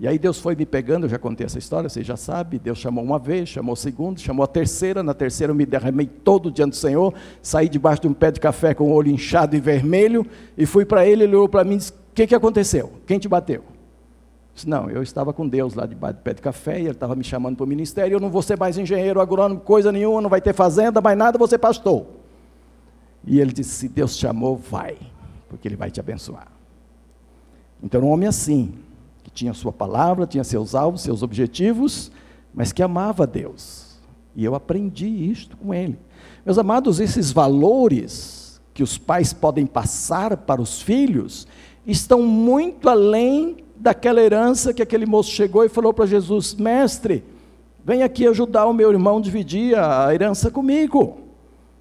E 0.03 0.07
aí 0.09 0.19
Deus 0.19 0.37
foi 0.37 0.53
me 0.53 0.65
pegando, 0.65 1.05
eu 1.05 1.09
já 1.09 1.17
contei 1.17 1.45
essa 1.45 1.57
história, 1.57 1.87
você 1.87 2.03
já 2.03 2.17
sabe. 2.17 2.59
Deus 2.59 2.77
chamou 2.77 3.01
uma 3.01 3.17
vez, 3.17 3.47
chamou 3.47 3.71
a 3.71 3.75
segunda, 3.77 4.19
chamou 4.19 4.43
a 4.43 4.47
terceira. 4.47 5.01
Na 5.01 5.13
terceira 5.13 5.51
eu 5.51 5.55
me 5.55 5.65
derramei 5.65 6.05
todo 6.05 6.51
diante 6.51 6.71
do 6.71 6.75
Senhor, 6.75 7.13
saí 7.41 7.69
debaixo 7.69 8.01
de 8.01 8.09
um 8.09 8.13
pé 8.13 8.29
de 8.29 8.37
café 8.37 8.73
com 8.73 8.91
o 8.91 8.93
olho 8.93 9.09
inchado 9.09 9.55
e 9.55 9.61
vermelho, 9.61 10.27
e 10.57 10.65
fui 10.65 10.83
para 10.83 11.07
ele, 11.07 11.23
ele 11.23 11.37
olhou 11.37 11.47
para 11.47 11.63
mim 11.63 11.75
e 11.75 11.77
disse: 11.77 11.93
O 11.93 12.13
que, 12.13 12.27
que 12.27 12.35
aconteceu? 12.35 12.91
Quem 13.07 13.17
te 13.17 13.29
bateu? 13.29 13.63
Disse, 14.53 14.67
não, 14.67 14.89
eu 14.89 15.01
estava 15.01 15.31
com 15.31 15.47
Deus 15.47 15.73
lá 15.73 15.85
debaixo 15.85 16.17
do 16.17 16.21
pé 16.21 16.33
de 16.33 16.41
café, 16.41 16.79
e 16.79 16.81
ele 16.81 16.91
estava 16.91 17.15
me 17.15 17.23
chamando 17.23 17.55
para 17.55 17.63
o 17.63 17.67
ministério, 17.67 18.15
eu 18.15 18.19
não 18.19 18.29
vou 18.29 18.41
ser 18.41 18.59
mais 18.59 18.77
engenheiro 18.77 19.21
agrônomo, 19.21 19.61
coisa 19.61 19.89
nenhuma, 19.89 20.19
não 20.19 20.29
vai 20.29 20.41
ter 20.41 20.53
fazenda, 20.53 20.99
mais 20.99 21.17
nada, 21.17 21.37
vou 21.37 21.47
ser 21.47 21.59
pastor. 21.59 22.05
E 23.25 23.39
ele 23.39 23.53
disse, 23.53 23.69
se 23.69 23.87
Deus 23.87 24.17
chamou, 24.17 24.57
vai, 24.57 24.97
porque 25.47 25.65
Ele 25.65 25.77
vai 25.77 25.89
te 25.89 26.01
abençoar. 26.01 26.51
Então, 27.81 28.01
um 28.01 28.09
homem 28.09 28.27
assim, 28.27 28.73
tinha 29.31 29.53
sua 29.53 29.71
palavra, 29.71 30.27
tinha 30.27 30.43
seus 30.43 30.75
alvos, 30.75 31.01
seus 31.01 31.23
objetivos, 31.23 32.12
mas 32.53 32.71
que 32.71 32.83
amava 32.83 33.25
Deus. 33.25 33.97
E 34.36 34.43
eu 34.43 34.55
aprendi 34.55 35.07
isto 35.07 35.55
com 35.57 35.73
ele. 35.73 35.97
Meus 36.45 36.57
amados, 36.57 36.99
esses 36.99 37.31
valores 37.31 38.62
que 38.73 38.83
os 38.83 38.97
pais 38.97 39.31
podem 39.31 39.65
passar 39.65 40.36
para 40.38 40.62
os 40.62 40.81
filhos 40.81 41.47
estão 41.86 42.21
muito 42.23 42.89
além 42.89 43.57
daquela 43.75 44.21
herança 44.21 44.73
que 44.73 44.81
aquele 44.81 45.05
moço 45.05 45.31
chegou 45.31 45.63
e 45.63 45.69
falou 45.69 45.93
para 45.93 46.05
Jesus: 46.05 46.55
Mestre, 46.55 47.23
vem 47.83 48.01
aqui 48.01 48.25
ajudar 48.27 48.65
o 48.65 48.73
meu 48.73 48.91
irmão 48.91 49.17
a 49.17 49.21
dividir 49.21 49.77
a 49.77 50.13
herança 50.13 50.49
comigo. 50.49 51.19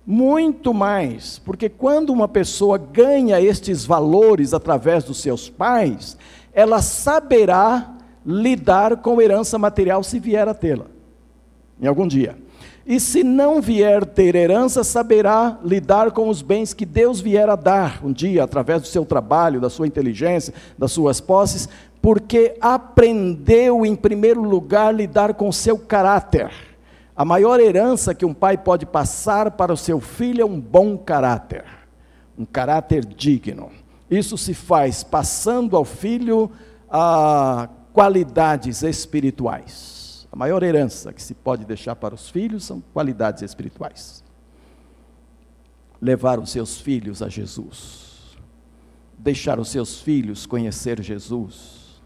Muito 0.05 0.75
mais, 0.75 1.39
porque 1.39 1.69
quando 1.69 2.11
uma 2.11 2.27
pessoa 2.27 2.77
ganha 2.77 3.41
estes 3.41 3.85
valores 3.85 4.53
através 4.53 5.05
dos 5.05 5.19
seus 5.19 5.49
pais, 5.49 6.17
ela 6.55 6.83
saberá 6.83 7.95
lidar 8.25 8.99
com 8.99 9.21
herança 9.21 9.59
material 9.59 10.03
se 10.03 10.19
vier 10.19 10.47
a 10.47 10.55
tê-la, 10.55 10.87
em 11.81 11.87
algum 11.87 12.07
dia. 12.07 12.37
E 12.85 12.99
se 12.99 13.23
não 13.23 13.61
vier 13.61 14.05
ter 14.05 14.35
herança, 14.35 14.83
saberá 14.83 15.59
lidar 15.65 16.11
com 16.11 16.29
os 16.29 16.43
bens 16.43 16.75
que 16.75 16.85
Deus 16.85 17.21
vier 17.21 17.49
a 17.49 17.55
dar 17.55 18.05
um 18.05 18.13
dia, 18.13 18.43
através 18.43 18.83
do 18.83 18.89
seu 18.89 19.05
trabalho, 19.05 19.61
da 19.61 19.71
sua 19.71 19.87
inteligência, 19.87 20.53
das 20.77 20.91
suas 20.91 21.21
posses, 21.21 21.69
porque 22.01 22.57
aprendeu, 22.61 23.87
em 23.87 23.95
primeiro 23.95 24.43
lugar, 24.43 24.93
lidar 24.93 25.35
com 25.35 25.53
seu 25.53 25.79
caráter. 25.79 26.51
A 27.15 27.25
maior 27.25 27.61
herança 27.61 28.15
que 28.15 28.25
um 28.25 28.35
pai 28.35 28.57
pode 28.57 28.85
passar 28.85 29.53
para 29.53 29.73
o 29.73 29.77
seu 29.77 30.01
filho 30.01 30.43
é 30.43 30.45
um 30.45 30.59
bom 30.59 30.99
caráter, 30.99 31.65
um 32.37 32.45
caráter 32.45 33.05
digno. 33.05 33.71
Isso 34.13 34.37
se 34.37 34.53
faz 34.53 35.03
passando 35.03 35.75
ao 35.75 35.87
filho 35.87 36.51
a 36.91 37.67
qualidades 37.95 38.83
espirituais. 38.83 40.29
A 40.31 40.37
maior 40.37 40.63
herança 40.63 41.15
que 41.15 41.23
se 41.23 41.33
pode 41.33 41.65
deixar 41.65 41.97
para 41.97 42.15
os 42.15 42.29
filhos 42.29 42.63
são 42.63 42.83
qualidades 42.93 43.43
espirituais. 43.43 44.23
Levar 45.99 46.39
os 46.39 46.51
seus 46.51 46.79
filhos 46.79 47.23
a 47.23 47.29
Jesus. 47.31 48.37
Deixar 49.19 49.59
os 49.59 49.71
seus 49.71 50.03
filhos 50.03 50.45
conhecer 50.45 51.01
Jesus. 51.01 52.03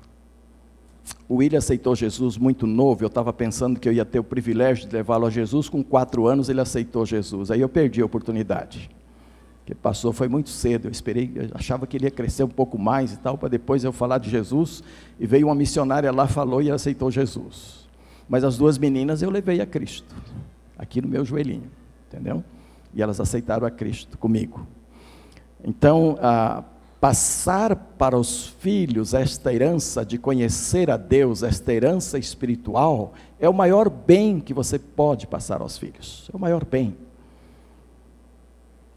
O 1.29 1.37
William 1.37 1.59
aceitou 1.59 1.97
Jesus 1.97 2.39
muito 2.39 2.69
novo. 2.69 3.03
Eu 3.03 3.09
estava 3.09 3.33
pensando 3.33 3.81
que 3.81 3.89
eu 3.89 3.93
ia 3.93 4.05
ter 4.05 4.21
o 4.21 4.25
privilégio 4.25 4.89
de 4.89 4.95
levá-lo 4.95 5.27
a 5.27 5.31
Jesus. 5.31 5.69
Com 5.69 5.83
quatro 5.83 6.29
anos, 6.29 6.49
ele 6.49 6.61
aceitou 6.61 7.05
Jesus. 7.05 7.51
Aí 7.51 7.61
eu 7.61 7.69
perdi 7.69 8.01
a 8.01 8.07
oportunidade 8.07 8.91
que 9.67 9.75
passou 9.75 10.13
foi 10.13 10.29
muito 10.29 10.49
cedo. 10.49 10.87
Eu 10.87 10.93
esperei, 10.93 11.33
eu 11.35 11.51
achava 11.53 11.87
que 11.87 11.97
ele 11.97 12.07
ia 12.07 12.11
crescer 12.11 12.45
um 12.45 12.49
pouco 12.49 12.79
mais 12.79 13.13
e 13.13 13.19
tal, 13.19 13.37
para 13.37 13.49
depois 13.49 13.83
eu 13.83 13.93
falar 13.93 14.19
de 14.19 14.31
Jesus. 14.31 14.83
E 15.19 15.27
veio 15.27 15.49
uma 15.49 15.55
missionária 15.55 16.11
lá, 16.13 16.29
falou 16.29 16.63
e 16.63 16.71
aceitou 16.71 17.11
Jesus. 17.11 17.85
Mas 18.29 18.45
as 18.45 18.57
duas 18.57 18.79
meninas 18.79 19.23
eu 19.23 19.31
levei 19.31 19.61
a 19.61 19.67
Cristo, 19.67 20.15
aqui 20.79 21.03
no 21.03 21.09
meu 21.09 21.25
joelhinho, 21.25 21.71
entendeu? 22.09 22.43
E 22.95 23.03
elas 23.03 23.21
aceitaram 23.21 23.67
a 23.67 23.71
Cristo 23.71 24.17
comigo. 24.17 24.67
Então, 25.65 26.17
passar 27.01 27.75
para 27.77 28.17
os 28.17 28.47
filhos 28.47 29.15
esta 29.15 29.53
herança 29.53 30.05
de 30.05 30.17
conhecer 30.17 30.91
a 30.91 30.97
Deus, 30.97 31.43
esta 31.43 31.73
herança 31.73 32.19
espiritual, 32.19 33.15
é 33.39 33.49
o 33.49 33.55
maior 33.55 33.91
bem 33.91 34.41
que 34.41 34.55
você 34.55 34.79
pode 34.79 35.27
passar 35.27 35.61
aos 35.61 35.77
filhos. 35.77 36.29
É 36.33 36.37
o 36.37 36.41
maior 36.41 36.65
bem. 36.65 36.97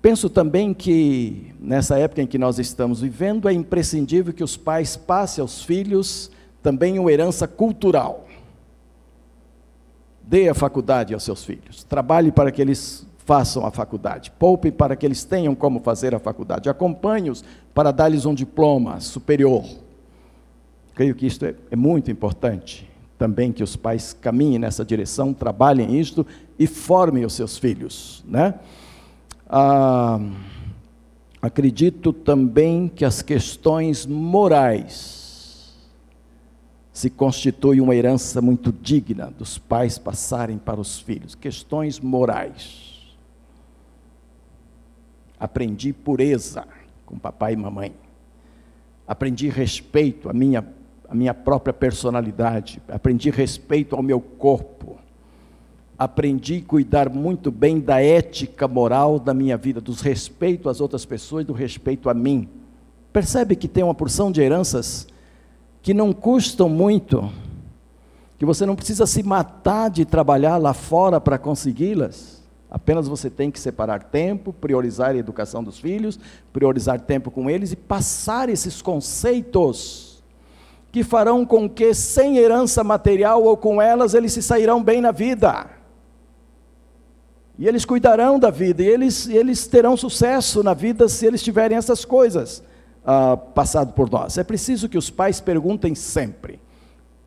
Penso 0.01 0.29
também 0.29 0.73
que, 0.73 1.53
nessa 1.59 1.97
época 1.97 2.21
em 2.21 2.27
que 2.27 2.37
nós 2.37 2.57
estamos 2.57 3.01
vivendo, 3.01 3.49
é 3.49 3.53
imprescindível 3.53 4.33
que 4.33 4.43
os 4.43 4.55
pais 4.55 4.95
passem 4.95 5.41
aos 5.41 5.61
filhos 5.61 6.31
também 6.63 6.97
uma 6.99 7.11
herança 7.11 7.47
cultural. 7.47 8.25
Dê 10.21 10.47
a 10.47 10.53
faculdade 10.53 11.13
aos 11.13 11.23
seus 11.23 11.43
filhos. 11.43 11.83
Trabalhe 11.83 12.31
para 12.31 12.51
que 12.51 12.61
eles 12.61 13.05
façam 13.25 13.65
a 13.65 13.71
faculdade. 13.71 14.31
Poupem 14.31 14.71
para 14.71 14.95
que 14.95 15.05
eles 15.05 15.23
tenham 15.23 15.53
como 15.53 15.81
fazer 15.81 16.15
a 16.15 16.19
faculdade. 16.19 16.69
Acompanhe-os 16.69 17.43
para 17.73 17.91
dar-lhes 17.91 18.25
um 18.25 18.33
diploma 18.33 18.99
superior. 18.99 19.65
Creio 20.95 21.13
que 21.13 21.25
isto 21.25 21.45
é, 21.45 21.55
é 21.71 21.75
muito 21.75 22.09
importante. 22.09 22.89
Também 23.17 23.51
que 23.51 23.63
os 23.63 23.75
pais 23.75 24.13
caminhem 24.13 24.59
nessa 24.59 24.85
direção, 24.85 25.33
trabalhem 25.33 25.99
isto 25.99 26.25
e 26.57 26.67
formem 26.67 27.25
os 27.25 27.33
seus 27.33 27.57
filhos. 27.57 28.23
Né? 28.27 28.53
Ah, 29.49 30.19
acredito 31.41 32.13
também 32.13 32.87
que 32.87 33.03
as 33.03 33.21
questões 33.21 34.05
morais 34.05 35.75
se 36.93 37.09
constituem 37.09 37.81
uma 37.81 37.95
herança 37.95 38.41
muito 38.41 38.71
digna 38.71 39.33
dos 39.37 39.57
pais 39.57 39.97
passarem 39.97 40.57
para 40.57 40.79
os 40.79 40.99
filhos. 40.99 41.33
Questões 41.33 41.99
morais 41.99 42.89
Aprendi 45.39 45.93
pureza 45.93 46.67
com 47.05 47.17
papai 47.17 47.53
e 47.53 47.55
mamãe. 47.55 47.93
Aprendi 49.07 49.47
respeito 49.47 50.29
à 50.29 50.33
minha, 50.33 50.67
à 51.07 51.15
minha 51.15 51.33
própria 51.33 51.73
personalidade. 51.73 52.81
Aprendi 52.89 53.29
respeito 53.29 53.95
ao 53.95 54.03
meu 54.03 54.19
corpo. 54.19 54.98
Aprendi 55.99 56.63
a 56.65 56.67
cuidar 56.67 57.09
muito 57.09 57.51
bem 57.51 57.79
da 57.79 58.01
ética 58.01 58.67
moral 58.67 59.19
da 59.19 59.33
minha 59.33 59.57
vida, 59.57 59.81
dos 59.81 59.99
respeito 59.99 60.69
às 60.69 60.79
outras 60.79 61.03
pessoas 61.03 61.45
do 61.45 61.51
respeito 61.53 62.09
a 62.09 62.13
mim. 62.13 62.47
Percebe 63.11 63.55
que 63.55 63.67
tem 63.67 63.83
uma 63.83 63.93
porção 63.93 64.31
de 64.31 64.41
heranças 64.41 65.05
que 65.81 65.93
não 65.93 66.13
custam 66.13 66.69
muito, 66.69 67.29
que 68.37 68.45
você 68.45 68.65
não 68.65 68.75
precisa 68.75 69.05
se 69.05 69.21
matar 69.21 69.89
de 69.89 70.05
trabalhar 70.05 70.57
lá 70.57 70.73
fora 70.73 71.19
para 71.19 71.37
consegui-las 71.37 72.39
Apenas 72.69 73.07
você 73.07 73.29
tem 73.31 73.49
que 73.49 73.59
separar 73.59 74.03
tempo, 74.03 74.53
priorizar 74.53 75.11
a 75.11 75.17
educação 75.17 75.63
dos 75.63 75.79
filhos, 75.79 76.19
priorizar 76.53 76.99
tempo 76.99 77.31
com 77.31 77.49
eles 77.49 77.71
e 77.71 77.75
passar 77.75 78.47
esses 78.47 78.81
conceitos 78.81 80.23
que 80.91 81.03
farão 81.03 81.45
com 81.45 81.67
que, 81.67 81.93
sem 81.93 82.37
herança 82.37 82.83
material 82.83 83.43
ou 83.43 83.57
com 83.57 83.81
elas, 83.81 84.13
eles 84.13 84.33
se 84.33 84.43
sairão 84.43 84.83
bem 84.83 85.01
na 85.01 85.11
vida. 85.11 85.78
E 87.59 87.67
eles 87.67 87.83
cuidarão 87.83 88.39
da 88.39 88.49
vida, 88.49 88.81
e 88.81 88.87
eles, 88.87 89.27
eles 89.27 89.67
terão 89.67 89.97
sucesso 89.97 90.63
na 90.63 90.73
vida 90.73 91.09
se 91.09 91.25
eles 91.25 91.43
tiverem 91.43 91.77
essas 91.77 92.05
coisas 92.05 92.63
ah, 93.03 93.35
passado 93.35 93.91
por 93.91 94.09
nós. 94.09 94.37
É 94.37 94.45
preciso 94.45 94.87
que 94.87 94.97
os 94.97 95.09
pais 95.09 95.41
perguntem 95.41 95.93
sempre: 95.93 96.57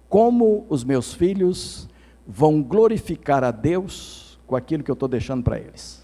como 0.09 0.65
os 0.71 0.85
meus 0.85 1.13
filhos 1.13 1.87
vão 2.27 2.63
glorificar 2.63 3.45
a 3.45 3.51
Deus 3.51 4.41
com 4.47 4.57
aquilo 4.57 4.83
que 4.83 4.91
eu 4.91 4.95
estou 4.95 5.07
deixando 5.09 5.43
para 5.43 5.59
eles. 5.59 6.03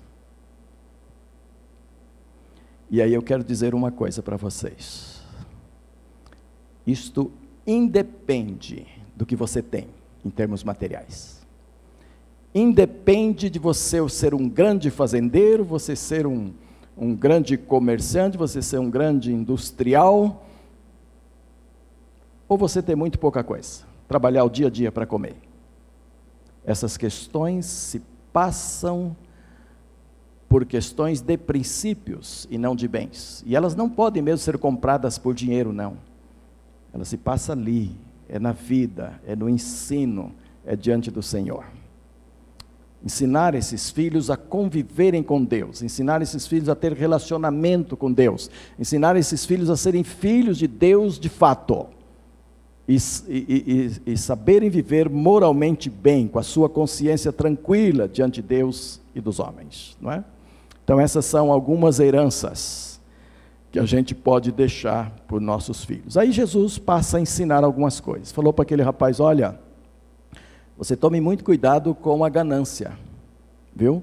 E 2.91 3.01
aí 3.01 3.14
eu 3.14 3.23
quero 3.23 3.43
dizer 3.43 3.75
uma 3.75 3.91
coisa 3.91 4.23
para 4.23 4.37
vocês. 4.37 5.23
Isto 6.87 7.33
independe 7.67 8.87
do 9.17 9.25
que 9.25 9.35
você 9.35 9.62
tem 9.62 9.88
em 10.23 10.29
termos 10.29 10.62
materiais. 10.62 11.38
Independe 12.55 13.51
de 13.51 13.59
você 13.59 14.07
ser 14.09 14.35
um 14.35 14.49
grande 14.49 14.91
fazendeiro, 14.91 15.65
você 15.65 15.95
ser 15.95 16.27
um, 16.27 16.53
um 16.97 17.15
grande 17.15 17.57
comerciante, 17.57 18.39
você 18.39 18.63
ser 18.63 18.79
um 18.79 18.91
grande 18.91 19.33
industrial, 19.33 20.45
ou 22.49 22.57
você 22.57 22.83
ter 22.83 22.97
muito 22.97 23.19
pouca 23.19 23.45
coisa, 23.45 23.83
trabalhar 24.09 24.45
o 24.45 24.49
dia 24.49 24.69
a 24.69 24.71
dia 24.71 24.91
para 24.91 25.07
comer. 25.07 25.37
Essas 26.65 26.97
questões 26.97 27.67
se 27.67 28.03
passam 28.33 29.15
por 30.49 30.65
questões 30.65 31.21
de 31.21 31.37
princípios 31.37 32.47
e 32.51 32.57
não 32.57 32.75
de 32.75 32.89
bens. 32.89 33.45
E 33.47 33.55
elas 33.55 33.75
não 33.75 33.89
podem 33.89 34.23
mesmo 34.23 34.39
ser 34.39 34.57
compradas 34.57 35.19
por 35.19 35.35
dinheiro, 35.35 35.73
não. 35.73 35.99
Ela 36.93 37.05
se 37.05 37.19
passa 37.19 37.53
ali, 37.53 37.95
é 38.29 38.39
na 38.39 38.53
vida, 38.53 39.21
é 39.27 39.37
no 39.37 39.49
ensino, 39.49 40.33
é 40.65 40.75
diante 40.75 41.11
do 41.11 41.23
Senhor. 41.23 41.65
Ensinar 43.05 43.55
esses 43.55 43.91
filhos 43.91 44.29
a 44.29 44.37
conviverem 44.37 45.23
com 45.23 45.45
Deus, 45.45 45.83
ensinar 45.83 46.21
esses 46.21 46.47
filhos 46.47 46.69
a 46.69 46.75
ter 46.75 46.93
relacionamento 46.93 47.97
com 47.97 48.13
Deus, 48.13 48.51
ensinar 48.79 49.17
esses 49.17 49.47
filhos 49.47 49.71
a 49.71 49.77
serem 49.77 50.03
filhos 50.03 50.59
de 50.59 50.67
Deus 50.67 51.19
de 51.19 51.29
fato 51.29 51.87
e, 52.89 52.97
e, 53.29 53.93
e, 54.07 54.13
e 54.13 54.17
saberem 54.17 54.71
viver 54.71 55.09
moralmente 55.09 55.89
bem, 55.91 56.27
com 56.27 56.39
a 56.39 56.43
sua 56.43 56.69
consciência 56.69 57.31
tranquila 57.31 58.09
diante 58.09 58.43
de 58.43 58.49
Deus 58.49 59.01
e 59.15 59.21
dos 59.21 59.39
homens, 59.39 59.97
não 60.01 60.11
é? 60.11 60.25
Então, 60.83 60.99
essas 60.99 61.27
são 61.27 61.53
algumas 61.53 62.01
heranças 62.01 62.99
que 63.71 63.79
a 63.79 63.85
gente 63.85 64.15
pode 64.15 64.51
deixar 64.51 65.11
para 65.27 65.37
os 65.37 65.43
nossos 65.43 65.85
filhos. 65.85 66.17
Aí 66.17 66.33
Jesus 66.33 66.79
passa 66.79 67.19
a 67.19 67.21
ensinar 67.21 67.63
algumas 67.63 68.01
coisas. 68.01 68.33
Falou 68.33 68.55
para 68.55 68.63
aquele 68.63 68.83
rapaz: 68.83 69.21
Olha, 69.21 69.61
você 70.79 70.97
tome 70.97 71.21
muito 71.21 71.43
cuidado 71.43 71.93
com 71.93 72.25
a 72.25 72.29
ganância, 72.29 72.93
viu? 73.75 74.01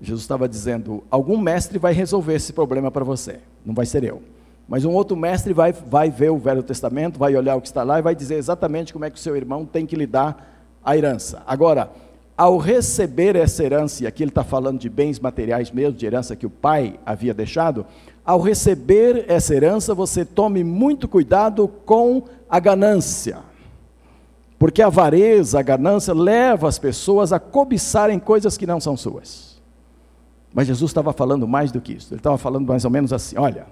Jesus 0.00 0.22
estava 0.22 0.48
dizendo: 0.48 1.02
algum 1.10 1.36
mestre 1.36 1.76
vai 1.76 1.92
resolver 1.92 2.36
esse 2.36 2.52
problema 2.52 2.88
para 2.88 3.04
você, 3.04 3.40
não 3.66 3.74
vai 3.74 3.84
ser 3.84 4.04
eu. 4.04 4.22
Mas 4.68 4.84
um 4.84 4.92
outro 4.92 5.16
mestre 5.16 5.52
vai, 5.52 5.72
vai 5.72 6.08
ver 6.08 6.30
o 6.30 6.38
Velho 6.38 6.62
Testamento, 6.62 7.18
vai 7.18 7.34
olhar 7.34 7.56
o 7.56 7.60
que 7.60 7.66
está 7.66 7.82
lá 7.82 7.98
e 7.98 8.02
vai 8.02 8.14
dizer 8.14 8.36
exatamente 8.36 8.92
como 8.92 9.04
é 9.04 9.10
que 9.10 9.18
o 9.18 9.20
seu 9.20 9.36
irmão 9.36 9.66
tem 9.66 9.84
que 9.84 9.96
lhe 9.96 10.06
dar 10.06 10.48
a 10.84 10.96
herança. 10.96 11.42
Agora, 11.44 11.90
ao 12.36 12.56
receber 12.56 13.34
essa 13.34 13.64
herança, 13.64 14.04
e 14.04 14.06
aqui 14.06 14.22
ele 14.22 14.30
está 14.30 14.44
falando 14.44 14.78
de 14.78 14.88
bens 14.88 15.18
materiais 15.18 15.72
mesmo, 15.72 15.98
de 15.98 16.06
herança 16.06 16.36
que 16.36 16.46
o 16.46 16.50
pai 16.50 17.00
havia 17.04 17.34
deixado, 17.34 17.84
ao 18.24 18.40
receber 18.40 19.24
essa 19.26 19.52
herança, 19.52 19.92
você 19.92 20.24
tome 20.24 20.62
muito 20.62 21.08
cuidado 21.08 21.66
com 21.84 22.22
a 22.48 22.60
ganância. 22.60 23.49
Porque 24.60 24.82
a 24.82 24.88
avareza, 24.88 25.58
a 25.58 25.62
ganância, 25.62 26.12
leva 26.12 26.68
as 26.68 26.78
pessoas 26.78 27.32
a 27.32 27.40
cobiçarem 27.40 28.18
coisas 28.18 28.58
que 28.58 28.66
não 28.66 28.78
são 28.78 28.94
suas. 28.94 29.58
Mas 30.52 30.66
Jesus 30.66 30.90
estava 30.90 31.14
falando 31.14 31.48
mais 31.48 31.72
do 31.72 31.80
que 31.80 31.94
isso. 31.94 32.12
Ele 32.12 32.20
estava 32.20 32.36
falando 32.36 32.66
mais 32.66 32.84
ou 32.84 32.90
menos 32.90 33.10
assim: 33.10 33.38
olha, 33.38 33.66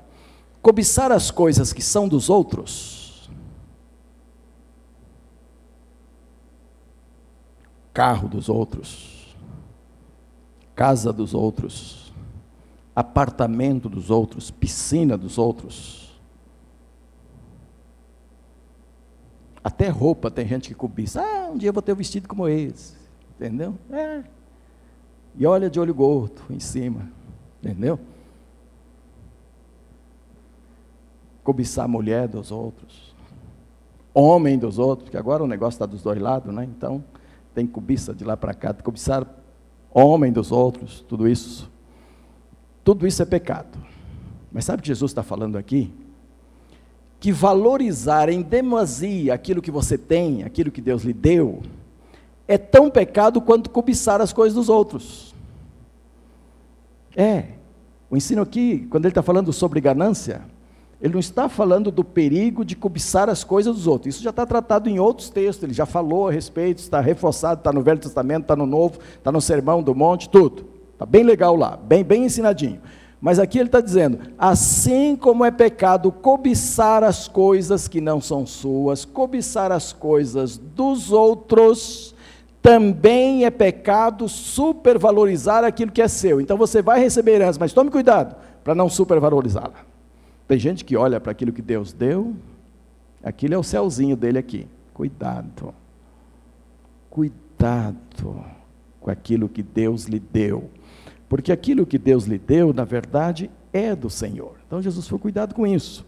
cobiçar 0.62 1.12
as 1.12 1.30
coisas 1.30 1.74
que 1.74 1.82
são 1.82 2.08
dos 2.08 2.30
outros, 2.30 3.28
carro 7.92 8.26
dos 8.26 8.48
outros, 8.48 9.36
casa 10.74 11.12
dos 11.12 11.34
outros, 11.34 12.14
apartamento 12.96 13.90
dos 13.90 14.08
outros, 14.08 14.50
piscina 14.50 15.18
dos 15.18 15.36
outros, 15.36 16.07
até 19.62 19.88
roupa 19.88 20.30
tem 20.30 20.46
gente 20.46 20.68
que 20.68 20.74
cobiça. 20.74 21.22
Ah, 21.22 21.50
um 21.50 21.56
dia 21.56 21.68
eu 21.68 21.72
vou 21.72 21.82
ter 21.82 21.92
um 21.92 21.96
vestido 21.96 22.28
como 22.28 22.48
esse, 22.48 22.94
entendeu? 23.36 23.74
É. 23.90 24.22
E 25.36 25.46
olha 25.46 25.68
de 25.70 25.78
olho 25.78 25.94
gordo 25.94 26.42
em 26.50 26.60
cima, 26.60 27.10
entendeu? 27.62 27.98
cobiçar 31.48 31.86
a 31.86 31.88
mulher 31.88 32.28
dos 32.28 32.52
outros, 32.52 33.14
homem 34.12 34.58
dos 34.58 34.78
outros, 34.78 35.08
que 35.08 35.16
agora 35.16 35.42
o 35.42 35.46
negócio 35.46 35.76
está 35.76 35.86
dos 35.86 36.02
dois 36.02 36.20
lados, 36.20 36.54
né? 36.54 36.62
Então, 36.62 37.02
tem 37.54 37.66
cobiça 37.66 38.12
de 38.12 38.22
lá 38.22 38.36
para 38.36 38.52
cá, 38.52 38.74
cobiçar 38.74 39.26
homem 39.90 40.30
dos 40.30 40.52
outros, 40.52 41.00
tudo 41.08 41.26
isso. 41.26 41.70
Tudo 42.84 43.06
isso 43.06 43.22
é 43.22 43.24
pecado. 43.24 43.78
Mas 44.52 44.66
sabe 44.66 44.80
o 44.80 44.82
que 44.82 44.88
Jesus 44.88 45.10
está 45.10 45.22
falando 45.22 45.56
aqui? 45.56 45.90
Que 47.20 47.32
valorizar 47.32 48.28
em 48.28 48.42
demasia 48.42 49.34
aquilo 49.34 49.62
que 49.62 49.70
você 49.70 49.98
tem, 49.98 50.44
aquilo 50.44 50.70
que 50.70 50.80
Deus 50.80 51.02
lhe 51.02 51.12
deu, 51.12 51.62
é 52.46 52.56
tão 52.56 52.88
pecado 52.90 53.40
quanto 53.40 53.70
cobiçar 53.70 54.20
as 54.20 54.32
coisas 54.32 54.54
dos 54.54 54.68
outros. 54.68 55.34
É. 57.14 57.44
O 58.10 58.16
ensino 58.16 58.40
aqui, 58.40 58.86
quando 58.90 59.04
ele 59.04 59.10
está 59.10 59.22
falando 59.22 59.52
sobre 59.52 59.80
ganância, 59.80 60.42
ele 61.00 61.12
não 61.12 61.20
está 61.20 61.48
falando 61.48 61.90
do 61.92 62.02
perigo 62.02 62.64
de 62.64 62.74
cobiçar 62.74 63.28
as 63.28 63.44
coisas 63.44 63.74
dos 63.74 63.86
outros. 63.86 64.14
Isso 64.14 64.24
já 64.24 64.30
está 64.30 64.44
tratado 64.44 64.88
em 64.88 64.98
outros 64.98 65.30
textos. 65.30 65.62
Ele 65.62 65.74
já 65.74 65.86
falou 65.86 66.28
a 66.28 66.32
respeito, 66.32 66.78
está 66.78 67.00
reforçado, 67.00 67.60
está 67.60 67.72
no 67.72 67.82
Velho 67.82 68.00
Testamento, 68.00 68.42
está 68.42 68.56
no 68.56 68.66
Novo, 68.66 68.98
está 69.16 69.30
no 69.30 69.40
Sermão 69.40 69.82
do 69.82 69.94
Monte, 69.94 70.28
tudo. 70.28 70.66
Está 70.92 71.06
bem 71.06 71.22
legal 71.22 71.54
lá, 71.54 71.76
bem, 71.76 72.02
bem 72.02 72.24
ensinadinho. 72.24 72.80
Mas 73.20 73.38
aqui 73.38 73.58
ele 73.58 73.68
está 73.68 73.80
dizendo: 73.80 74.18
assim 74.38 75.16
como 75.16 75.44
é 75.44 75.50
pecado 75.50 76.12
cobiçar 76.12 77.02
as 77.02 77.26
coisas 77.26 77.88
que 77.88 78.00
não 78.00 78.20
são 78.20 78.46
suas, 78.46 79.04
cobiçar 79.04 79.72
as 79.72 79.92
coisas 79.92 80.56
dos 80.56 81.10
outros, 81.10 82.14
também 82.62 83.44
é 83.44 83.50
pecado 83.50 84.28
supervalorizar 84.28 85.64
aquilo 85.64 85.90
que 85.90 86.02
é 86.02 86.08
seu. 86.08 86.40
Então 86.40 86.56
você 86.56 86.80
vai 86.80 87.00
receber 87.00 87.32
herança, 87.32 87.58
mas 87.58 87.72
tome 87.72 87.90
cuidado 87.90 88.36
para 88.62 88.74
não 88.74 88.88
supervalorizá-la. 88.88 89.86
Tem 90.46 90.58
gente 90.58 90.84
que 90.84 90.96
olha 90.96 91.20
para 91.20 91.32
aquilo 91.32 91.52
que 91.52 91.62
Deus 91.62 91.92
deu, 91.92 92.34
aquilo 93.22 93.54
é 93.54 93.58
o 93.58 93.62
céuzinho 93.62 94.16
dele 94.16 94.38
aqui. 94.38 94.66
Cuidado. 94.94 95.74
Cuidado 97.10 98.44
com 99.00 99.10
aquilo 99.10 99.48
que 99.48 99.62
Deus 99.62 100.04
lhe 100.04 100.18
deu. 100.18 100.70
Porque 101.28 101.52
aquilo 101.52 101.86
que 101.86 101.98
Deus 101.98 102.24
lhe 102.24 102.38
deu, 102.38 102.72
na 102.72 102.84
verdade, 102.84 103.50
é 103.72 103.94
do 103.94 104.08
Senhor. 104.08 104.54
Então 104.66 104.80
Jesus 104.80 105.06
foi 105.06 105.18
cuidado 105.18 105.54
com 105.54 105.66
isso. 105.66 106.06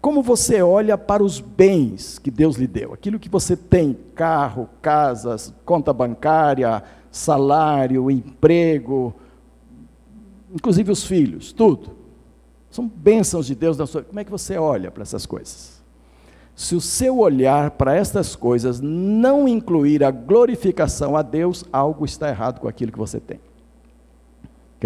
Como 0.00 0.22
você 0.22 0.62
olha 0.62 0.96
para 0.96 1.22
os 1.22 1.40
bens 1.40 2.18
que 2.18 2.30
Deus 2.30 2.56
lhe 2.56 2.66
deu, 2.66 2.92
aquilo 2.92 3.18
que 3.18 3.28
você 3.28 3.56
tem, 3.56 3.96
carro, 4.14 4.68
casas, 4.80 5.52
conta 5.64 5.92
bancária, 5.92 6.82
salário, 7.10 8.10
emprego, 8.10 9.14
inclusive 10.52 10.90
os 10.92 11.04
filhos, 11.04 11.52
tudo. 11.52 11.90
São 12.70 12.86
bênçãos 12.86 13.46
de 13.46 13.54
Deus 13.54 13.78
na 13.78 13.86
sua. 13.86 14.02
Como 14.02 14.20
é 14.20 14.24
que 14.24 14.30
você 14.30 14.58
olha 14.58 14.90
para 14.90 15.02
essas 15.02 15.24
coisas? 15.24 15.82
Se 16.54 16.74
o 16.74 16.80
seu 16.80 17.18
olhar 17.18 17.72
para 17.72 17.94
estas 17.94 18.34
coisas 18.34 18.80
não 18.80 19.46
incluir 19.46 20.02
a 20.02 20.10
glorificação 20.10 21.16
a 21.16 21.22
Deus, 21.22 21.64
algo 21.72 22.04
está 22.04 22.28
errado 22.28 22.60
com 22.60 22.68
aquilo 22.68 22.92
que 22.92 22.98
você 22.98 23.20
tem. 23.20 23.40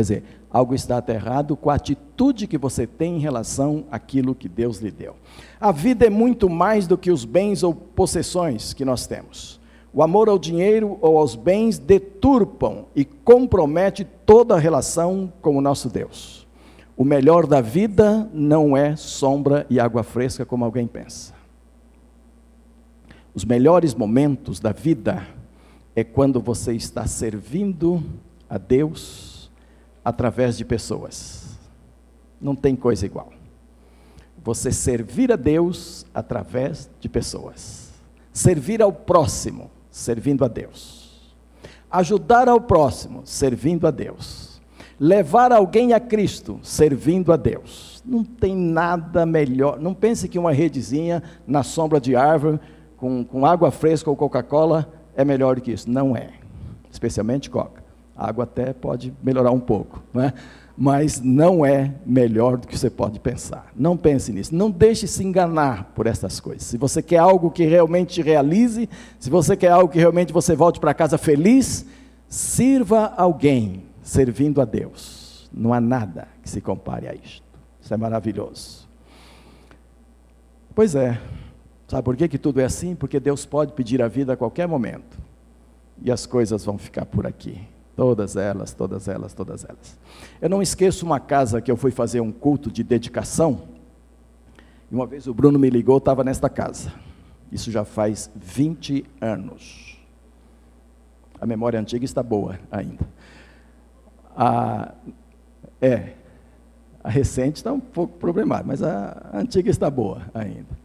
Quer 0.00 0.02
dizer, 0.02 0.22
algo 0.50 0.74
está 0.74 1.04
errado 1.08 1.54
com 1.54 1.68
a 1.68 1.74
atitude 1.74 2.46
que 2.46 2.56
você 2.56 2.86
tem 2.86 3.16
em 3.16 3.20
relação 3.20 3.84
àquilo 3.90 4.34
que 4.34 4.48
Deus 4.48 4.78
lhe 4.78 4.90
deu. 4.90 5.14
A 5.60 5.70
vida 5.70 6.06
é 6.06 6.10
muito 6.10 6.48
mais 6.48 6.86
do 6.86 6.96
que 6.96 7.10
os 7.10 7.26
bens 7.26 7.62
ou 7.62 7.74
possessões 7.74 8.72
que 8.72 8.82
nós 8.82 9.06
temos. 9.06 9.60
O 9.92 10.02
amor 10.02 10.30
ao 10.30 10.38
dinheiro 10.38 10.96
ou 11.02 11.18
aos 11.18 11.36
bens 11.36 11.78
deturpam 11.78 12.86
e 12.96 13.04
compromete 13.04 14.06
toda 14.24 14.54
a 14.54 14.58
relação 14.58 15.30
com 15.42 15.58
o 15.58 15.60
nosso 15.60 15.90
Deus. 15.90 16.46
O 16.96 17.04
melhor 17.04 17.46
da 17.46 17.60
vida 17.60 18.26
não 18.32 18.74
é 18.74 18.96
sombra 18.96 19.66
e 19.68 19.78
água 19.78 20.02
fresca 20.02 20.46
como 20.46 20.64
alguém 20.64 20.86
pensa. 20.86 21.34
Os 23.34 23.44
melhores 23.44 23.94
momentos 23.94 24.60
da 24.60 24.72
vida 24.72 25.26
é 25.94 26.02
quando 26.02 26.40
você 26.40 26.72
está 26.72 27.06
servindo 27.06 28.02
a 28.48 28.56
Deus 28.56 29.39
através 30.04 30.56
de 30.56 30.64
pessoas. 30.64 31.58
Não 32.40 32.54
tem 32.54 32.74
coisa 32.74 33.04
igual. 33.04 33.32
Você 34.42 34.72
servir 34.72 35.30
a 35.30 35.36
Deus 35.36 36.06
através 36.14 36.90
de 36.98 37.08
pessoas. 37.08 37.90
Servir 38.32 38.80
ao 38.80 38.92
próximo 38.92 39.70
servindo 39.90 40.44
a 40.44 40.48
Deus. 40.48 41.34
Ajudar 41.90 42.48
ao 42.48 42.60
próximo, 42.60 43.22
servindo 43.24 43.86
a 43.86 43.90
Deus. 43.90 44.60
Levar 44.98 45.50
alguém 45.50 45.92
a 45.92 46.00
Cristo, 46.00 46.60
servindo 46.62 47.32
a 47.32 47.36
Deus. 47.36 48.02
Não 48.04 48.22
tem 48.22 48.54
nada 48.54 49.26
melhor. 49.26 49.80
Não 49.80 49.94
pense 49.94 50.28
que 50.28 50.38
uma 50.38 50.52
redezinha 50.52 51.22
na 51.46 51.62
sombra 51.62 52.00
de 52.00 52.14
árvore, 52.14 52.60
com, 52.96 53.24
com 53.24 53.46
água 53.46 53.70
fresca 53.70 54.10
ou 54.10 54.16
Coca-Cola, 54.16 54.92
é 55.16 55.24
melhor 55.24 55.56
do 55.56 55.62
que 55.62 55.72
isso. 55.72 55.90
Não 55.90 56.16
é. 56.16 56.30
Especialmente 56.90 57.50
Coca. 57.50 57.79
A 58.20 58.28
água 58.28 58.44
até 58.44 58.74
pode 58.74 59.14
melhorar 59.22 59.50
um 59.50 59.61
pouco. 59.61 60.02
Não 60.12 60.22
é? 60.22 60.35
mas 60.83 61.20
não 61.20 61.62
é 61.62 61.94
melhor 62.06 62.56
do 62.56 62.66
que 62.66 62.78
você 62.78 62.88
pode 62.88 63.20
pensar. 63.20 63.70
Não 63.76 63.98
pense 63.98 64.33
nisso. 64.33 64.54
Não 64.54 64.70
deixe 64.70 65.06
se 65.06 65.22
enganar 65.22 65.92
por 65.94 66.06
essas 66.06 66.40
coisas. 66.40 66.62
Se 66.62 66.78
você 66.78 67.02
quer 67.02 67.18
algo 67.18 67.50
que 67.50 67.66
realmente 67.66 68.14
te 68.14 68.22
realize, 68.22 68.88
se 69.18 69.28
você 69.28 69.54
quer 69.54 69.72
algo 69.72 69.92
que 69.92 69.98
realmente 69.98 70.33
você 70.33 70.56
volte 70.56 70.80
para 70.80 70.94
casa 70.94 71.18
feliz, 71.18 71.85
sirva 72.26 73.12
alguém 73.14 73.83
servindo 74.02 74.59
a 74.59 74.64
Deus. 74.64 75.50
Não 75.52 75.74
há 75.74 75.83
nada 75.83 76.28
que 76.42 76.48
se 76.48 76.62
compare 76.62 77.09
a 77.09 77.14
isto. 77.14 77.44
Isso 77.78 77.92
é 77.92 77.98
maravilhoso. 77.98 78.88
Pois 80.74 80.94
é. 80.94 81.20
Sabe 81.88 82.02
por 82.02 82.16
que, 82.16 82.26
que 82.26 82.38
tudo 82.38 82.59
é 82.59 82.64
assim? 82.64 82.94
Porque 82.94 83.20
Deus 83.20 83.44
pode 83.44 83.74
pedir 83.74 84.00
a 84.00 84.09
vida 84.09 84.33
a 84.33 84.37
qualquer 84.37 84.66
momento. 84.66 85.18
E 86.02 86.11
as 86.11 86.24
coisas 86.24 86.64
vão 86.64 86.78
ficar 86.78 87.04
por 87.04 87.26
aqui. 87.26 87.61
Todas 88.00 88.34
elas, 88.34 88.72
todas 88.72 89.08
elas, 89.08 89.34
todas 89.34 89.62
elas. 89.62 89.98
Eu 90.40 90.48
não 90.48 90.62
esqueço 90.62 91.04
uma 91.04 91.20
casa 91.20 91.60
que 91.60 91.70
eu 91.70 91.76
fui 91.76 91.90
fazer 91.90 92.22
um 92.22 92.32
culto 92.32 92.70
de 92.70 92.82
dedicação. 92.82 93.64
E 94.90 94.94
uma 94.94 95.06
vez 95.06 95.26
o 95.26 95.34
Bruno 95.34 95.58
me 95.58 95.68
ligou, 95.68 95.98
estava 95.98 96.24
nesta 96.24 96.48
casa. 96.48 96.94
Isso 97.52 97.70
já 97.70 97.84
faz 97.84 98.30
20 98.34 99.04
anos. 99.20 99.98
A 101.38 101.44
memória 101.44 101.78
antiga 101.78 102.02
está 102.02 102.22
boa 102.22 102.58
ainda. 102.72 103.06
A, 104.34 104.94
é, 105.78 106.14
a 107.04 107.10
recente 107.10 107.56
está 107.56 107.70
um 107.70 107.80
pouco 107.80 108.16
problemática, 108.16 108.66
mas 108.66 108.82
a 108.82 109.30
antiga 109.34 109.68
está 109.68 109.90
boa 109.90 110.22
ainda. 110.32 110.79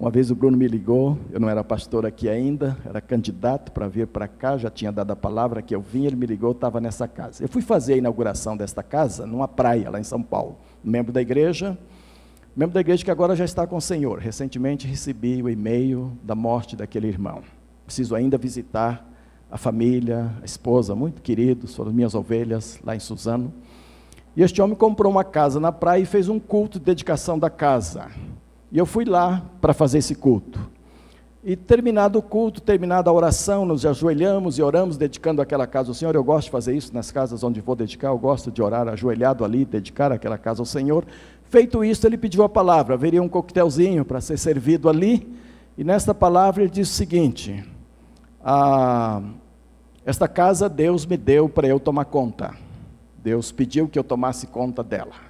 Uma 0.00 0.10
vez 0.10 0.30
o 0.30 0.34
Bruno 0.34 0.56
me 0.56 0.66
ligou, 0.66 1.18
eu 1.30 1.38
não 1.38 1.46
era 1.46 1.62
pastor 1.62 2.06
aqui 2.06 2.26
ainda, 2.26 2.74
era 2.86 3.02
candidato 3.02 3.70
para 3.70 3.86
vir 3.86 4.06
para 4.06 4.26
cá, 4.26 4.56
já 4.56 4.70
tinha 4.70 4.90
dado 4.90 5.10
a 5.10 5.14
palavra 5.14 5.60
que 5.60 5.74
eu 5.74 5.80
vim, 5.82 6.06
ele 6.06 6.16
me 6.16 6.24
ligou, 6.24 6.52
estava 6.52 6.80
nessa 6.80 7.06
casa. 7.06 7.44
Eu 7.44 7.48
fui 7.50 7.60
fazer 7.60 7.92
a 7.92 7.96
inauguração 7.98 8.56
desta 8.56 8.82
casa 8.82 9.26
numa 9.26 9.46
praia, 9.46 9.90
lá 9.90 10.00
em 10.00 10.02
São 10.02 10.22
Paulo. 10.22 10.56
Membro 10.82 11.12
da 11.12 11.20
igreja, 11.20 11.76
membro 12.56 12.72
da 12.72 12.80
igreja 12.80 13.04
que 13.04 13.10
agora 13.10 13.36
já 13.36 13.44
está 13.44 13.66
com 13.66 13.76
o 13.76 13.80
Senhor. 13.80 14.20
Recentemente 14.20 14.86
recebi 14.86 15.42
o 15.42 15.50
e-mail 15.50 16.16
da 16.22 16.34
morte 16.34 16.76
daquele 16.76 17.06
irmão. 17.06 17.42
Preciso 17.84 18.14
ainda 18.14 18.38
visitar 18.38 19.06
a 19.50 19.58
família, 19.58 20.32
a 20.40 20.46
esposa, 20.46 20.94
muito 20.94 21.20
queridos, 21.20 21.76
foram 21.76 21.92
minhas 21.92 22.14
ovelhas 22.14 22.80
lá 22.82 22.96
em 22.96 23.00
Suzano. 23.00 23.52
E 24.34 24.42
este 24.42 24.62
homem 24.62 24.76
comprou 24.76 25.12
uma 25.12 25.24
casa 25.24 25.60
na 25.60 25.70
praia 25.70 26.00
e 26.00 26.06
fez 26.06 26.30
um 26.30 26.40
culto 26.40 26.78
de 26.78 26.86
dedicação 26.86 27.38
da 27.38 27.50
casa. 27.50 28.08
E 28.72 28.78
eu 28.78 28.86
fui 28.86 29.04
lá 29.04 29.42
para 29.60 29.74
fazer 29.74 29.98
esse 29.98 30.14
culto. 30.14 30.60
E 31.42 31.56
terminado 31.56 32.18
o 32.18 32.22
culto, 32.22 32.60
terminada 32.60 33.08
a 33.08 33.12
oração, 33.12 33.64
nos 33.64 33.86
ajoelhamos 33.86 34.58
e 34.58 34.62
oramos, 34.62 34.98
dedicando 34.98 35.40
aquela 35.40 35.66
casa 35.66 35.90
ao 35.90 35.94
Senhor. 35.94 36.14
Eu 36.14 36.22
gosto 36.22 36.46
de 36.46 36.50
fazer 36.50 36.76
isso 36.76 36.92
nas 36.92 37.10
casas 37.10 37.42
onde 37.42 37.62
vou 37.62 37.74
dedicar, 37.74 38.08
eu 38.08 38.18
gosto 38.18 38.50
de 38.50 38.60
orar 38.60 38.86
ajoelhado 38.88 39.42
ali, 39.42 39.64
dedicar 39.64 40.12
aquela 40.12 40.36
casa 40.36 40.60
ao 40.60 40.66
Senhor. 40.66 41.06
Feito 41.44 41.82
isso, 41.82 42.06
ele 42.06 42.18
pediu 42.18 42.44
a 42.44 42.48
palavra. 42.48 42.94
Haveria 42.94 43.22
um 43.22 43.28
coquetelzinho 43.28 44.04
para 44.04 44.20
ser 44.20 44.38
servido 44.38 44.88
ali. 44.88 45.34
E 45.78 45.82
nesta 45.82 46.14
palavra 46.14 46.62
ele 46.62 46.70
diz 46.70 46.90
o 46.90 46.92
seguinte: 46.92 47.64
ah, 48.44 49.22
Esta 50.04 50.28
casa 50.28 50.68
Deus 50.68 51.06
me 51.06 51.16
deu 51.16 51.48
para 51.48 51.66
eu 51.66 51.80
tomar 51.80 52.04
conta. 52.04 52.54
Deus 53.16 53.50
pediu 53.50 53.88
que 53.88 53.98
eu 53.98 54.04
tomasse 54.04 54.46
conta 54.46 54.82
dela. 54.82 55.29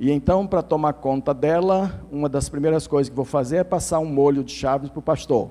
E 0.00 0.10
então, 0.10 0.46
para 0.46 0.62
tomar 0.62 0.94
conta 0.94 1.34
dela, 1.34 2.02
uma 2.10 2.26
das 2.26 2.48
primeiras 2.48 2.86
coisas 2.86 3.10
que 3.10 3.14
vou 3.14 3.26
fazer 3.26 3.58
é 3.58 3.64
passar 3.64 3.98
um 3.98 4.06
molho 4.06 4.42
de 4.42 4.50
chaves 4.50 4.88
para 4.88 4.98
o 4.98 5.02
pastor. 5.02 5.50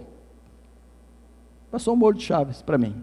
Passou 1.69 1.93
um 1.93 1.97
molho 1.97 2.17
de 2.17 2.23
chaves 2.23 2.59
para 2.63 2.75
mim. 2.75 2.95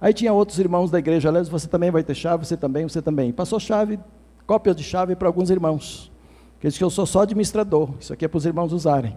Aí 0.00 0.12
tinha 0.12 0.32
outros 0.32 0.58
irmãos 0.58 0.90
da 0.90 0.98
igreja, 0.98 1.28
aliás, 1.28 1.48
você 1.48 1.68
também 1.68 1.92
vai 1.92 2.02
ter 2.02 2.16
chave, 2.16 2.44
você 2.44 2.56
também, 2.56 2.82
você 2.82 3.00
também. 3.00 3.32
Passou 3.32 3.60
chave, 3.60 3.96
cópias 4.44 4.74
de 4.74 4.82
chave 4.82 5.14
para 5.14 5.28
alguns 5.28 5.50
irmãos. 5.50 6.10
Que 6.58 6.66
diz 6.66 6.76
que 6.76 6.82
eu 6.82 6.90
sou 6.90 7.06
só 7.06 7.20
administrador, 7.20 7.90
isso 8.00 8.12
aqui 8.12 8.24
é 8.24 8.28
para 8.28 8.38
os 8.38 8.44
irmãos 8.44 8.72
usarem. 8.72 9.16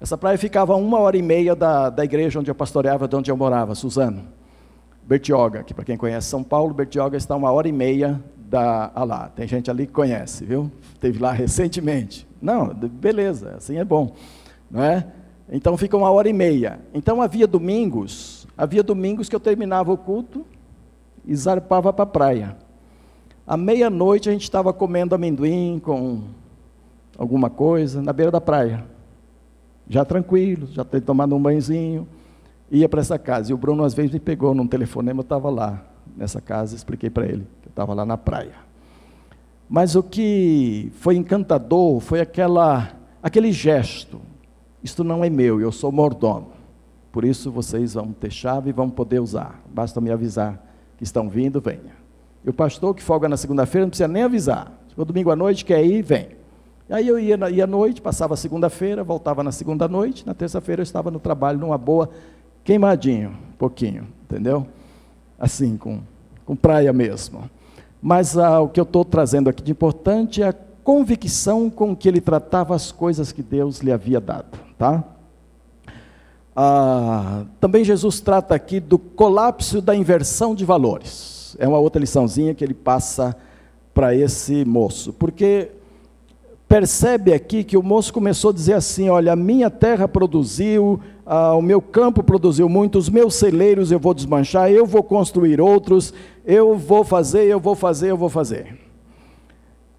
Essa 0.00 0.16
praia 0.16 0.38
ficava 0.38 0.76
uma 0.76 1.00
hora 1.00 1.16
e 1.16 1.22
meia 1.22 1.56
da, 1.56 1.90
da 1.90 2.04
igreja 2.04 2.38
onde 2.38 2.48
eu 2.48 2.54
pastoreava, 2.54 3.08
de 3.08 3.16
onde 3.16 3.28
eu 3.28 3.36
morava, 3.36 3.74
Suzano. 3.74 4.22
Bertioga, 5.02 5.64
que 5.64 5.74
para 5.74 5.84
quem 5.84 5.96
conhece 5.96 6.28
São 6.28 6.44
Paulo, 6.44 6.72
Bertioga 6.72 7.16
está 7.16 7.34
uma 7.34 7.50
hora 7.50 7.66
e 7.66 7.72
meia 7.72 8.22
da 8.50 8.90
ah 8.92 9.04
lá, 9.04 9.28
tem 9.28 9.46
gente 9.46 9.70
ali 9.70 9.86
que 9.86 9.92
conhece, 9.92 10.44
viu? 10.44 10.70
Teve 10.98 11.20
lá 11.20 11.30
recentemente. 11.30 12.26
Não, 12.42 12.74
beleza, 12.74 13.54
assim 13.56 13.76
é 13.76 13.84
bom, 13.84 14.12
não 14.68 14.82
é? 14.82 15.06
Então 15.52 15.76
fica 15.76 15.96
uma 15.96 16.10
hora 16.10 16.28
e 16.28 16.32
meia. 16.32 16.80
Então 16.92 17.22
havia 17.22 17.46
domingos, 17.46 18.48
havia 18.58 18.82
domingos 18.82 19.28
que 19.28 19.36
eu 19.36 19.40
terminava 19.40 19.92
o 19.92 19.96
culto 19.96 20.44
e 21.24 21.34
zarpava 21.34 21.92
para 21.92 22.02
a 22.02 22.06
praia. 22.06 22.56
À 23.46 23.56
meia-noite 23.56 24.28
a 24.28 24.32
gente 24.32 24.42
estava 24.42 24.72
comendo 24.72 25.14
amendoim 25.14 25.78
com 25.78 26.24
alguma 27.16 27.48
coisa 27.48 28.02
na 28.02 28.12
beira 28.12 28.32
da 28.32 28.40
praia. 28.40 28.84
Já 29.88 30.04
tranquilo, 30.04 30.66
já 30.72 30.84
tomando 30.84 31.36
um 31.36 31.42
banhozinho, 31.42 32.06
ia 32.70 32.88
para 32.88 33.00
essa 33.00 33.18
casa. 33.18 33.50
E 33.50 33.54
o 33.54 33.58
Bruno 33.58 33.84
às 33.84 33.94
vezes 33.94 34.10
me 34.12 34.20
pegou 34.20 34.54
num 34.54 34.66
telefonema, 34.66 35.20
eu 35.20 35.22
estava 35.22 35.50
lá 35.50 35.84
nessa 36.16 36.40
casa, 36.40 36.74
expliquei 36.74 37.10
para 37.10 37.26
ele 37.26 37.46
estava 37.70 37.94
lá 37.94 38.04
na 38.04 38.16
praia. 38.16 38.54
Mas 39.68 39.94
o 39.94 40.02
que 40.02 40.90
foi 40.96 41.16
encantador 41.16 42.00
foi 42.00 42.20
aquela, 42.20 42.90
aquele 43.22 43.52
gesto. 43.52 44.20
Isto 44.82 45.04
não 45.04 45.24
é 45.24 45.30
meu, 45.30 45.60
eu 45.60 45.70
sou 45.70 45.92
mordomo. 45.92 46.48
Por 47.12 47.24
isso 47.24 47.50
vocês 47.50 47.94
vão 47.94 48.12
ter 48.12 48.30
chave 48.30 48.70
e 48.70 48.72
vão 48.72 48.90
poder 48.90 49.20
usar. 49.20 49.60
Basta 49.72 50.00
me 50.00 50.10
avisar 50.10 50.64
que 50.96 51.04
estão 51.04 51.28
vindo, 51.28 51.60
venha. 51.60 51.98
E 52.44 52.50
o 52.50 52.52
pastor 52.52 52.94
que 52.94 53.02
folga 53.02 53.28
na 53.28 53.36
segunda-feira 53.36 53.84
não 53.84 53.90
precisa 53.90 54.08
nem 54.08 54.22
avisar. 54.22 54.72
Se 54.88 55.04
domingo 55.04 55.30
à 55.30 55.36
noite 55.36 55.64
quer 55.64 55.84
ir, 55.84 56.02
vem. 56.02 56.28
Aí 56.88 57.06
eu 57.06 57.18
ia, 57.18 57.38
ia 57.50 57.64
à 57.64 57.66
noite, 57.66 58.02
passava 58.02 58.34
a 58.34 58.36
segunda-feira, 58.36 59.04
voltava 59.04 59.44
na 59.44 59.52
segunda 59.52 59.86
noite, 59.86 60.26
na 60.26 60.34
terça-feira 60.34 60.80
eu 60.80 60.84
estava 60.84 61.10
no 61.10 61.20
trabalho, 61.20 61.58
numa 61.58 61.78
boa, 61.78 62.10
queimadinho, 62.64 63.36
pouquinho, 63.56 64.08
entendeu? 64.24 64.66
Assim, 65.38 65.76
com, 65.76 66.00
com 66.44 66.56
praia 66.56 66.92
mesmo. 66.92 67.48
Mas 68.00 68.36
ah, 68.36 68.60
o 68.60 68.68
que 68.68 68.80
eu 68.80 68.84
estou 68.84 69.04
trazendo 69.04 69.50
aqui 69.50 69.62
de 69.62 69.72
importante 69.72 70.42
é 70.42 70.48
a 70.48 70.54
convicção 70.82 71.68
com 71.68 71.94
que 71.94 72.08
ele 72.08 72.20
tratava 72.20 72.74
as 72.74 72.90
coisas 72.90 73.32
que 73.32 73.42
Deus 73.42 73.80
lhe 73.80 73.92
havia 73.92 74.20
dado, 74.20 74.58
tá? 74.78 75.04
Ah, 76.56 77.44
também 77.60 77.84
Jesus 77.84 78.20
trata 78.20 78.54
aqui 78.54 78.80
do 78.80 78.98
colapso 78.98 79.80
da 79.80 79.94
inversão 79.94 80.54
de 80.54 80.64
valores. 80.64 81.56
É 81.58 81.68
uma 81.68 81.78
outra 81.78 82.00
liçãozinha 82.00 82.54
que 82.54 82.64
ele 82.64 82.74
passa 82.74 83.36
para 83.92 84.14
esse 84.14 84.64
moço, 84.64 85.12
porque 85.12 85.70
percebe 86.70 87.34
aqui 87.34 87.64
que 87.64 87.76
o 87.76 87.82
moço 87.82 88.12
começou 88.12 88.50
a 88.50 88.54
dizer 88.54 88.74
assim: 88.74 89.08
Olha, 89.08 89.32
a 89.32 89.36
minha 89.36 89.68
terra 89.68 90.06
produziu, 90.06 91.00
ah, 91.26 91.52
o 91.56 91.60
meu 91.60 91.82
campo 91.82 92.22
produziu 92.22 92.68
muito, 92.68 92.96
os 92.96 93.08
meus 93.08 93.34
celeiros 93.34 93.90
eu 93.90 93.98
vou 93.98 94.14
desmanchar, 94.14 94.70
eu 94.70 94.86
vou 94.86 95.02
construir 95.02 95.60
outros, 95.60 96.14
eu 96.46 96.76
vou 96.76 97.02
fazer, 97.02 97.42
eu 97.42 97.58
vou 97.58 97.74
fazer, 97.74 98.10
eu 98.10 98.16
vou 98.16 98.28
fazer. 98.28 98.78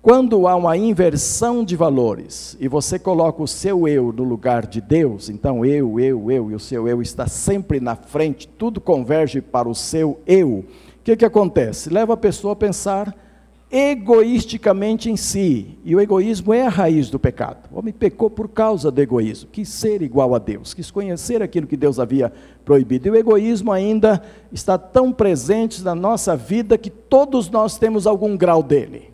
Quando 0.01 0.47
há 0.47 0.55
uma 0.55 0.77
inversão 0.77 1.63
de 1.63 1.75
valores 1.75 2.55
e 2.57 2.69
você 2.69 2.97
coloca 2.97 3.43
o 3.43 3.47
seu 3.47 3.85
eu 3.85 4.13
no 4.13 4.23
lugar 4.23 4.65
de 4.65 4.79
Deus, 4.79 5.29
então 5.29 5.65
eu, 5.65 5.99
eu, 5.99 6.31
eu 6.31 6.51
e 6.51 6.55
o 6.55 6.59
seu 6.59 6.87
eu 6.87 7.01
está 7.01 7.27
sempre 7.27 7.81
na 7.81 7.97
frente, 7.97 8.47
tudo 8.47 8.79
converge 8.79 9.41
para 9.41 9.67
o 9.67 9.75
seu 9.75 10.21
eu. 10.25 10.59
O 10.59 10.65
que, 11.03 11.17
que 11.17 11.25
acontece? 11.25 11.89
Leva 11.89 12.13
a 12.13 12.17
pessoa 12.17 12.53
a 12.53 12.55
pensar 12.55 13.13
egoisticamente 13.71 15.09
em 15.09 15.15
si, 15.15 15.77
e 15.85 15.95
o 15.95 16.01
egoísmo 16.01 16.53
é 16.53 16.65
a 16.65 16.69
raiz 16.69 17.09
do 17.09 17.17
pecado. 17.17 17.69
O 17.71 17.79
homem 17.79 17.93
pecou 17.93 18.29
por 18.29 18.49
causa 18.49 18.91
do 18.91 18.99
egoísmo, 18.99 19.49
quis 19.49 19.69
ser 19.69 20.01
igual 20.01 20.35
a 20.35 20.39
Deus, 20.39 20.73
quis 20.73 20.91
conhecer 20.91 21.41
aquilo 21.41 21.65
que 21.65 21.77
Deus 21.77 21.97
havia 21.97 22.33
proibido. 22.65 23.07
E 23.07 23.11
o 23.11 23.15
egoísmo 23.15 23.71
ainda 23.71 24.21
está 24.51 24.77
tão 24.77 25.13
presente 25.13 25.81
na 25.81 25.95
nossa 25.95 26.35
vida 26.35 26.77
que 26.77 26.89
todos 26.89 27.49
nós 27.49 27.77
temos 27.77 28.05
algum 28.05 28.35
grau 28.35 28.61
dele. 28.61 29.09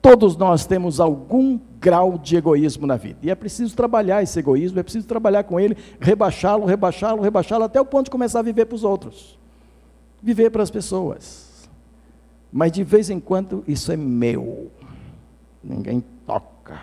Todos 0.00 0.36
nós 0.36 0.64
temos 0.64 1.00
algum 1.00 1.58
grau 1.80 2.18
de 2.18 2.36
egoísmo 2.36 2.86
na 2.86 2.96
vida. 2.96 3.18
E 3.22 3.30
é 3.30 3.34
preciso 3.34 3.74
trabalhar 3.74 4.22
esse 4.22 4.38
egoísmo, 4.38 4.78
é 4.78 4.82
preciso 4.84 5.08
trabalhar 5.08 5.42
com 5.42 5.58
ele, 5.58 5.76
rebaixá-lo, 5.98 6.64
rebaixá-lo, 6.64 7.20
rebaixá-lo, 7.20 7.64
até 7.64 7.80
o 7.80 7.84
ponto 7.84 8.04
de 8.04 8.10
começar 8.12 8.38
a 8.38 8.42
viver 8.42 8.66
para 8.66 8.76
os 8.76 8.84
outros. 8.84 9.36
Viver 10.22 10.50
para 10.50 10.62
as 10.62 10.70
pessoas. 10.70 11.47
Mas 12.52 12.72
de 12.72 12.82
vez 12.82 13.10
em 13.10 13.20
quando 13.20 13.62
isso 13.66 13.92
é 13.92 13.96
meu. 13.96 14.70
Ninguém 15.62 16.02
toca. 16.26 16.80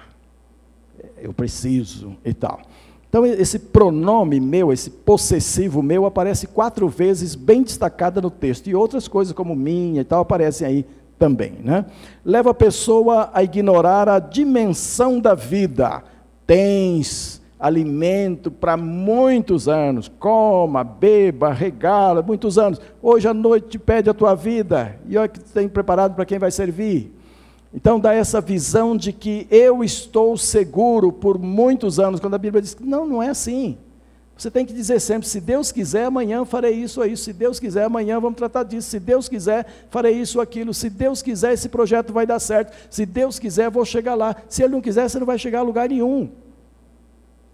Eu 1.18 1.34
preciso 1.34 2.16
e 2.24 2.34
tal. 2.34 2.62
Então, 3.10 3.26
esse 3.26 3.58
pronome 3.58 4.40
meu, 4.42 4.74
esse 4.74 4.90
possessivo 4.90 5.82
meu, 5.82 6.06
aparece 6.06 6.48
quatro 6.48 6.90
vezes 6.90 7.34
bem 7.34 7.64
destacada 7.64 8.22
no 8.22 8.30
texto. 8.30 8.68
E 8.68 8.76
outras 8.76 9.08
coisas, 9.08 9.34
como 9.34 9.56
minha 9.56 10.02
e 10.02 10.04
tal, 10.04 10.22
aparecem 10.22 10.68
aí 10.68 10.86
também. 11.18 11.54
Né? 11.64 11.86
Leva 12.26 12.52
a 12.52 12.54
pessoa 12.54 13.30
a 13.34 13.42
ignorar 13.42 14.10
a 14.10 14.20
dimensão 14.20 15.20
da 15.20 15.34
vida. 15.34 16.04
Tens 16.46 17.42
alimento 17.60 18.52
para 18.52 18.76
muitos 18.76 19.68
anos, 19.68 20.08
coma, 20.20 20.84
beba, 20.84 21.54
regala, 21.54 22.22
muitos 22.22 22.58
anos. 22.58 22.80
Hoje 23.02 23.28
à 23.28 23.34
noite 23.34 23.70
te 23.70 23.80
pede 23.80 24.10
a 24.10 24.14
tua 24.14 24.36
vida, 24.36 25.00
e 25.08 25.18
olha 25.18 25.28
que 25.28 25.40
tem 25.40 25.68
preparado 25.68 26.16
para 26.16 26.26
quem 26.26 26.38
vai 26.38 26.52
servir. 26.52 27.14
Então 27.74 28.00
dá 28.00 28.14
essa 28.14 28.40
visão 28.40 28.96
de 28.96 29.12
que 29.12 29.48
eu 29.50 29.84
estou 29.84 30.38
seguro 30.38 31.12
por 31.12 31.38
muitos 31.38 32.00
anos, 32.00 32.20
quando 32.20 32.36
a 32.36 32.38
Bíblia 32.40 32.62
diz 32.62 32.74
que 32.74 32.84
não, 32.84 33.06
não 33.06 33.22
é 33.22 33.30
assim. 33.30 33.78
Você 34.38 34.52
tem 34.52 34.66
que 34.66 34.74
dizer 34.74 35.00
sempre: 35.00 35.28
se 35.28 35.40
Deus 35.40 35.72
quiser, 35.72 36.06
amanhã 36.06 36.44
farei 36.44 36.74
isso 36.74 37.00
ou 37.00 37.06
isso. 37.06 37.24
Se 37.24 37.34
Deus 37.34 37.60
quiser, 37.60 37.86
amanhã 37.86 38.20
vamos 38.20 38.38
tratar 38.38 38.64
disso. 38.64 38.90
Se 38.90 39.00
Deus 39.00 39.30
quiser, 39.30 39.66
farei 39.90 40.14
isso 40.14 40.38
ou 40.38 40.42
aquilo. 40.42 40.74
Se 40.74 40.90
Deus 40.90 41.22
quiser, 41.22 41.54
esse 41.54 41.70
projeto 41.70 42.12
vai 42.12 42.26
dar 42.26 42.40
certo. 42.40 42.74
Se 42.90 43.06
Deus 43.06 43.40
quiser, 43.40 43.70
vou 43.70 43.86
chegar 43.86 44.16
lá. 44.16 44.36
Se 44.50 44.62
Ele 44.62 44.74
não 44.74 44.82
quiser, 44.82 45.10
você 45.10 45.20
não 45.20 45.26
vai 45.26 45.40
chegar 45.40 45.60
a 45.60 45.64
lugar 45.64 45.88
nenhum. 45.88 46.30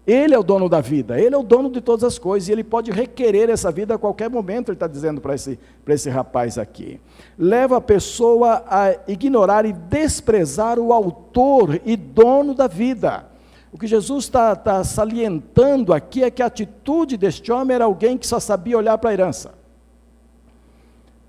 Ele 0.06 0.34
é 0.34 0.38
o 0.38 0.42
dono 0.42 0.68
da 0.68 0.80
vida, 0.80 1.20
Ele 1.20 1.34
é 1.34 1.38
o 1.38 1.44
dono 1.44 1.70
de 1.70 1.80
todas 1.80 2.02
as 2.02 2.18
coisas, 2.18 2.48
e 2.48 2.52
Ele 2.52 2.64
pode 2.64 2.90
requerer 2.90 3.48
essa 3.48 3.70
vida 3.70 3.94
a 3.94 3.98
qualquer 3.98 4.28
momento, 4.28 4.68
Ele 4.68 4.76
está 4.76 4.88
dizendo 4.88 5.20
para 5.20 5.34
esse, 5.34 5.58
esse 5.86 6.10
rapaz 6.10 6.58
aqui. 6.58 7.00
Leva 7.38 7.76
a 7.76 7.80
pessoa 7.80 8.64
a 8.66 8.96
ignorar 9.06 9.64
e 9.64 9.72
desprezar 9.72 10.78
o 10.78 10.92
autor 10.92 11.80
e 11.84 11.96
dono 11.96 12.52
da 12.52 12.66
vida. 12.66 13.26
O 13.72 13.78
que 13.78 13.86
Jesus 13.86 14.24
está 14.24 14.56
tá 14.56 14.82
salientando 14.82 15.94
aqui 15.94 16.24
é 16.24 16.30
que 16.30 16.42
a 16.42 16.46
atitude 16.46 17.16
deste 17.16 17.52
homem 17.52 17.74
era 17.74 17.84
alguém 17.84 18.18
que 18.18 18.26
só 18.26 18.40
sabia 18.40 18.76
olhar 18.76 18.98
para 18.98 19.10
a 19.10 19.12
herança. 19.12 19.54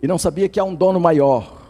E 0.01 0.07
não 0.07 0.17
sabia 0.17 0.49
que 0.49 0.59
há 0.59 0.63
um 0.63 0.75
dono 0.75 0.99
maior. 0.99 1.62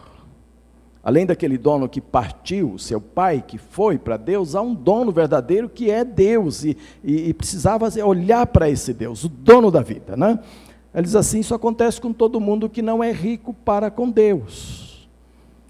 Além 1.04 1.26
daquele 1.26 1.58
dono 1.58 1.88
que 1.88 2.00
partiu, 2.00 2.78
seu 2.78 3.00
pai, 3.00 3.44
que 3.46 3.58
foi 3.58 3.98
para 3.98 4.16
Deus, 4.16 4.54
há 4.54 4.62
um 4.62 4.74
dono 4.74 5.12
verdadeiro 5.12 5.68
que 5.68 5.90
é 5.90 6.02
Deus. 6.02 6.64
E, 6.64 6.76
e, 7.02 7.28
e 7.28 7.34
precisava 7.34 7.88
olhar 8.02 8.46
para 8.46 8.70
esse 8.70 8.94
Deus, 8.94 9.22
o 9.24 9.28
dono 9.28 9.70
da 9.70 9.82
vida. 9.82 10.16
Né? 10.16 10.38
Ele 10.94 11.02
diz 11.02 11.14
assim: 11.14 11.40
Isso 11.40 11.54
acontece 11.54 12.00
com 12.00 12.12
todo 12.12 12.40
mundo 12.40 12.70
que 12.70 12.80
não 12.80 13.04
é 13.04 13.12
rico 13.12 13.52
para 13.52 13.90
com 13.90 14.08
Deus 14.08 14.84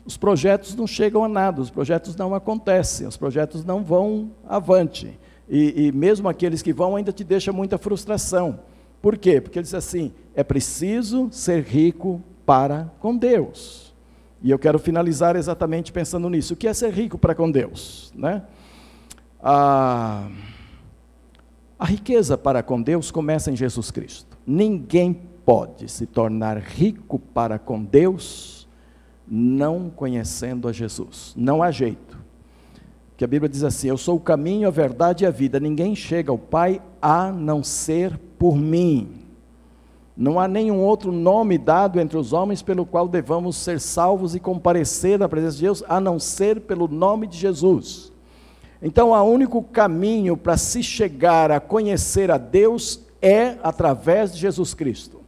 os 0.06 0.16
projetos 0.16 0.74
não 0.74 0.86
chegam 0.86 1.24
a 1.24 1.28
nada, 1.28 1.60
os 1.60 1.70
projetos 1.70 2.14
não 2.14 2.34
acontecem, 2.34 3.06
os 3.06 3.16
projetos 3.16 3.64
não 3.64 3.82
vão 3.82 4.30
avante. 4.46 5.18
E, 5.48 5.86
e 5.86 5.92
mesmo 5.92 6.28
aqueles 6.28 6.62
que 6.62 6.72
vão 6.72 6.96
ainda 6.96 7.12
te 7.12 7.24
deixa 7.24 7.52
muita 7.52 7.78
frustração. 7.78 8.60
Por 9.00 9.16
quê? 9.16 9.40
Porque 9.40 9.58
ele 9.58 9.64
diz 9.64 9.74
assim: 9.74 10.12
é 10.34 10.44
preciso 10.44 11.28
ser 11.30 11.62
rico 11.62 12.22
para 12.44 12.92
com 13.00 13.16
Deus. 13.16 13.93
E 14.44 14.50
eu 14.50 14.58
quero 14.58 14.78
finalizar 14.78 15.36
exatamente 15.36 15.90
pensando 15.90 16.28
nisso. 16.28 16.52
O 16.52 16.56
que 16.56 16.68
é 16.68 16.74
ser 16.74 16.92
rico 16.92 17.16
para 17.16 17.34
com 17.34 17.50
Deus? 17.50 18.12
Né? 18.14 18.42
A, 19.42 20.28
a 21.78 21.86
riqueza 21.86 22.36
para 22.36 22.62
com 22.62 22.82
Deus 22.82 23.10
começa 23.10 23.50
em 23.50 23.56
Jesus 23.56 23.90
Cristo. 23.90 24.36
Ninguém 24.46 25.14
pode 25.46 25.90
se 25.90 26.04
tornar 26.04 26.58
rico 26.58 27.18
para 27.18 27.58
com 27.58 27.82
Deus 27.82 28.68
não 29.26 29.88
conhecendo 29.88 30.68
a 30.68 30.72
Jesus. 30.72 31.32
Não 31.34 31.62
há 31.62 31.70
jeito. 31.70 32.18
Que 33.16 33.24
a 33.24 33.28
Bíblia 33.28 33.48
diz 33.48 33.64
assim: 33.64 33.88
Eu 33.88 33.96
sou 33.96 34.16
o 34.16 34.20
caminho, 34.20 34.68
a 34.68 34.70
verdade 34.70 35.24
e 35.24 35.26
a 35.26 35.30
vida. 35.30 35.58
Ninguém 35.58 35.96
chega 35.96 36.30
ao 36.30 36.36
Pai 36.36 36.82
a 37.00 37.32
não 37.32 37.64
ser 37.64 38.18
por 38.38 38.58
mim. 38.58 39.23
Não 40.16 40.38
há 40.38 40.46
nenhum 40.46 40.80
outro 40.80 41.10
nome 41.10 41.58
dado 41.58 41.98
entre 41.98 42.16
os 42.16 42.32
homens 42.32 42.62
pelo 42.62 42.86
qual 42.86 43.08
devamos 43.08 43.56
ser 43.56 43.80
salvos 43.80 44.34
e 44.34 44.40
comparecer 44.40 45.18
na 45.18 45.28
presença 45.28 45.56
de 45.56 45.62
Deus, 45.62 45.82
a 45.88 46.00
não 46.00 46.20
ser 46.20 46.60
pelo 46.60 46.86
nome 46.86 47.26
de 47.26 47.36
Jesus. 47.36 48.12
Então, 48.80 49.10
o 49.10 49.22
único 49.24 49.62
caminho 49.62 50.36
para 50.36 50.56
se 50.56 50.82
chegar 50.82 51.50
a 51.50 51.58
conhecer 51.58 52.30
a 52.30 52.38
Deus 52.38 53.00
é 53.20 53.56
através 53.62 54.32
de 54.32 54.38
Jesus 54.38 54.72
Cristo. 54.72 55.20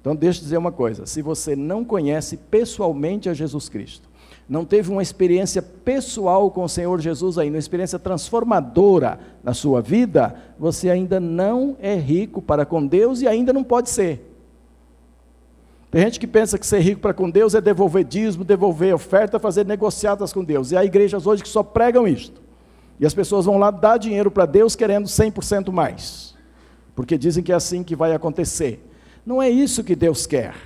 Então, 0.00 0.14
deixa 0.14 0.40
eu 0.40 0.42
dizer 0.42 0.58
uma 0.58 0.72
coisa: 0.72 1.06
se 1.06 1.22
você 1.22 1.56
não 1.56 1.82
conhece 1.82 2.36
pessoalmente 2.36 3.30
a 3.30 3.34
Jesus 3.34 3.70
Cristo, 3.70 4.10
não 4.46 4.66
teve 4.66 4.90
uma 4.90 5.00
experiência 5.00 5.62
pessoal 5.62 6.50
com 6.50 6.64
o 6.64 6.68
Senhor 6.68 7.00
Jesus 7.00 7.38
ainda, 7.38 7.54
uma 7.54 7.60
experiência 7.60 7.98
transformadora 7.98 9.18
na 9.42 9.54
sua 9.54 9.80
vida, 9.80 10.34
você 10.58 10.90
ainda 10.90 11.18
não 11.18 11.78
é 11.80 11.94
rico 11.94 12.42
para 12.42 12.66
com 12.66 12.86
Deus 12.86 13.22
e 13.22 13.28
ainda 13.28 13.50
não 13.50 13.64
pode 13.64 13.88
ser. 13.88 14.33
Tem 15.94 16.02
gente 16.02 16.18
que 16.18 16.26
pensa 16.26 16.58
que 16.58 16.66
ser 16.66 16.80
rico 16.80 17.00
para 17.00 17.14
com 17.14 17.30
Deus 17.30 17.54
é 17.54 17.60
devolver 17.60 18.02
dízimo, 18.02 18.42
devolver 18.42 18.92
oferta, 18.92 19.38
fazer 19.38 19.64
negociatas 19.64 20.32
com 20.32 20.42
Deus. 20.42 20.72
E 20.72 20.76
há 20.76 20.84
igrejas 20.84 21.24
hoje 21.24 21.40
que 21.40 21.48
só 21.48 21.62
pregam 21.62 22.04
isto. 22.08 22.42
E 22.98 23.06
as 23.06 23.14
pessoas 23.14 23.44
vão 23.44 23.58
lá 23.58 23.70
dar 23.70 23.96
dinheiro 23.96 24.28
para 24.28 24.44
Deus 24.44 24.74
querendo 24.74 25.06
100% 25.06 25.70
mais. 25.70 26.34
Porque 26.96 27.16
dizem 27.16 27.44
que 27.44 27.52
é 27.52 27.54
assim 27.54 27.84
que 27.84 27.94
vai 27.94 28.12
acontecer. 28.12 28.84
Não 29.24 29.40
é 29.40 29.48
isso 29.48 29.84
que 29.84 29.94
Deus 29.94 30.26
quer. 30.26 30.56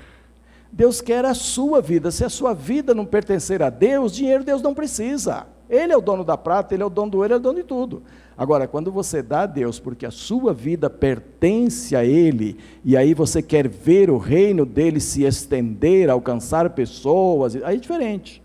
Deus 0.73 1.03
quer 1.03 1.27
a 1.27 1.35
sua 1.35 1.83
vida. 1.83 2.11
Se 2.11 2.25
a 2.25 2.31
sua 2.31 2.55
vida 2.55 2.95
não 2.95 3.05
pertencer 3.05 3.63
a 3.63 3.69
Deus, 3.69 4.15
dinheiro 4.15 4.43
Deus 4.43 4.63
não 4.63 4.73
precisa. 4.73 5.47
Ele 5.69 5.93
é 5.93 5.97
o 5.97 6.01
dono 6.01 6.25
da 6.25 6.37
prata, 6.37 6.75
ele 6.75 6.83
é 6.83 6.87
o 6.87 6.91
dono 6.91 7.11
do 7.11 7.19
ouro, 7.19 7.27
ele 7.27 7.35
é 7.35 7.37
o 7.37 7.41
dono 7.41 7.57
de 7.57 7.65
tudo. 7.65 8.03
Agora, 8.37 8.67
quando 8.67 8.91
você 8.91 9.23
dá 9.23 9.43
a 9.43 9.47
Deus 9.47 9.79
porque 9.79 10.07
a 10.07 10.11
sua 10.11 10.55
vida 10.55 10.89
pertence 10.89 11.95
a 11.95 12.05
Ele, 12.05 12.57
e 12.85 12.97
aí 12.97 13.13
você 13.13 13.43
quer 13.43 13.69
ver 13.69 14.11
o 14.11 14.17
reino 14.17 14.65
dele 14.65 15.01
se 15.01 15.25
estender, 15.25 16.09
alcançar 16.09 16.71
pessoas, 16.71 17.57
aí 17.57 17.77
é 17.77 17.81
diferente. 17.81 18.43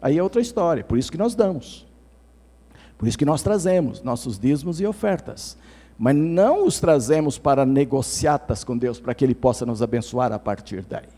Aí 0.00 0.16
é 0.16 0.22
outra 0.22 0.40
história. 0.40 0.84
Por 0.84 0.96
isso 0.96 1.10
que 1.10 1.18
nós 1.18 1.34
damos. 1.34 1.86
Por 2.96 3.08
isso 3.08 3.18
que 3.18 3.24
nós 3.24 3.42
trazemos 3.42 4.02
nossos 4.02 4.38
dízimos 4.38 4.80
e 4.80 4.86
ofertas 4.86 5.56
mas 5.98 6.14
não 6.14 6.64
os 6.64 6.78
trazemos 6.78 7.38
para 7.38 7.66
negociatas 7.66 8.62
com 8.62 8.78
Deus, 8.78 9.00
para 9.00 9.12
que 9.14 9.24
Ele 9.24 9.34
possa 9.34 9.66
nos 9.66 9.82
abençoar 9.82 10.32
a 10.32 10.38
partir 10.38 10.84
daí. 10.88 11.08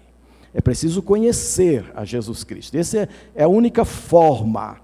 É 0.55 0.61
preciso 0.61 1.03
conhecer 1.03 1.93
a 1.95 2.05
Jesus 2.05 2.43
Cristo. 2.43 2.77
Essa 2.77 3.01
é, 3.01 3.09
é 3.35 3.45
a 3.45 3.49
única 3.49 3.85
forma, 3.85 4.79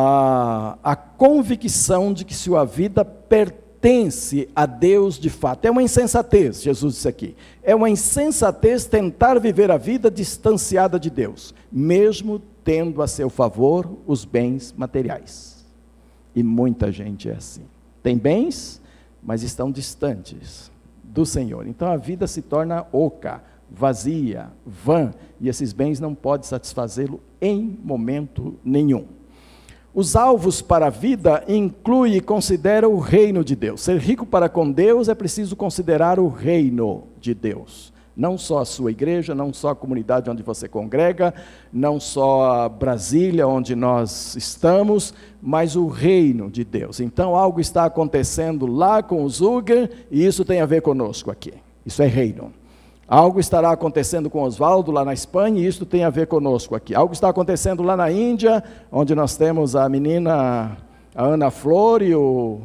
a, 0.00 0.78
a 0.80 0.94
convicção 0.94 2.12
de 2.12 2.24
que 2.24 2.32
sua 2.32 2.64
vida 2.64 3.04
pertence 3.04 4.48
a 4.54 4.64
Deus 4.64 5.18
de 5.18 5.28
fato. 5.28 5.64
É 5.64 5.70
uma 5.72 5.82
insensatez, 5.82 6.62
Jesus 6.62 6.94
disse 6.94 7.08
aqui. 7.08 7.34
É 7.64 7.74
uma 7.74 7.90
insensatez 7.90 8.86
tentar 8.86 9.40
viver 9.40 9.72
a 9.72 9.76
vida 9.76 10.08
distanciada 10.08 11.00
de 11.00 11.10
Deus, 11.10 11.52
mesmo 11.72 12.40
tendo 12.62 13.02
a 13.02 13.08
seu 13.08 13.28
favor 13.28 13.90
os 14.06 14.24
bens 14.24 14.72
materiais. 14.78 15.66
E 16.32 16.44
muita 16.44 16.92
gente 16.92 17.28
é 17.28 17.34
assim. 17.34 17.64
Tem 18.00 18.16
bens, 18.16 18.80
mas 19.20 19.42
estão 19.42 19.68
distantes 19.68 20.70
do 21.02 21.26
Senhor. 21.26 21.66
Então 21.66 21.88
a 21.88 21.96
vida 21.96 22.28
se 22.28 22.40
torna 22.40 22.86
oca, 22.92 23.42
vazia, 23.68 24.48
vã, 24.64 25.12
e 25.40 25.48
esses 25.48 25.72
bens 25.72 25.98
não 25.98 26.14
podem 26.14 26.46
satisfazê-lo 26.46 27.20
em 27.40 27.76
momento 27.82 28.56
nenhum. 28.64 29.17
Os 29.98 30.14
alvos 30.14 30.62
para 30.62 30.86
a 30.86 30.90
vida 30.90 31.42
inclui 31.48 32.14
e 32.14 32.20
considera 32.20 32.88
o 32.88 33.00
reino 33.00 33.42
de 33.42 33.56
Deus. 33.56 33.80
Ser 33.80 33.98
rico 33.98 34.24
para 34.24 34.48
com 34.48 34.70
Deus 34.70 35.08
é 35.08 35.14
preciso 35.16 35.56
considerar 35.56 36.20
o 36.20 36.28
reino 36.28 37.08
de 37.20 37.34
Deus. 37.34 37.92
Não 38.16 38.38
só 38.38 38.60
a 38.60 38.64
sua 38.64 38.92
igreja, 38.92 39.34
não 39.34 39.52
só 39.52 39.70
a 39.70 39.74
comunidade 39.74 40.30
onde 40.30 40.40
você 40.40 40.68
congrega, 40.68 41.34
não 41.72 41.98
só 41.98 42.48
a 42.48 42.68
Brasília 42.68 43.48
onde 43.48 43.74
nós 43.74 44.36
estamos, 44.36 45.12
mas 45.42 45.74
o 45.74 45.88
reino 45.88 46.48
de 46.48 46.62
Deus. 46.62 47.00
Então 47.00 47.34
algo 47.34 47.60
está 47.60 47.84
acontecendo 47.84 48.68
lá 48.68 49.02
com 49.02 49.24
os 49.24 49.40
Uger 49.40 49.90
e 50.12 50.24
isso 50.24 50.44
tem 50.44 50.60
a 50.60 50.66
ver 50.66 50.80
conosco 50.80 51.28
aqui. 51.28 51.54
Isso 51.84 52.00
é 52.04 52.06
reino. 52.06 52.52
Algo 53.08 53.40
estará 53.40 53.70
acontecendo 53.70 54.28
com 54.28 54.42
Oswaldo 54.42 54.92
lá 54.92 55.02
na 55.02 55.14
Espanha 55.14 55.62
e 55.62 55.66
isso 55.66 55.86
tem 55.86 56.04
a 56.04 56.10
ver 56.10 56.26
conosco 56.26 56.74
aqui. 56.74 56.94
Algo 56.94 57.14
está 57.14 57.30
acontecendo 57.30 57.82
lá 57.82 57.96
na 57.96 58.12
Índia, 58.12 58.62
onde 58.92 59.14
nós 59.14 59.34
temos 59.34 59.74
a 59.74 59.88
menina, 59.88 60.76
a 61.14 61.24
Ana 61.24 61.50
Flor 61.50 62.02
e 62.02 62.14
o, 62.14 62.60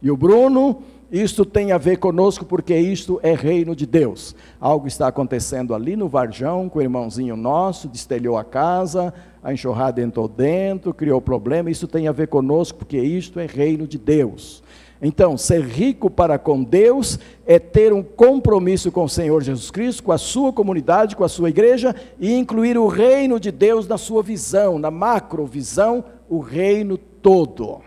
e 0.00 0.10
o 0.10 0.16
Bruno. 0.16 0.82
Isto 1.10 1.44
tem 1.44 1.72
a 1.72 1.76
ver 1.76 1.98
conosco 1.98 2.42
porque 2.46 2.74
isto 2.74 3.20
é 3.22 3.34
reino 3.34 3.76
de 3.76 3.84
Deus. 3.84 4.34
Algo 4.58 4.88
está 4.88 5.08
acontecendo 5.08 5.74
ali 5.74 5.94
no 5.94 6.08
Varjão 6.08 6.70
com 6.70 6.78
o 6.78 6.82
irmãozinho 6.82 7.36
nosso, 7.36 7.86
destelhou 7.86 8.38
a 8.38 8.44
casa, 8.44 9.12
a 9.44 9.52
enxurrada 9.52 10.00
entrou 10.00 10.26
dentro, 10.26 10.94
criou 10.94 11.20
problema. 11.20 11.70
Isso 11.70 11.86
tem 11.86 12.08
a 12.08 12.12
ver 12.12 12.28
conosco 12.28 12.78
porque 12.78 12.98
isto 12.98 13.38
é 13.38 13.44
reino 13.44 13.86
de 13.86 13.98
Deus. 13.98 14.62
Então, 15.04 15.36
ser 15.36 15.62
rico 15.62 16.08
para 16.08 16.38
com 16.38 16.62
Deus 16.62 17.18
é 17.44 17.58
ter 17.58 17.92
um 17.92 18.04
compromisso 18.04 18.92
com 18.92 19.02
o 19.02 19.08
Senhor 19.08 19.42
Jesus 19.42 19.68
Cristo, 19.68 20.04
com 20.04 20.12
a 20.12 20.18
sua 20.18 20.52
comunidade, 20.52 21.16
com 21.16 21.24
a 21.24 21.28
sua 21.28 21.50
igreja 21.50 21.92
e 22.20 22.32
incluir 22.32 22.78
o 22.78 22.86
reino 22.86 23.40
de 23.40 23.50
Deus 23.50 23.88
na 23.88 23.98
sua 23.98 24.22
visão, 24.22 24.78
na 24.78 24.92
macrovisão, 24.92 26.04
o 26.30 26.38
reino 26.38 26.96
todo. 26.96 27.80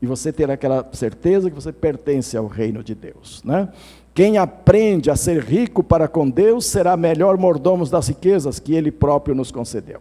E 0.00 0.06
você 0.06 0.32
ter 0.32 0.48
aquela 0.48 0.88
certeza 0.92 1.50
que 1.50 1.56
você 1.56 1.72
pertence 1.72 2.36
ao 2.36 2.46
reino 2.46 2.84
de 2.84 2.94
Deus, 2.94 3.42
né? 3.42 3.68
Quem 4.14 4.38
aprende 4.38 5.10
a 5.10 5.16
ser 5.16 5.42
rico 5.42 5.82
para 5.82 6.06
com 6.06 6.30
Deus 6.30 6.66
será 6.66 6.96
melhor 6.96 7.36
mordomo 7.36 7.84
das 7.84 8.06
riquezas 8.06 8.60
que 8.60 8.74
ele 8.74 8.92
próprio 8.92 9.34
nos 9.34 9.50
concedeu. 9.50 10.00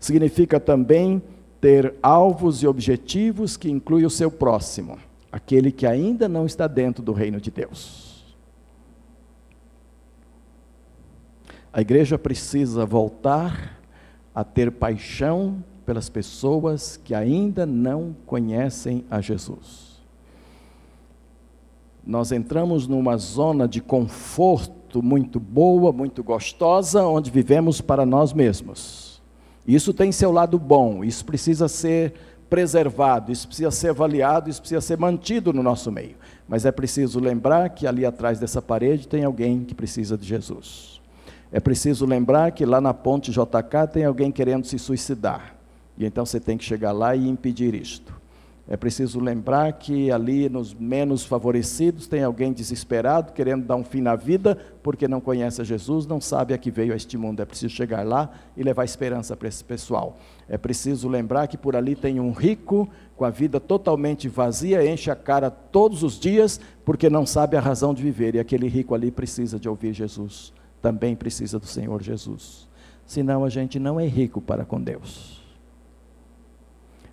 Significa 0.00 0.58
também 0.58 1.22
ter 1.60 1.94
alvos 2.02 2.62
e 2.62 2.66
objetivos 2.66 3.56
que 3.56 3.70
incluem 3.70 4.04
o 4.04 4.10
seu 4.10 4.32
próximo 4.32 4.98
aquele 5.36 5.70
que 5.70 5.86
ainda 5.86 6.26
não 6.26 6.46
está 6.46 6.66
dentro 6.66 7.02
do 7.02 7.12
reino 7.12 7.38
de 7.38 7.50
Deus. 7.50 8.24
A 11.70 11.82
igreja 11.82 12.18
precisa 12.18 12.86
voltar 12.86 13.78
a 14.34 14.42
ter 14.42 14.72
paixão 14.72 15.62
pelas 15.84 16.08
pessoas 16.08 16.96
que 16.96 17.14
ainda 17.14 17.66
não 17.66 18.16
conhecem 18.24 19.04
a 19.10 19.20
Jesus. 19.20 20.00
Nós 22.04 22.32
entramos 22.32 22.88
numa 22.88 23.18
zona 23.18 23.68
de 23.68 23.82
conforto 23.82 25.02
muito 25.02 25.38
boa, 25.38 25.92
muito 25.92 26.24
gostosa, 26.24 27.04
onde 27.04 27.30
vivemos 27.30 27.82
para 27.82 28.06
nós 28.06 28.32
mesmos. 28.32 29.20
Isso 29.66 29.92
tem 29.92 30.10
seu 30.12 30.32
lado 30.32 30.58
bom, 30.58 31.04
isso 31.04 31.26
precisa 31.26 31.68
ser 31.68 32.14
preservado, 32.48 33.32
isso 33.32 33.46
precisa 33.46 33.70
ser 33.70 33.90
avaliado, 33.90 34.48
isso 34.48 34.60
precisa 34.60 34.80
ser 34.80 34.98
mantido 34.98 35.52
no 35.52 35.62
nosso 35.62 35.90
meio. 35.90 36.16
Mas 36.48 36.64
é 36.64 36.72
preciso 36.72 37.18
lembrar 37.20 37.70
que 37.70 37.86
ali 37.86 38.06
atrás 38.06 38.38
dessa 38.38 38.62
parede 38.62 39.08
tem 39.08 39.24
alguém 39.24 39.64
que 39.64 39.74
precisa 39.74 40.16
de 40.16 40.26
Jesus. 40.26 41.00
É 41.52 41.60
preciso 41.60 42.06
lembrar 42.06 42.52
que 42.52 42.64
lá 42.64 42.80
na 42.80 42.94
ponte 42.94 43.30
JK 43.30 43.88
tem 43.92 44.04
alguém 44.04 44.30
querendo 44.30 44.66
se 44.66 44.78
suicidar. 44.78 45.54
E 45.98 46.04
então 46.04 46.26
você 46.26 46.38
tem 46.38 46.56
que 46.56 46.64
chegar 46.64 46.92
lá 46.92 47.14
e 47.16 47.28
impedir 47.28 47.74
isto. 47.74 48.15
É 48.68 48.76
preciso 48.76 49.20
lembrar 49.20 49.72
que 49.74 50.10
ali 50.10 50.48
nos 50.48 50.74
menos 50.74 51.24
favorecidos 51.24 52.08
tem 52.08 52.24
alguém 52.24 52.52
desesperado, 52.52 53.32
querendo 53.32 53.64
dar 53.64 53.76
um 53.76 53.84
fim 53.84 54.00
na 54.00 54.16
vida, 54.16 54.58
porque 54.82 55.06
não 55.06 55.20
conhece 55.20 55.60
a 55.60 55.64
Jesus, 55.64 56.04
não 56.04 56.20
sabe 56.20 56.52
a 56.52 56.58
que 56.58 56.68
veio 56.68 56.92
a 56.92 56.96
este 56.96 57.16
mundo. 57.16 57.40
É 57.40 57.44
preciso 57.44 57.72
chegar 57.72 58.04
lá 58.04 58.28
e 58.56 58.64
levar 58.64 58.84
esperança 58.84 59.36
para 59.36 59.46
esse 59.46 59.62
pessoal. 59.62 60.16
É 60.48 60.58
preciso 60.58 61.08
lembrar 61.08 61.46
que 61.46 61.56
por 61.56 61.76
ali 61.76 61.94
tem 61.94 62.18
um 62.18 62.32
rico 62.32 62.88
com 63.16 63.24
a 63.24 63.30
vida 63.30 63.60
totalmente 63.60 64.28
vazia, 64.28 64.84
enche 64.84 65.12
a 65.12 65.16
cara 65.16 65.48
todos 65.48 66.02
os 66.02 66.18
dias, 66.18 66.60
porque 66.84 67.08
não 67.08 67.24
sabe 67.24 67.56
a 67.56 67.60
razão 67.60 67.94
de 67.94 68.02
viver. 68.02 68.34
E 68.34 68.40
aquele 68.40 68.66
rico 68.66 68.96
ali 68.96 69.12
precisa 69.12 69.60
de 69.60 69.68
ouvir 69.68 69.92
Jesus, 69.92 70.52
também 70.82 71.14
precisa 71.14 71.60
do 71.60 71.66
Senhor 71.66 72.02
Jesus. 72.02 72.68
Senão 73.06 73.44
a 73.44 73.48
gente 73.48 73.78
não 73.78 74.00
é 74.00 74.06
rico 74.06 74.40
para 74.40 74.64
com 74.64 74.82
Deus. 74.82 75.45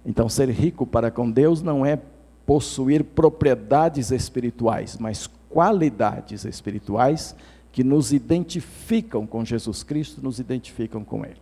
Então, 0.05 0.27
ser 0.27 0.49
rico 0.49 0.85
para 0.85 1.09
com 1.09 1.29
Deus 1.29 1.61
não 1.61 1.85
é 1.85 1.99
possuir 2.45 3.03
propriedades 3.03 4.11
espirituais, 4.11 4.97
mas 4.97 5.29
qualidades 5.49 6.45
espirituais 6.45 7.35
que 7.71 7.83
nos 7.83 8.11
identificam 8.11 9.25
com 9.25 9.43
Jesus 9.45 9.81
Cristo, 9.81 10.21
nos 10.21 10.39
identificam 10.39 11.03
com 11.03 11.25
Ele. 11.25 11.41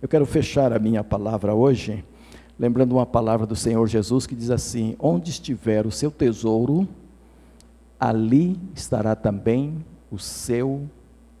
Eu 0.00 0.08
quero 0.08 0.26
fechar 0.26 0.72
a 0.72 0.78
minha 0.78 1.04
palavra 1.04 1.54
hoje, 1.54 2.04
lembrando 2.58 2.92
uma 2.92 3.06
palavra 3.06 3.46
do 3.46 3.54
Senhor 3.54 3.86
Jesus 3.86 4.26
que 4.26 4.34
diz 4.34 4.50
assim: 4.50 4.96
Onde 4.98 5.30
estiver 5.30 5.86
o 5.86 5.92
seu 5.92 6.10
tesouro, 6.10 6.88
ali 7.98 8.58
estará 8.74 9.14
também 9.14 9.84
o 10.10 10.18
seu 10.18 10.82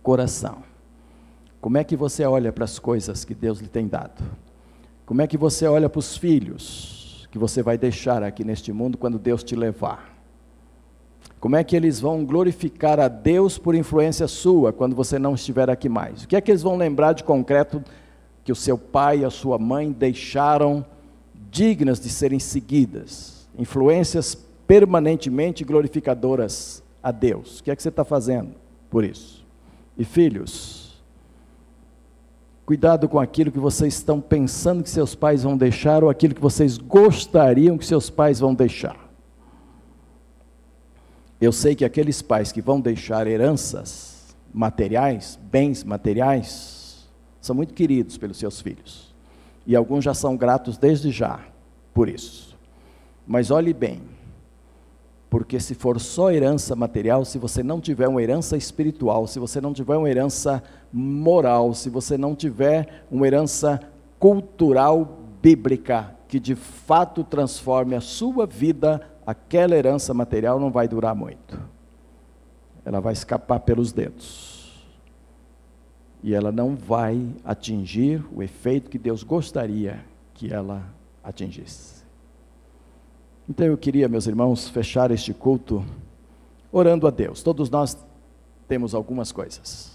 coração. 0.02 0.62
Como 1.60 1.76
é 1.76 1.84
que 1.84 1.96
você 1.96 2.24
olha 2.24 2.52
para 2.52 2.64
as 2.64 2.78
coisas 2.78 3.24
que 3.24 3.34
Deus 3.34 3.60
lhe 3.60 3.68
tem 3.68 3.86
dado? 3.86 4.22
Como 5.04 5.20
é 5.20 5.26
que 5.26 5.36
você 5.36 5.66
olha 5.66 5.88
para 5.88 5.98
os 5.98 6.16
filhos 6.16 7.28
que 7.30 7.38
você 7.38 7.62
vai 7.62 7.76
deixar 7.76 8.22
aqui 8.22 8.44
neste 8.44 8.72
mundo 8.72 8.96
quando 8.96 9.18
Deus 9.18 9.42
te 9.42 9.56
levar? 9.56 10.12
Como 11.40 11.56
é 11.56 11.64
que 11.64 11.74
eles 11.74 11.98
vão 11.98 12.24
glorificar 12.24 13.00
a 13.00 13.08
Deus 13.08 13.58
por 13.58 13.74
influência 13.74 14.28
sua 14.28 14.72
quando 14.72 14.94
você 14.94 15.18
não 15.18 15.34
estiver 15.34 15.68
aqui 15.68 15.88
mais? 15.88 16.22
O 16.22 16.28
que 16.28 16.36
é 16.36 16.40
que 16.40 16.52
eles 16.52 16.62
vão 16.62 16.76
lembrar 16.76 17.14
de 17.14 17.24
concreto 17.24 17.82
que 18.44 18.52
o 18.52 18.56
seu 18.56 18.78
pai 18.78 19.20
e 19.20 19.24
a 19.24 19.30
sua 19.30 19.58
mãe 19.58 19.90
deixaram 19.90 20.86
dignas 21.50 21.98
de 21.98 22.08
serem 22.08 22.38
seguidas? 22.38 23.48
Influências 23.58 24.36
permanentemente 24.68 25.64
glorificadoras 25.64 26.82
a 27.02 27.10
Deus. 27.10 27.58
O 27.58 27.64
que 27.64 27.72
é 27.72 27.76
que 27.76 27.82
você 27.82 27.88
está 27.88 28.04
fazendo 28.04 28.54
por 28.88 29.02
isso? 29.02 29.44
E 29.98 30.04
filhos, 30.04 30.81
Cuidado 32.64 33.08
com 33.08 33.18
aquilo 33.18 33.50
que 33.50 33.58
vocês 33.58 33.94
estão 33.94 34.20
pensando 34.20 34.82
que 34.82 34.90
seus 34.90 35.14
pais 35.14 35.42
vão 35.42 35.56
deixar 35.56 36.04
ou 36.04 36.10
aquilo 36.10 36.34
que 36.34 36.40
vocês 36.40 36.78
gostariam 36.78 37.76
que 37.76 37.84
seus 37.84 38.08
pais 38.08 38.38
vão 38.38 38.54
deixar. 38.54 38.96
Eu 41.40 41.50
sei 41.50 41.74
que 41.74 41.84
aqueles 41.84 42.22
pais 42.22 42.52
que 42.52 42.62
vão 42.62 42.80
deixar 42.80 43.26
heranças 43.26 44.36
materiais, 44.54 45.38
bens 45.50 45.82
materiais, 45.82 47.08
são 47.40 47.56
muito 47.56 47.74
queridos 47.74 48.16
pelos 48.16 48.36
seus 48.36 48.60
filhos. 48.60 49.12
E 49.66 49.74
alguns 49.74 50.04
já 50.04 50.14
são 50.14 50.36
gratos 50.36 50.78
desde 50.78 51.10
já 51.10 51.40
por 51.92 52.08
isso. 52.08 52.56
Mas 53.26 53.50
olhe 53.50 53.72
bem, 53.72 54.02
porque 55.28 55.58
se 55.58 55.74
for 55.74 56.00
só 56.00 56.30
herança 56.30 56.76
material, 56.76 57.24
se 57.24 57.38
você 57.38 57.62
não 57.62 57.80
tiver 57.80 58.06
uma 58.06 58.22
herança 58.22 58.56
espiritual, 58.56 59.26
se 59.26 59.38
você 59.38 59.60
não 59.60 59.72
tiver 59.72 59.96
uma 59.96 60.08
herança 60.08 60.62
moral, 60.92 61.72
se 61.74 61.88
você 61.88 62.18
não 62.18 62.34
tiver 62.34 63.04
uma 63.10 63.26
herança 63.26 63.80
cultural 64.18 65.18
bíblica 65.40 66.14
que 66.28 66.38
de 66.38 66.54
fato 66.54 67.24
transforme 67.24 67.94
a 67.94 68.00
sua 68.00 68.46
vida, 68.46 69.06
aquela 69.26 69.74
herança 69.76 70.14
material 70.14 70.58
não 70.58 70.70
vai 70.70 70.88
durar 70.88 71.14
muito. 71.14 71.60
Ela 72.84 73.00
vai 73.00 73.12
escapar 73.12 73.60
pelos 73.60 73.92
dedos. 73.92 74.82
E 76.22 76.34
ela 76.34 76.50
não 76.50 76.74
vai 76.74 77.28
atingir 77.44 78.24
o 78.34 78.42
efeito 78.42 78.90
que 78.90 78.98
Deus 78.98 79.22
gostaria 79.22 80.04
que 80.32 80.52
ela 80.52 80.82
atingisse. 81.22 82.02
Então 83.48 83.66
eu 83.66 83.76
queria, 83.76 84.08
meus 84.08 84.26
irmãos, 84.26 84.68
fechar 84.68 85.10
este 85.10 85.34
culto 85.34 85.84
orando 86.70 87.06
a 87.06 87.10
Deus. 87.10 87.42
Todos 87.42 87.68
nós 87.68 87.98
temos 88.66 88.94
algumas 88.94 89.30
coisas. 89.32 89.91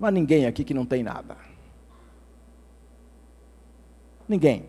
Há 0.00 0.10
ninguém 0.10 0.46
aqui 0.46 0.64
que 0.64 0.74
não 0.74 0.84
tem 0.84 1.02
nada. 1.02 1.36
Ninguém. 4.28 4.66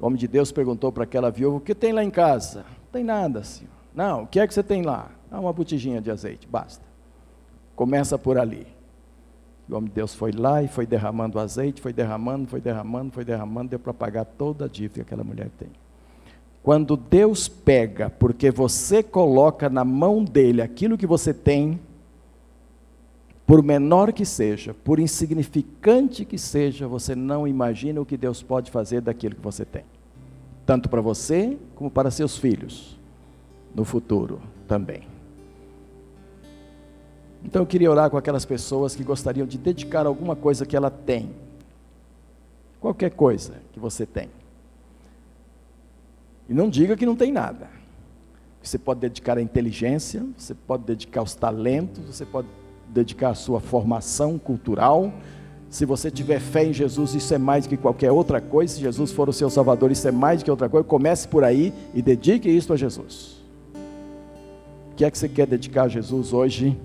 O 0.00 0.06
homem 0.06 0.18
de 0.18 0.26
Deus 0.26 0.50
perguntou 0.50 0.90
para 0.90 1.04
aquela 1.04 1.30
viúva: 1.30 1.58
O 1.58 1.60
que 1.60 1.74
tem 1.74 1.92
lá 1.92 2.02
em 2.02 2.10
casa? 2.10 2.60
Não 2.60 2.92
tem 2.92 3.04
nada, 3.04 3.44
senhor. 3.44 3.70
Não, 3.94 4.22
o 4.22 4.26
que 4.26 4.40
é 4.40 4.46
que 4.46 4.54
você 4.54 4.62
tem 4.62 4.82
lá? 4.82 5.10
Ah, 5.30 5.40
uma 5.40 5.52
botijinha 5.52 6.00
de 6.00 6.10
azeite, 6.10 6.46
basta. 6.46 6.84
Começa 7.76 8.18
por 8.18 8.38
ali. 8.38 8.66
o 9.68 9.74
homem 9.74 9.88
de 9.88 9.94
Deus 9.94 10.14
foi 10.14 10.32
lá 10.32 10.62
e 10.62 10.68
foi 10.68 10.86
derramando 10.86 11.38
azeite, 11.38 11.80
foi 11.80 11.92
derramando, 11.92 12.48
foi 12.48 12.60
derramando, 12.60 13.12
foi 13.12 13.24
derramando, 13.24 13.70
deu 13.70 13.78
para 13.78 13.92
pagar 13.92 14.24
toda 14.24 14.64
a 14.64 14.68
dívida 14.68 14.94
que 14.94 15.00
aquela 15.02 15.24
mulher 15.24 15.48
tem. 15.58 15.70
Quando 16.62 16.96
Deus 16.96 17.48
pega, 17.48 18.10
porque 18.10 18.50
você 18.50 19.02
coloca 19.02 19.70
na 19.70 19.84
mão 19.84 20.22
dele 20.22 20.60
aquilo 20.60 20.98
que 20.98 21.06
você 21.06 21.32
tem, 21.32 21.80
por 23.46 23.62
menor 23.62 24.12
que 24.12 24.24
seja, 24.24 24.72
por 24.72 25.00
insignificante 25.00 26.24
que 26.24 26.38
seja, 26.38 26.86
você 26.86 27.16
não 27.16 27.48
imagina 27.48 28.00
o 28.00 28.06
que 28.06 28.16
Deus 28.16 28.42
pode 28.42 28.70
fazer 28.70 29.00
daquilo 29.00 29.34
que 29.34 29.40
você 29.40 29.64
tem. 29.64 29.84
Tanto 30.64 30.88
para 30.88 31.00
você 31.00 31.58
como 31.74 31.90
para 31.90 32.10
seus 32.10 32.36
filhos, 32.36 32.96
no 33.74 33.84
futuro 33.84 34.40
também. 34.68 35.08
Então 37.42 37.62
eu 37.62 37.66
queria 37.66 37.90
orar 37.90 38.10
com 38.10 38.16
aquelas 38.16 38.44
pessoas 38.44 38.94
que 38.94 39.02
gostariam 39.02 39.46
de 39.46 39.58
dedicar 39.58 40.06
alguma 40.06 40.36
coisa 40.36 40.66
que 40.66 40.76
ela 40.76 40.90
tem. 40.90 41.30
Qualquer 42.78 43.10
coisa 43.10 43.54
que 43.72 43.80
você 43.80 44.06
tem. 44.06 44.28
E 46.50 46.52
não 46.52 46.68
diga 46.68 46.96
que 46.96 47.06
não 47.06 47.14
tem 47.14 47.30
nada. 47.30 47.68
Você 48.60 48.76
pode 48.76 48.98
dedicar 48.98 49.38
a 49.38 49.40
inteligência, 49.40 50.26
você 50.36 50.52
pode 50.52 50.82
dedicar 50.82 51.22
os 51.22 51.32
talentos, 51.32 52.04
você 52.04 52.26
pode 52.26 52.48
dedicar 52.88 53.30
a 53.30 53.34
sua 53.34 53.60
formação 53.60 54.36
cultural. 54.36 55.12
Se 55.70 55.84
você 55.84 56.10
tiver 56.10 56.40
fé 56.40 56.64
em 56.64 56.72
Jesus, 56.72 57.14
isso 57.14 57.32
é 57.32 57.38
mais 57.38 57.68
que 57.68 57.76
qualquer 57.76 58.10
outra 58.10 58.40
coisa. 58.40 58.74
Se 58.74 58.80
Jesus 58.80 59.12
for 59.12 59.28
o 59.28 59.32
seu 59.32 59.48
Salvador, 59.48 59.92
isso 59.92 60.08
é 60.08 60.10
mais 60.10 60.42
que 60.42 60.50
outra 60.50 60.68
coisa. 60.68 60.82
Comece 60.82 61.28
por 61.28 61.44
aí 61.44 61.72
e 61.94 62.02
dedique 62.02 62.50
isso 62.50 62.72
a 62.72 62.76
Jesus. 62.76 63.40
O 64.90 64.96
que 64.96 65.04
é 65.04 65.10
que 65.10 65.16
você 65.16 65.28
quer 65.28 65.46
dedicar 65.46 65.84
a 65.84 65.88
Jesus 65.88 66.32
hoje? 66.32 66.76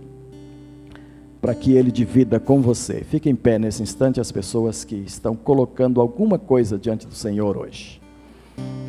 para 1.42 1.54
que 1.54 1.74
ele 1.74 1.92
divida 1.92 2.40
com 2.40 2.60
você. 2.60 3.04
Fique 3.04 3.30
em 3.30 3.36
pé 3.36 3.60
nesse 3.60 3.84
instante 3.84 4.20
as 4.20 4.32
pessoas 4.32 4.84
que 4.84 4.96
estão 4.96 5.36
colocando 5.36 6.02
alguma 6.02 6.40
coisa 6.40 6.76
diante 6.76 7.06
do 7.06 7.14
Senhor 7.14 7.56
hoje. 7.56 8.02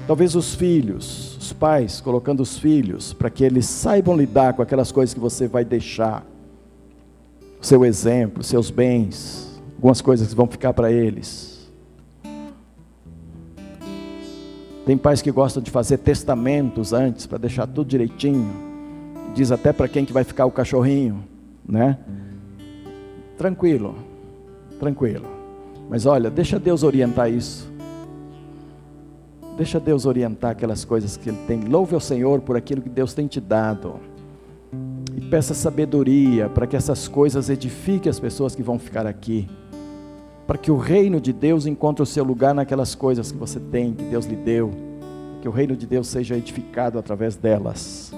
Talvez 0.07 0.37
os 0.37 0.55
filhos, 0.55 1.37
os 1.37 1.53
pais 1.53 2.01
colocando 2.01 2.41
os 2.41 2.59
filhos 2.59 3.13
para 3.13 3.29
que 3.29 3.43
eles 3.43 3.67
saibam 3.67 4.17
lidar 4.17 4.55
com 4.55 4.63
aquelas 4.63 4.93
coisas 4.93 5.13
que 5.13 5.19
você 5.19 5.49
vai 5.49 5.65
deixar. 5.65 6.25
Seu 7.61 7.85
exemplo, 7.85 8.45
seus 8.45 8.71
bens, 8.71 9.61
algumas 9.75 10.01
coisas 10.01 10.29
que 10.29 10.35
vão 10.35 10.47
ficar 10.47 10.73
para 10.73 10.93
eles. 10.93 11.57
Tem 14.85 14.97
pais 14.97 15.21
que 15.21 15.33
gostam 15.33 15.61
de 15.61 15.73
fazer 15.73 15.99
testamentos 15.99 16.93
antes 16.93 17.27
para 17.27 17.39
deixar 17.39 17.67
tudo 17.67 17.89
direitinho. 17.89 18.49
Diz 19.35 19.51
até 19.51 19.73
para 19.73 19.89
quem 19.89 20.05
que 20.05 20.13
vai 20.13 20.23
ficar 20.23 20.47
o 20.47 20.51
cachorrinho, 20.53 21.25
né? 21.69 21.99
Tranquilo, 23.37 23.97
tranquilo. 24.79 25.27
Mas 25.91 26.07
olha, 26.07 26.31
deixa 26.31 26.61
Deus 26.61 26.85
orientar 26.85 27.29
isso. 27.29 27.69
Deixa 29.57 29.81
Deus 29.81 30.05
orientar 30.05 30.51
aquelas 30.51 30.85
coisas 30.85 31.17
que 31.17 31.31
Ele 31.31 31.39
tem. 31.47 31.61
Louve 31.61 31.95
ao 31.95 32.01
Senhor 32.01 32.43
por 32.43 32.57
aquilo 32.57 32.83
que 32.83 32.91
Deus 32.91 33.15
tem 33.15 33.27
te 33.27 33.41
dado. 33.41 33.95
E 35.17 35.21
peça 35.23 35.55
sabedoria 35.55 36.49
para 36.51 36.67
que 36.67 36.77
essas 36.77 37.09
coisas 37.09 37.49
edifiquem 37.49 38.11
as 38.11 38.21
pessoas 38.21 38.55
que 38.55 38.63
vão 38.63 38.79
ficar 38.79 39.07
aqui. 39.07 39.49
Para 40.47 40.59
que 40.59 40.71
o 40.71 40.77
reino 40.77 41.21
de 41.21 41.33
Deus 41.33 41.65
encontre 41.65 42.03
o 42.03 42.07
seu 42.07 42.23
lugar 42.23 42.55
naquelas 42.55 42.95
coisas 42.95 43.33
que 43.33 43.39
você 43.39 43.59
tem, 43.59 43.95
que 43.95 44.05
Deus 44.05 44.27
lhe 44.27 44.37
deu. 44.37 44.71
Que 45.41 45.49
o 45.49 45.53
reino 45.53 45.75
de 45.75 45.87
Deus 45.87 46.07
seja 46.07 46.37
edificado 46.37 46.99
através 46.99 47.35
delas. 47.35 48.13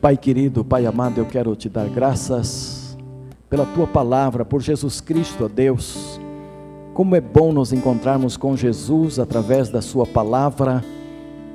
Pai 0.00 0.16
querido, 0.16 0.64
Pai 0.64 0.86
amado, 0.86 1.18
eu 1.18 1.26
quero 1.26 1.54
te 1.54 1.68
dar 1.68 1.88
graças 1.88 2.96
pela 3.48 3.66
tua 3.66 3.86
palavra, 3.86 4.44
por 4.44 4.62
Jesus 4.62 5.00
Cristo, 5.00 5.44
ó 5.44 5.48
Deus. 5.48 6.11
Como 6.94 7.16
é 7.16 7.20
bom 7.20 7.52
nos 7.52 7.72
encontrarmos 7.72 8.36
com 8.36 8.54
Jesus 8.54 9.18
através 9.18 9.70
da 9.70 9.80
Sua 9.80 10.06
palavra, 10.06 10.84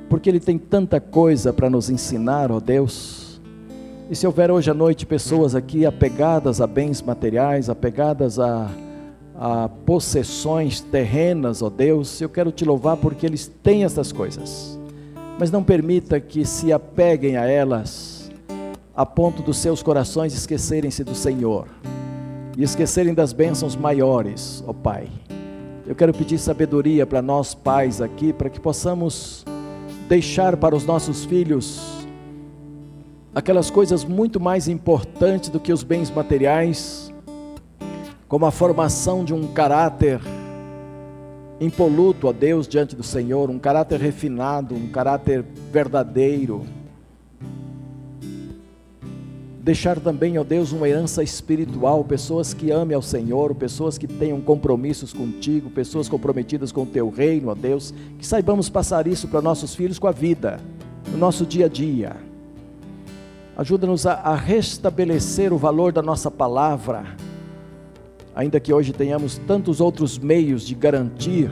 porque 0.10 0.30
Ele 0.30 0.40
tem 0.40 0.58
tanta 0.58 1.00
coisa 1.00 1.54
para 1.54 1.70
nos 1.70 1.92
ensinar, 1.92 2.52
ó 2.52 2.60
Deus. 2.60 3.40
E 4.10 4.16
se 4.16 4.26
houver 4.26 4.50
hoje 4.50 4.72
à 4.72 4.74
noite 4.74 5.06
pessoas 5.06 5.54
aqui 5.54 5.86
apegadas 5.86 6.60
a 6.60 6.66
bens 6.66 7.04
materiais, 7.04 7.70
apegadas 7.70 8.40
a, 8.40 8.72
a 9.36 9.70
possessões 9.86 10.82
terrenas, 10.82 11.62
ó 11.62 11.70
Deus, 11.70 12.20
eu 12.20 12.30
quero 12.30 12.52
te 12.52 12.66
louvar 12.66 12.98
porque 12.98 13.26
eles 13.26 13.52
têm 13.62 13.84
essas 13.84 14.12
coisas, 14.12 14.80
mas 15.38 15.52
não 15.52 15.64
permita 15.64 16.20
que 16.20 16.46
se 16.46 16.74
apeguem 16.74 17.38
a 17.38 17.46
elas 17.46 18.32
a 18.96 19.06
ponto 19.06 19.44
dos 19.44 19.58
seus 19.58 19.84
corações 19.84 20.34
esquecerem-se 20.34 21.04
do 21.04 21.14
Senhor 21.14 21.68
e 22.58 22.64
esquecerem 22.64 23.14
das 23.14 23.32
bênçãos 23.32 23.76
maiores, 23.76 24.64
ó 24.66 24.74
Pai. 24.74 25.08
Eu 25.88 25.96
quero 25.96 26.14
pedir 26.14 26.38
sabedoria 26.38 27.06
para 27.06 27.22
nós 27.22 27.56
pais 27.56 28.02
aqui, 28.02 28.34
para 28.34 28.50
que 28.50 28.60
possamos 28.60 29.46
deixar 30.10 30.58
para 30.58 30.76
os 30.76 30.86
nossos 30.86 31.24
filhos 31.24 32.06
aquelas 33.34 33.70
coisas 33.70 34.04
muito 34.04 34.38
mais 34.38 34.68
importantes 34.68 35.50
do 35.50 35.62
que 35.62 35.72
os 35.72 35.84
bens 35.84 36.12
materiais, 36.12 37.10
como 38.28 38.46
a 38.46 38.52
formação 38.52 39.24
de 39.24 39.34
um 39.34 39.48
caráter 39.48 40.20
impoluto 41.62 42.28
a 42.28 42.34
Deus 42.34 42.68
diante 42.68 42.94
do 42.94 43.04
Senhor, 43.04 43.50
um 43.50 43.58
caráter 43.58 44.02
refinado, 44.02 44.76
um 44.76 44.90
caráter 44.90 45.42
verdadeiro 45.72 46.66
deixar 49.68 50.00
também, 50.00 50.38
ó 50.38 50.46
Deus, 50.46 50.72
uma 50.72 50.88
herança 50.88 51.22
espiritual, 51.22 52.02
pessoas 52.02 52.54
que 52.54 52.72
amem 52.72 52.96
ao 52.96 53.02
Senhor, 53.02 53.54
pessoas 53.54 53.98
que 53.98 54.08
tenham 54.08 54.40
compromissos 54.40 55.12
contigo, 55.12 55.70
pessoas 55.70 56.08
comprometidas 56.08 56.72
com 56.72 56.84
o 56.84 56.86
teu 56.86 57.10
reino, 57.10 57.50
ó 57.50 57.54
Deus, 57.54 57.94
que 58.18 58.26
saibamos 58.26 58.70
passar 58.70 59.08
isso 59.08 59.28
para 59.28 59.42
nossos 59.42 59.76
filhos 59.76 60.00
com 60.00 60.08
a 60.08 60.14
vida, 60.14 60.58
no 61.12 61.18
nosso 61.18 61.46
dia 61.46 61.66
a 61.66 61.68
dia. 61.68 62.16
Ajuda-nos 63.58 64.06
a, 64.06 64.14
a 64.14 64.36
restabelecer 64.38 65.52
o 65.52 65.58
valor 65.58 65.92
da 65.92 66.02
nossa 66.02 66.32
palavra, 66.32 67.04
ainda 68.34 68.62
que 68.62 68.72
hoje 68.72 68.94
tenhamos 68.94 69.38
tantos 69.38 69.82
outros 69.82 70.18
meios 70.18 70.66
de 70.66 70.76
garantir 70.76 71.52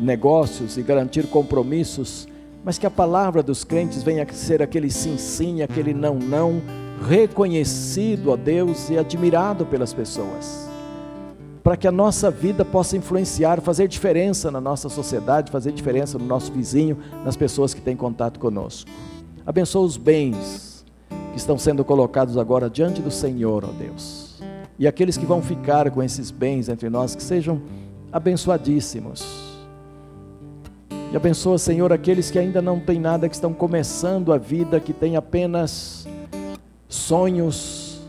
negócios 0.00 0.78
e 0.78 0.82
garantir 0.82 1.26
compromissos, 1.26 2.26
mas 2.64 2.78
que 2.78 2.86
a 2.86 2.90
palavra 2.90 3.42
dos 3.42 3.64
crentes 3.64 4.02
venha 4.02 4.22
a 4.22 4.32
ser 4.32 4.62
aquele 4.62 4.90
sim, 4.90 5.18
sim, 5.18 5.60
aquele 5.60 5.92
não, 5.92 6.14
não, 6.14 6.62
reconhecido, 7.02 8.30
ó 8.30 8.36
Deus, 8.36 8.88
e 8.88 8.96
admirado 8.96 9.66
pelas 9.66 9.92
pessoas. 9.92 10.68
Para 11.62 11.76
que 11.76 11.86
a 11.86 11.92
nossa 11.92 12.30
vida 12.30 12.64
possa 12.64 12.96
influenciar, 12.96 13.60
fazer 13.60 13.86
diferença 13.86 14.50
na 14.50 14.60
nossa 14.60 14.88
sociedade, 14.88 15.52
fazer 15.52 15.72
diferença 15.72 16.18
no 16.18 16.24
nosso 16.24 16.52
vizinho, 16.52 16.96
nas 17.24 17.36
pessoas 17.36 17.74
que 17.74 17.80
têm 17.80 17.96
contato 17.96 18.40
conosco. 18.40 18.90
Abençoa 19.44 19.82
os 19.82 19.96
bens 19.96 20.84
que 21.32 21.38
estão 21.38 21.58
sendo 21.58 21.84
colocados 21.84 22.36
agora 22.36 22.68
diante 22.68 23.00
do 23.00 23.10
Senhor, 23.10 23.64
ó 23.64 23.72
Deus. 23.72 24.40
E 24.78 24.86
aqueles 24.86 25.16
que 25.16 25.26
vão 25.26 25.40
ficar 25.42 25.90
com 25.90 26.02
esses 26.02 26.30
bens 26.30 26.68
entre 26.68 26.90
nós, 26.90 27.14
que 27.14 27.22
sejam 27.22 27.62
abençoadíssimos. 28.10 29.52
E 31.12 31.16
abençoa, 31.16 31.58
Senhor, 31.58 31.92
aqueles 31.92 32.30
que 32.30 32.38
ainda 32.38 32.62
não 32.62 32.80
têm 32.80 32.98
nada, 32.98 33.28
que 33.28 33.34
estão 33.34 33.52
começando 33.52 34.32
a 34.32 34.38
vida, 34.38 34.80
que 34.80 34.92
têm 34.92 35.16
apenas 35.16 36.06
sonhos, 36.94 38.00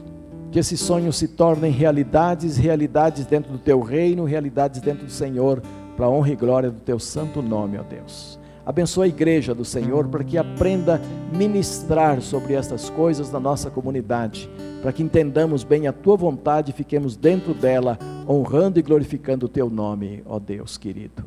que 0.51 0.59
esses 0.59 0.79
sonhos 0.79 1.17
se 1.17 1.27
tornem 1.27 1.71
realidades, 1.71 2.57
realidades 2.57 3.25
dentro 3.25 3.51
do 3.51 3.57
teu 3.57 3.81
reino, 3.81 4.25
realidades 4.25 4.81
dentro 4.81 5.05
do 5.05 5.11
Senhor, 5.11 5.61
para 5.95 6.09
honra 6.09 6.31
e 6.31 6.36
glória 6.36 6.69
do 6.69 6.79
teu 6.79 6.99
santo 6.99 7.41
nome, 7.41 7.77
ó 7.77 7.84
Deus. 7.84 8.39
Abençoa 8.65 9.05
a 9.05 9.07
igreja 9.07 9.53
do 9.53 9.65
Senhor 9.65 10.07
para 10.07 10.23
que 10.23 10.38
aprenda 10.38 10.95
a 10.95 11.38
ministrar 11.38 12.21
sobre 12.21 12.53
estas 12.53 12.89
coisas 12.89 13.31
na 13.31 13.39
nossa 13.39 13.69
comunidade, 13.69 14.49
para 14.81 14.91
que 14.93 15.03
entendamos 15.03 15.63
bem 15.63 15.88
a 15.88 15.93
tua 15.93 16.15
vontade 16.15 16.71
e 16.71 16.73
fiquemos 16.73 17.15
dentro 17.15 17.53
dela, 17.53 17.97
honrando 18.27 18.79
e 18.79 18.81
glorificando 18.81 19.47
o 19.47 19.49
teu 19.49 19.69
nome, 19.69 20.23
ó 20.25 20.39
Deus 20.39 20.77
querido. 20.77 21.25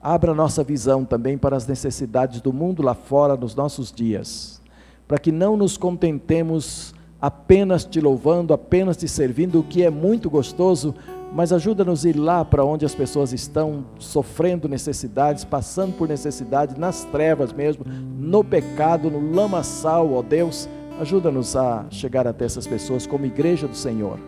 Abra 0.00 0.34
nossa 0.34 0.62
visão 0.62 1.04
também 1.04 1.38
para 1.38 1.56
as 1.56 1.66
necessidades 1.66 2.40
do 2.40 2.52
mundo 2.52 2.82
lá 2.82 2.94
fora 2.94 3.36
nos 3.36 3.54
nossos 3.54 3.92
dias 3.92 4.62
para 5.06 5.18
que 5.18 5.30
não 5.30 5.56
nos 5.56 5.76
contentemos 5.76 6.94
apenas 7.20 7.84
te 7.84 8.00
louvando, 8.00 8.52
apenas 8.52 8.96
te 8.96 9.08
servindo, 9.08 9.60
o 9.60 9.62
que 9.62 9.82
é 9.82 9.90
muito 9.90 10.28
gostoso, 10.28 10.94
mas 11.32 11.52
ajuda-nos 11.52 12.04
a 12.04 12.10
ir 12.10 12.16
lá 12.16 12.44
para 12.44 12.64
onde 12.64 12.84
as 12.84 12.94
pessoas 12.94 13.32
estão 13.32 13.86
sofrendo 13.98 14.68
necessidades, 14.68 15.44
passando 15.44 15.96
por 15.96 16.06
necessidade, 16.06 16.78
nas 16.78 17.04
trevas 17.04 17.52
mesmo, 17.52 17.84
no 18.18 18.44
pecado, 18.44 19.10
no 19.10 19.34
lamaçal, 19.34 20.12
ó 20.12 20.22
Deus. 20.22 20.68
Ajuda-nos 21.00 21.56
a 21.56 21.86
chegar 21.90 22.26
até 22.26 22.44
essas 22.44 22.66
pessoas 22.66 23.06
como 23.06 23.26
igreja 23.26 23.66
do 23.66 23.74
Senhor, 23.74 24.18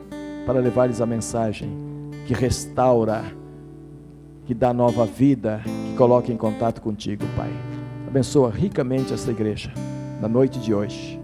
para 0.45 0.59
levar-lhes 0.59 1.01
a 1.01 1.07
mensagem 1.07 1.71
que 2.27 2.35
restaura, 2.35 3.25
que 4.47 4.55
dá 4.55 4.73
nova 4.73 5.05
vida, 5.05 5.61
que 5.65 5.97
coloca 5.97 6.33
em 6.33 6.37
contato 6.37 6.81
contigo, 6.81 7.25
Pai. 7.37 7.51
Abençoa 8.09 8.51
ricamente 8.51 9.13
esta 9.13 9.31
igreja 9.31 9.71
na 10.21 10.29
noite 10.29 10.59
de 10.59 10.73
hoje. 10.75 11.21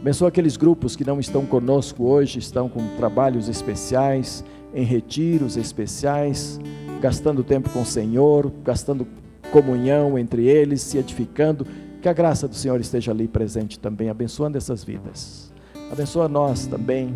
Abençoa 0.00 0.28
aqueles 0.28 0.56
grupos 0.56 0.94
que 0.94 1.04
não 1.04 1.18
estão 1.18 1.44
conosco 1.44 2.04
hoje, 2.04 2.38
estão 2.38 2.68
com 2.68 2.96
trabalhos 2.96 3.48
especiais, 3.48 4.44
em 4.74 4.84
retiros 4.84 5.56
especiais, 5.56 6.60
gastando 7.00 7.42
tempo 7.42 7.70
com 7.70 7.82
o 7.82 7.86
Senhor, 7.86 8.52
gastando 8.62 9.06
comunhão 9.50 10.18
entre 10.18 10.46
eles, 10.46 10.82
se 10.82 10.98
edificando. 10.98 11.66
Que 12.00 12.08
a 12.08 12.12
graça 12.12 12.46
do 12.46 12.54
Senhor 12.54 12.80
esteja 12.80 13.10
ali 13.10 13.26
presente 13.26 13.78
também, 13.78 14.08
abençoando 14.08 14.56
essas 14.56 14.84
vidas. 14.84 15.52
Abençoa 15.90 16.28
nós 16.28 16.66
também 16.66 17.14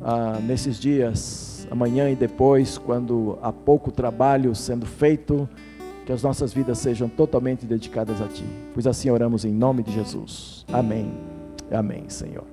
ah, 0.00 0.38
nesses 0.40 0.78
dias, 0.78 1.66
amanhã 1.70 2.08
e 2.08 2.16
depois, 2.16 2.78
quando 2.78 3.38
há 3.42 3.52
pouco 3.52 3.90
trabalho 3.90 4.54
sendo 4.54 4.86
feito, 4.86 5.48
que 6.08 6.12
as 6.14 6.22
nossas 6.22 6.54
vidas 6.54 6.78
sejam 6.78 7.06
totalmente 7.06 7.66
dedicadas 7.66 8.22
a 8.22 8.26
Ti. 8.26 8.42
Pois 8.72 8.86
assim 8.86 9.10
oramos 9.10 9.44
em 9.44 9.52
nome 9.52 9.82
de 9.82 9.92
Jesus. 9.92 10.64
Amém. 10.72 11.12
Amém, 11.70 12.08
Senhor. 12.08 12.44